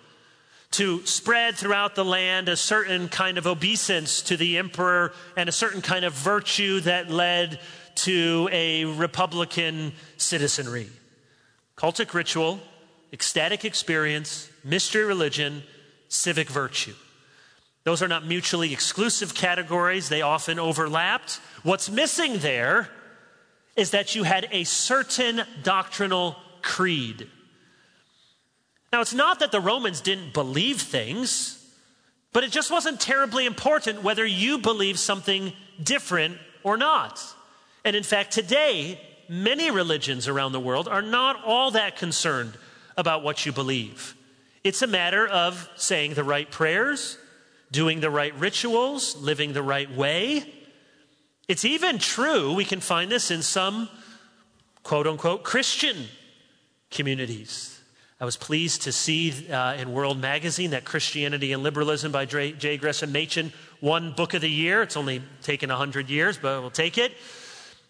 to 0.72 1.06
spread 1.06 1.56
throughout 1.56 1.96
the 1.96 2.06
land 2.06 2.48
a 2.48 2.56
certain 2.56 3.10
kind 3.10 3.38
of 3.38 3.46
obeisance 3.46 4.22
to 4.22 4.38
the 4.38 4.58
emperor 4.58 5.14
and 5.36 5.50
a 5.50 5.52
certain 5.52 5.82
kind 5.82 6.06
of 6.06 6.14
virtue 6.14 6.80
that 6.82 7.12
led 7.12 7.60
to 7.96 8.50
a 8.52 8.86
republican 8.86 9.92
citizenry. 10.18 10.90
Cultic 11.78 12.14
ritual, 12.14 12.60
ecstatic 13.12 13.66
experience, 13.66 14.50
mystery 14.64 15.04
religion, 15.04 15.64
civic 16.08 16.50
virtue. 16.50 16.94
Those 17.84 18.02
are 18.02 18.08
not 18.08 18.26
mutually 18.26 18.74
exclusive 18.74 19.36
categories, 19.36 20.10
they 20.10 20.22
often 20.22 20.60
overlapped. 20.60 21.40
What's 21.64 21.90
missing 21.90 22.40
there 22.40 22.90
is 23.76 23.92
that 23.92 24.16
you 24.16 24.24
had 24.24 24.48
a 24.52 24.64
certain 24.64 25.42
doctrinal 25.64 26.38
creed. 26.62 27.28
Now, 28.92 29.02
it's 29.02 29.14
not 29.14 29.40
that 29.40 29.52
the 29.52 29.60
Romans 29.60 30.02
didn't 30.02 30.34
believe 30.34 30.82
things, 30.82 31.62
but 32.32 32.44
it 32.44 32.52
just 32.52 32.72
wasn't 32.72 33.00
terribly 33.00 33.46
important 33.46 34.04
whether 34.04 34.26
you 34.26 34.58
believe 34.58 34.98
something 34.98 35.54
different 35.82 36.38
or 36.64 36.78
not. 36.78 37.22
And 37.84 37.96
in 37.96 38.04
fact, 38.04 38.32
today, 38.32 39.00
many 39.30 39.72
religions 39.72 40.28
around 40.28 40.52
the 40.52 40.60
world 40.60 40.88
are 40.88 41.02
not 41.02 41.44
all 41.44 41.72
that 41.72 41.98
concerned 41.98 42.58
about 42.98 43.24
what 43.24 43.46
you 43.46 43.52
believe. 43.52 44.16
It's 44.64 44.82
a 44.82 44.88
matter 44.88 45.28
of 45.28 45.70
saying 45.76 46.14
the 46.14 46.24
right 46.24 46.50
prayers, 46.50 47.18
doing 47.72 48.00
the 48.00 48.10
right 48.10 48.34
rituals, 48.40 49.16
living 49.18 49.54
the 49.54 49.62
right 49.62 49.92
way. 49.92 50.52
It's 51.48 51.66
even 51.66 52.00
true, 52.00 52.54
we 52.54 52.66
can 52.66 52.80
find 52.80 53.12
this 53.12 53.30
in 53.30 53.42
some 53.42 53.90
quote 54.84 55.08
unquote 55.08 55.44
Christian 55.44 56.08
communities. 56.90 57.80
I 58.20 58.24
was 58.24 58.38
pleased 58.38 58.84
to 58.84 58.94
see 58.94 59.52
uh, 59.52 59.74
in 59.74 59.92
World 59.92 60.20
Magazine 60.20 60.72
that 60.72 60.86
Christianity 60.86 61.52
and 61.52 61.62
Liberalism 61.62 62.14
by 62.14 62.26
J. 62.26 62.78
Gresham 62.78 63.12
Machen 63.12 63.52
won 63.82 64.14
Book 64.14 64.34
of 64.34 64.42
the 64.42 64.50
Year. 64.50 64.82
It's 64.82 64.96
only 64.96 65.22
taken 65.44 65.70
100 65.70 66.10
years, 66.10 66.38
but 66.38 66.62
we'll 66.62 66.72
take 66.72 66.98
it. 66.98 67.12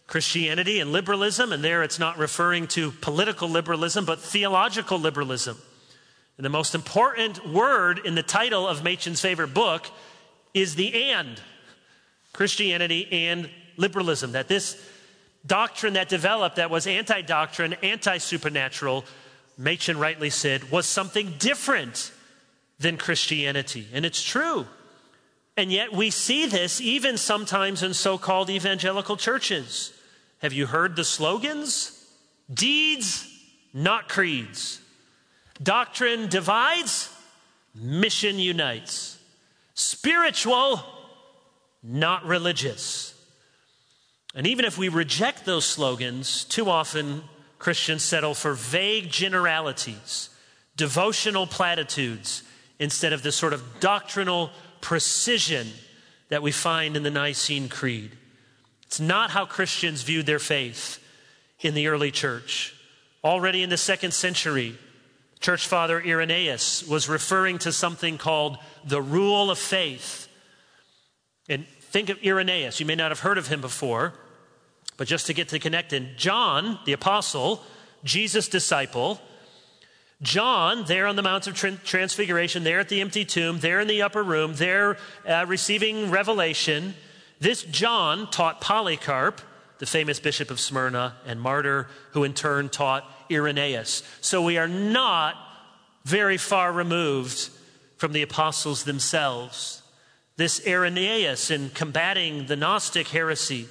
Christianity 0.07 0.79
and 0.79 0.91
liberalism, 0.91 1.51
and 1.51 1.63
there 1.63 1.81
it's 1.81 1.99
not 1.99 2.17
referring 2.17 2.67
to 2.67 2.91
political 2.91 3.49
liberalism, 3.49 4.05
but 4.05 4.19
theological 4.19 4.99
liberalism. 4.99 5.57
And 6.37 6.45
the 6.45 6.49
most 6.49 6.75
important 6.75 7.47
word 7.47 7.99
in 8.05 8.15
the 8.15 8.23
title 8.23 8.67
of 8.67 8.83
Machen's 8.83 9.21
favorite 9.21 9.53
book 9.53 9.87
is 10.53 10.75
the 10.75 11.11
and 11.11 11.39
Christianity 12.33 13.07
and 13.11 13.49
liberalism. 13.77 14.33
That 14.33 14.47
this 14.47 14.81
doctrine 15.45 15.93
that 15.93 16.09
developed 16.09 16.57
that 16.57 16.69
was 16.69 16.87
anti 16.87 17.21
doctrine, 17.21 17.73
anti 17.81 18.17
supernatural, 18.17 19.05
Machen 19.57 19.97
rightly 19.97 20.29
said, 20.29 20.69
was 20.69 20.85
something 20.85 21.35
different 21.39 22.11
than 22.79 22.97
Christianity. 22.97 23.87
And 23.93 24.05
it's 24.05 24.21
true. 24.21 24.65
And 25.57 25.71
yet 25.71 25.93
we 25.93 26.09
see 26.09 26.45
this 26.45 26.81
even 26.81 27.17
sometimes 27.17 27.81
in 27.81 27.93
so 27.93 28.17
called 28.17 28.49
evangelical 28.49 29.15
churches. 29.15 29.93
Have 30.45 30.53
you 30.53 30.67
heard 30.67 30.95
the 30.95 31.03
slogans? 31.03 32.07
Deeds, 32.53 33.27
not 33.73 34.07
creeds. 34.07 34.79
Doctrine 35.63 36.27
divides, 36.27 37.09
mission 37.73 38.37
unites. 38.37 39.17
Spiritual, 39.73 40.83
not 41.81 42.25
religious. 42.25 43.19
And 44.35 44.45
even 44.45 44.65
if 44.65 44.77
we 44.77 44.87
reject 44.87 45.45
those 45.45 45.65
slogans, 45.65 46.43
too 46.43 46.69
often 46.69 47.23
Christians 47.57 48.03
settle 48.03 48.35
for 48.35 48.53
vague 48.53 49.09
generalities, 49.09 50.29
devotional 50.77 51.47
platitudes, 51.47 52.43
instead 52.77 53.13
of 53.13 53.23
the 53.23 53.31
sort 53.31 53.53
of 53.53 53.79
doctrinal 53.79 54.51
precision 54.79 55.65
that 56.29 56.43
we 56.43 56.51
find 56.51 56.95
in 56.95 57.01
the 57.01 57.09
Nicene 57.09 57.67
Creed. 57.67 58.15
It's 58.87 58.99
not 58.99 59.31
how 59.31 59.45
Christians 59.45 60.03
viewed 60.03 60.25
their 60.25 60.39
faith 60.39 61.03
in 61.61 61.73
the 61.73 61.87
early 61.87 62.11
church. 62.11 62.75
Already 63.23 63.63
in 63.63 63.69
the 63.69 63.77
second 63.77 64.13
century, 64.13 64.77
church 65.39 65.67
father 65.67 66.01
Irenaeus 66.01 66.87
was 66.87 67.09
referring 67.09 67.57
to 67.59 67.71
something 67.71 68.17
called 68.17 68.57
the 68.83 69.01
rule 69.01 69.49
of 69.49 69.57
faith. 69.57 70.27
And 71.49 71.65
think 71.67 72.09
of 72.09 72.19
Irenaeus. 72.23 72.79
You 72.79 72.85
may 72.85 72.95
not 72.95 73.11
have 73.11 73.19
heard 73.19 73.37
of 73.37 73.47
him 73.47 73.61
before, 73.61 74.13
but 74.97 75.07
just 75.07 75.27
to 75.27 75.33
get 75.33 75.49
to 75.49 75.59
connect 75.59 75.93
in, 75.93 76.11
John, 76.17 76.79
the 76.85 76.93
apostle, 76.93 77.63
Jesus' 78.03 78.47
disciple, 78.47 79.19
John, 80.21 80.85
there 80.85 81.07
on 81.07 81.15
the 81.15 81.21
Mount 81.21 81.47
of 81.47 81.55
Transfiguration, 81.55 82.63
there 82.63 82.79
at 82.79 82.89
the 82.89 83.01
empty 83.01 83.25
tomb, 83.25 83.59
there 83.59 83.81
in 83.81 83.87
the 83.87 84.01
upper 84.01 84.23
room, 84.23 84.55
there 84.55 84.97
uh, 85.27 85.45
receiving 85.47 86.09
revelation, 86.09 86.93
this 87.45 87.61
John 87.61 88.27
taught 88.31 88.59
Polycarp, 88.59 89.39
the 89.77 89.85
famous 89.85 90.19
bishop 90.19 90.49
of 90.49 90.59
Smyrna 90.59 91.13
and 91.27 91.39
martyr, 91.39 91.87
who 92.13 92.23
in 92.23 92.33
turn 92.33 92.69
taught 92.69 93.07
Irenaeus. 93.31 94.01
So 94.19 94.41
we 94.41 94.57
are 94.57 94.67
not 94.67 95.35
very 96.05 96.37
far 96.37 96.73
removed 96.73 97.49
from 97.97 98.13
the 98.13 98.23
apostles 98.23 98.83
themselves. 98.83 99.83
This 100.37 100.65
Irenaeus, 100.65 101.51
in 101.51 101.69
combating 101.69 102.47
the 102.47 102.55
Gnostic 102.55 103.09
heresy, 103.09 103.67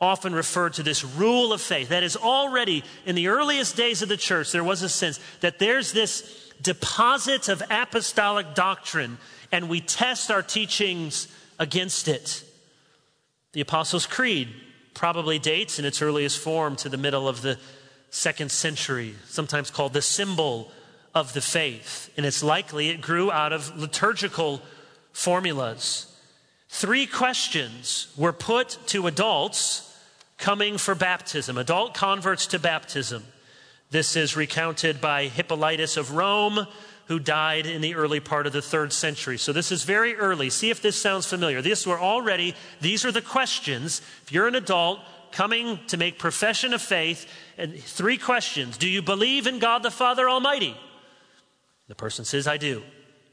often 0.00 0.32
referred 0.32 0.74
to 0.74 0.84
this 0.84 1.04
rule 1.04 1.52
of 1.52 1.60
faith. 1.60 1.88
That 1.88 2.04
is 2.04 2.16
already 2.16 2.84
in 3.04 3.16
the 3.16 3.26
earliest 3.26 3.76
days 3.76 4.00
of 4.00 4.08
the 4.08 4.16
church, 4.16 4.52
there 4.52 4.62
was 4.62 4.82
a 4.82 4.88
sense 4.88 5.18
that 5.40 5.58
there's 5.58 5.92
this 5.92 6.52
deposit 6.62 7.48
of 7.48 7.64
apostolic 7.68 8.54
doctrine, 8.54 9.18
and 9.50 9.68
we 9.68 9.80
test 9.80 10.30
our 10.30 10.40
teachings 10.42 11.26
against 11.58 12.06
it. 12.06 12.44
The 13.58 13.62
Apostles' 13.62 14.06
Creed 14.06 14.50
probably 14.94 15.40
dates 15.40 15.80
in 15.80 15.84
its 15.84 16.00
earliest 16.00 16.38
form 16.38 16.76
to 16.76 16.88
the 16.88 16.96
middle 16.96 17.26
of 17.26 17.42
the 17.42 17.58
second 18.10 18.52
century, 18.52 19.16
sometimes 19.26 19.68
called 19.68 19.94
the 19.94 20.00
symbol 20.00 20.70
of 21.12 21.32
the 21.32 21.40
faith, 21.40 22.08
and 22.16 22.24
it's 22.24 22.44
likely 22.44 22.90
it 22.90 23.00
grew 23.00 23.32
out 23.32 23.52
of 23.52 23.76
liturgical 23.76 24.62
formulas. 25.12 26.06
Three 26.68 27.04
questions 27.04 28.14
were 28.16 28.32
put 28.32 28.78
to 28.86 29.08
adults 29.08 29.92
coming 30.36 30.78
for 30.78 30.94
baptism, 30.94 31.58
adult 31.58 31.94
converts 31.94 32.46
to 32.46 32.60
baptism. 32.60 33.24
This 33.90 34.14
is 34.14 34.36
recounted 34.36 35.00
by 35.00 35.26
Hippolytus 35.26 35.96
of 35.96 36.12
Rome, 36.12 36.64
who 37.08 37.18
died 37.18 37.66
in 37.66 37.80
the 37.80 37.94
early 37.94 38.20
part 38.20 38.46
of 38.46 38.52
the 38.52 38.62
third 38.62 38.92
century. 38.92 39.38
So 39.38 39.52
this 39.52 39.72
is 39.72 39.82
very 39.82 40.14
early. 40.14 40.50
See 40.50 40.70
if 40.70 40.82
this 40.82 40.96
sounds 40.96 41.26
familiar. 41.26 41.62
These 41.62 41.86
were 41.86 41.98
already, 41.98 42.54
these 42.80 43.04
are 43.04 43.12
the 43.12 43.22
questions. 43.22 44.02
If 44.22 44.32
you're 44.32 44.46
an 44.46 44.54
adult 44.54 45.00
coming 45.32 45.80
to 45.88 45.96
make 45.96 46.18
profession 46.18 46.74
of 46.74 46.82
faith, 46.82 47.26
and 47.56 47.78
three 47.78 48.18
questions 48.18 48.76
Do 48.76 48.88
you 48.88 49.02
believe 49.02 49.46
in 49.46 49.58
God 49.58 49.82
the 49.82 49.90
Father 49.90 50.28
Almighty? 50.28 50.76
The 51.88 51.94
person 51.94 52.24
says, 52.26 52.46
I 52.46 52.58
do. 52.58 52.82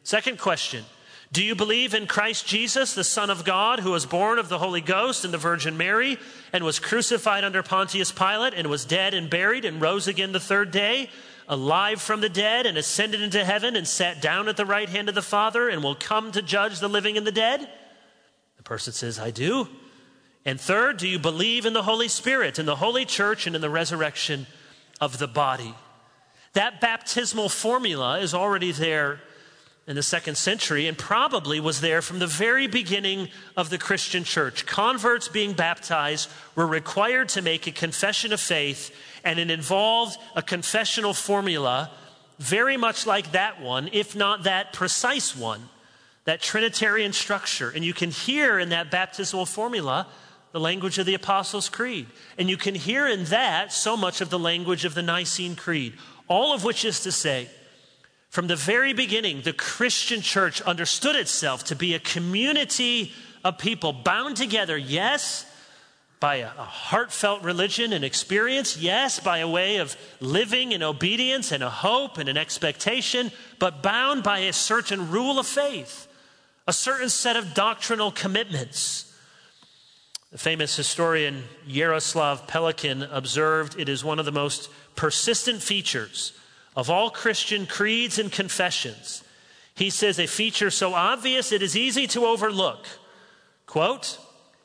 Second 0.03 0.39
question 0.39 0.86
Do 1.34 1.43
you 1.43 1.53
believe 1.53 1.93
in 1.93 2.07
Christ 2.07 2.47
Jesus, 2.47 2.93
the 2.93 3.03
Son 3.03 3.30
of 3.30 3.43
God, 3.43 3.82
who 3.82 3.91
was 3.91 4.05
born 4.05 4.39
of 4.39 4.47
the 4.47 4.59
Holy 4.59 4.82
Ghost 4.82 5.26
and 5.26 5.34
the 5.34 5.38
Virgin 5.38 5.76
Mary, 5.76 6.17
and 6.53 6.63
was 6.63 6.80
crucified 6.80 7.43
under 7.43 7.61
Pontius 7.61 8.13
Pilate, 8.13 8.53
and 8.53 8.67
was 8.67 8.86
dead 8.86 9.13
and 9.13 9.30
buried, 9.30 9.65
and 9.65 9.82
rose 9.82 10.07
again 10.07 10.32
the 10.32 10.39
third 10.39 10.71
day? 10.71 11.09
Alive 11.48 12.02
from 12.02 12.22
the 12.22 12.30
dead 12.30 12.66
and 12.66 12.78
ascended 12.78 13.22
into 13.22 13.43
heaven 13.43 13.76
and 13.76 13.88
sat 13.88 14.22
down 14.22 14.48
at 14.48 14.58
the 14.58 14.66
right 14.66 14.89
hand 14.89 15.10
of 15.10 15.16
the 15.16 15.22
Father 15.22 15.70
and 15.70 15.84
will 15.84 15.96
come 15.96 16.32
to 16.32 16.41
judge 16.41 16.80
the 16.80 16.88
living 16.88 17.18
and 17.18 17.26
the 17.26 17.32
dead? 17.32 17.70
The 18.58 18.64
person 18.64 18.93
says, 18.93 19.20
I 19.20 19.32
do. 19.32 19.68
And 20.46 20.62
third, 20.62 20.98
do 20.98 21.08
you 21.08 21.20
believe 21.20 21.66
in 21.66 21.74
the 21.74 21.84
Holy 21.84 22.08
Spirit, 22.08 22.60
in 22.60 22.66
the 22.66 22.76
Holy 22.76 23.06
Church, 23.06 23.48
and 23.48 23.56
in 23.56 23.62
the 23.62 23.70
resurrection 23.70 24.46
of 25.02 25.18
the 25.18 25.28
body? 25.28 25.74
That 26.54 26.80
baptismal 26.80 27.50
formula 27.50 28.20
is 28.20 28.34
already 28.34 28.72
there 28.72 29.22
in 29.88 29.96
the 29.96 30.04
second 30.04 30.36
century 30.36 30.88
and 30.88 30.98
probably 30.98 31.60
was 31.60 31.82
there 31.82 32.02
from 32.02 32.20
the 32.20 32.28
very 32.28 32.68
beginning 32.68 33.30
of 33.56 33.70
the 33.70 33.78
Christian 33.78 34.24
church. 34.24 34.66
Converts 34.66 35.28
being 35.28 35.54
baptized 35.54 36.30
were 36.56 36.66
required 36.66 37.30
to 37.30 37.42
make 37.42 37.68
a 37.68 37.72
confession 37.72 38.34
of 38.34 38.40
faith 38.40 38.96
and 39.24 39.40
it 39.40 39.52
involved 39.52 40.18
a 40.36 40.42
confessional 40.42 41.14
formula 41.14 41.92
very 42.40 42.78
much 42.78 43.06
like 43.06 43.32
that 43.32 43.62
one, 43.62 43.90
if 43.94 44.16
not 44.16 44.44
that 44.44 44.74
precise 44.74 45.36
one, 45.36 45.70
that 46.26 46.42
Trinitarian 46.42 47.14
structure. 47.14 47.70
And 47.70 47.86
you 47.86 47.94
can 47.94 48.12
hear 48.12 48.60
in 48.60 48.70
that 48.70 48.92
baptismal 48.92 49.46
formula 49.46 50.08
the 50.52 50.60
language 50.60 50.98
of 50.98 51.06
the 51.06 51.14
Apostles' 51.14 51.70
Creed. 51.70 52.08
And 52.38 52.50
you 52.50 52.58
can 52.58 52.76
hear 52.76 53.08
in 53.08 53.26
that 53.26 53.72
so 53.72 53.96
much 53.96 54.20
of 54.22 54.30
the 54.30 54.40
language 54.40 54.84
of 54.84 54.96
the 54.96 55.02
Nicene 55.02 55.56
Creed, 55.56 55.94
all 56.28 56.54
of 56.54 56.64
which 56.64 56.84
is 56.84 57.02
to 57.02 57.12
say, 57.12 57.50
from 58.36 58.48
the 58.48 58.56
very 58.58 58.92
beginning, 58.92 59.44
the 59.44 59.54
Christian 59.54 60.20
church 60.20 60.60
understood 60.64 61.16
itself 61.16 61.64
to 61.64 61.74
be 61.74 61.94
a 61.94 62.00
community 62.00 63.14
of 63.46 63.58
people 63.58 63.94
bound 63.94 64.36
together, 64.36 64.78
yes, 64.78 65.46
by 66.20 66.36
a, 66.36 66.48
heartfelt 66.50 67.44
religion 67.44 67.94
and 67.94 68.04
experience, 68.04 68.76
yes, 68.76 69.22
by 69.22 69.38
a 69.38 69.48
way 69.48 69.78
of 69.78 69.96
living 70.20 70.74
in 70.74 70.84
obedience 70.84 71.54
and 71.54 71.64
a 71.64 71.70
hope 71.70 72.18
and 72.18 72.28
an 72.28 72.36
expectation, 72.36 73.32
but 73.58 73.82
bound 73.82 74.22
by 74.22 74.40
a 74.40 74.52
certain 74.52 75.10
rule 75.10 75.40
of 75.40 75.48
faith, 75.48 76.06
a 76.68 76.74
certain 76.74 77.08
set 77.08 77.38
of 77.38 77.54
doctrinal 77.54 78.12
commitments. 78.12 79.16
The 80.34 80.38
famous 80.38 80.76
historian 80.76 81.46
Jaroslav 81.70 82.50
Pelikan 82.50 83.08
observed 83.10 83.80
it 83.80 83.88
is 83.88 84.04
one 84.04 84.20
of 84.20 84.26
the 84.26 84.34
most 84.34 84.70
persistent 84.98 85.62
features 85.62 86.34
of 86.76 86.89
all 86.89 87.09
Christian 87.09 87.65
creeds 87.65 88.19
and 88.19 88.32
confessions. 88.32 89.23
He 89.76 89.89
says 89.89 90.19
a 90.19 90.28
feature 90.28 90.71
so 90.71 90.93
obvious 90.93 91.51
it 91.51 91.61
is 91.61 91.76
easy 91.76 92.07
to 92.07 92.26
overlook. 92.26 92.86
Quote, 93.65 94.19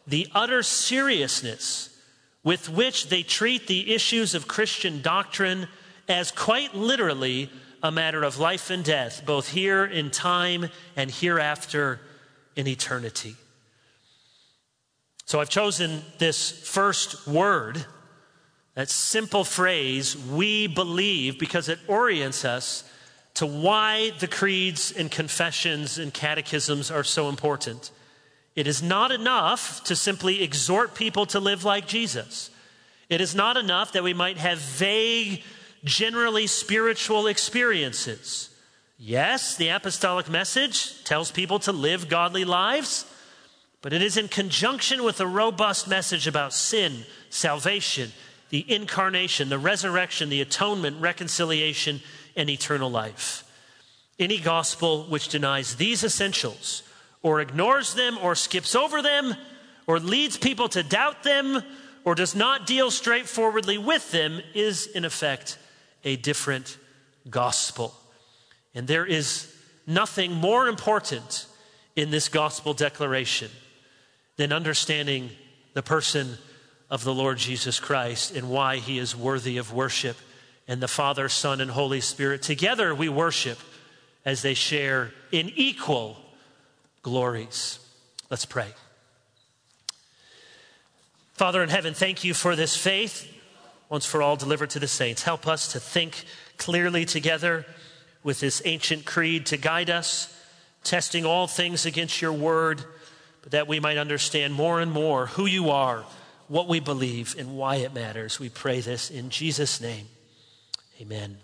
the 0.06 0.28
utter 0.34 0.62
seriousness 0.62 1.96
with 2.42 2.68
which 2.68 3.08
they 3.08 3.22
treat 3.22 3.66
the 3.66 3.92
issues 3.92 4.34
of 4.34 4.48
Christian 4.48 5.02
doctrine 5.02 5.68
as 6.08 6.32
quite 6.32 6.74
literally 6.74 7.50
a 7.82 7.90
matter 7.90 8.22
of 8.22 8.38
life 8.38 8.70
and 8.70 8.84
death, 8.84 9.22
both 9.24 9.48
here 9.48 9.84
in 9.84 10.11
time 10.11 10.68
and 10.96 11.11
hereafter 11.11 12.00
in 12.56 12.66
eternity. 12.66 13.36
So 15.24 15.40
I've 15.40 15.48
chosen 15.48 16.02
this 16.18 16.50
first 16.50 17.26
word, 17.26 17.84
that 18.75 18.89
simple 18.89 19.45
phrase, 19.45 20.16
we 20.16 20.66
believe, 20.66 21.39
because 21.39 21.68
it 21.68 21.79
orients 21.89 22.45
us 22.45 22.85
to 23.35 23.47
why 23.47 24.11
the 24.18 24.29
creeds 24.29 24.93
and 24.93 25.11
confessions 25.11 25.99
and 25.99 26.12
catechisms 26.12 26.91
are 26.91 27.05
so 27.05 27.29
important. 27.29 27.91
It 28.57 28.66
is 28.66 28.83
not 28.83 29.11
enough 29.11 29.83
to 29.85 29.97
simply 29.97 30.43
exhort 30.43 30.95
people 30.95 31.27
to 31.27 31.41
live 31.41 31.64
like 31.64 31.87
Jesus. 31.87 32.51
It 33.09 33.21
is 33.21 33.35
not 33.35 33.57
enough 33.57 33.93
that 33.93 34.05
we 34.05 34.14
might 34.14 34.39
have 34.39 34.59
vague, 34.59 35.43
generally 35.85 36.47
spiritual 36.47 37.27
experiences. 37.27 38.51
Yes, 38.99 39.57
the 39.57 39.68
apostolic 39.68 40.29
message 40.29 41.03
tells 41.05 41.31
people 41.31 41.59
to 41.61 41.73
live 41.73 42.09
godly 42.09 42.45
lives, 42.45 43.07
but 43.81 43.93
it 43.93 44.03
is 44.03 44.16
in 44.18 44.29
conjunction 44.29 45.03
with 45.03 45.21
a 45.21 45.27
robust 45.27 45.89
message 45.89 46.27
about 46.27 46.53
sin, 46.53 47.05
salvation, 47.31 48.12
the 48.51 48.70
incarnation, 48.72 49.48
the 49.48 49.59
resurrection, 49.59 50.28
the 50.28 50.40
atonement, 50.40 51.01
reconciliation, 51.01 52.01
and 52.36 52.51
eternal 52.51 52.90
life. 52.90 53.44
Any 54.18 54.38
gospel 54.38 55.05
which 55.05 55.28
denies 55.28 55.76
these 55.76 56.05
essentials 56.05 56.82
or 57.22 57.40
ignores 57.40 57.94
them 57.94 58.18
or 58.18 58.34
skips 58.34 58.74
over 58.74 59.01
them 59.03 59.34
or 59.86 59.98
leads 59.98 60.36
people 60.36 60.68
to 60.68 60.82
doubt 60.82 61.22
them 61.22 61.62
or 62.05 62.14
does 62.14 62.34
not 62.34 62.66
deal 62.66 62.90
straightforwardly 62.90 63.78
with 63.78 64.11
them 64.11 64.40
is, 64.55 64.86
in 64.86 65.05
effect, 65.05 65.59
a 66.05 66.16
different 66.16 66.78
gospel. 67.28 67.94
And 68.74 68.86
there 68.86 69.07
is 69.07 69.55
nothing 69.86 70.32
more 70.32 70.68
important 70.68 71.46
in 71.96 72.11
this 72.11 72.28
gospel 72.28 72.72
declaration 72.72 73.51
than 74.36 74.53
understanding 74.53 75.30
the 75.74 75.82
person 75.82 76.38
of 76.91 77.05
the 77.05 77.14
Lord 77.14 77.38
Jesus 77.38 77.78
Christ 77.78 78.34
and 78.34 78.51
why 78.51 78.76
he 78.76 78.99
is 78.99 79.14
worthy 79.14 79.59
of 79.59 79.72
worship. 79.72 80.16
And 80.66 80.82
the 80.82 80.88
Father, 80.88 81.28
Son, 81.28 81.61
and 81.61 81.70
Holy 81.70 82.01
Spirit 82.01 82.43
together 82.43 82.95
we 82.95 83.09
worship 83.09 83.59
as 84.24 84.43
they 84.43 84.55
share 84.55 85.12
in 85.32 85.51
equal 85.55 86.16
glories. 87.03 87.78
Let's 88.28 88.45
pray. 88.45 88.68
Father 91.34 91.62
in 91.62 91.70
heaven, 91.70 91.95
thank 91.95 92.22
you 92.22 92.34
for 92.34 92.55
this 92.55 92.76
faith, 92.76 93.32
once 93.88 94.05
for 94.05 94.20
all 94.20 94.36
delivered 94.36 94.70
to 94.70 94.78
the 94.78 94.86
saints. 94.86 95.22
Help 95.22 95.47
us 95.47 95.72
to 95.72 95.80
think 95.80 96.24
clearly 96.59 97.07
together 97.07 97.64
with 98.22 98.41
this 98.41 98.61
ancient 98.66 99.07
creed 99.07 99.47
to 99.47 99.57
guide 99.57 99.88
us, 99.88 100.36
testing 100.84 101.24
all 101.24 101.47
things 101.47 101.86
against 101.86 102.20
your 102.20 102.32
word, 102.32 102.84
but 103.43 103.53
that 103.53 103.66
we 103.66 103.80
might 103.80 103.97
understand 103.97 104.53
more 104.53 104.80
and 104.80 104.93
more 104.93 105.26
who 105.28 105.47
you 105.47 105.70
are, 105.70 106.05
what 106.51 106.66
we 106.66 106.80
believe, 106.80 107.36
and 107.38 107.57
why 107.57 107.76
it 107.76 107.94
matters. 107.94 108.40
We 108.40 108.48
pray 108.48 108.80
this 108.80 109.09
in 109.09 109.30
Jesus' 109.30 109.80
name. 109.80 110.09
Amen. 111.01 111.38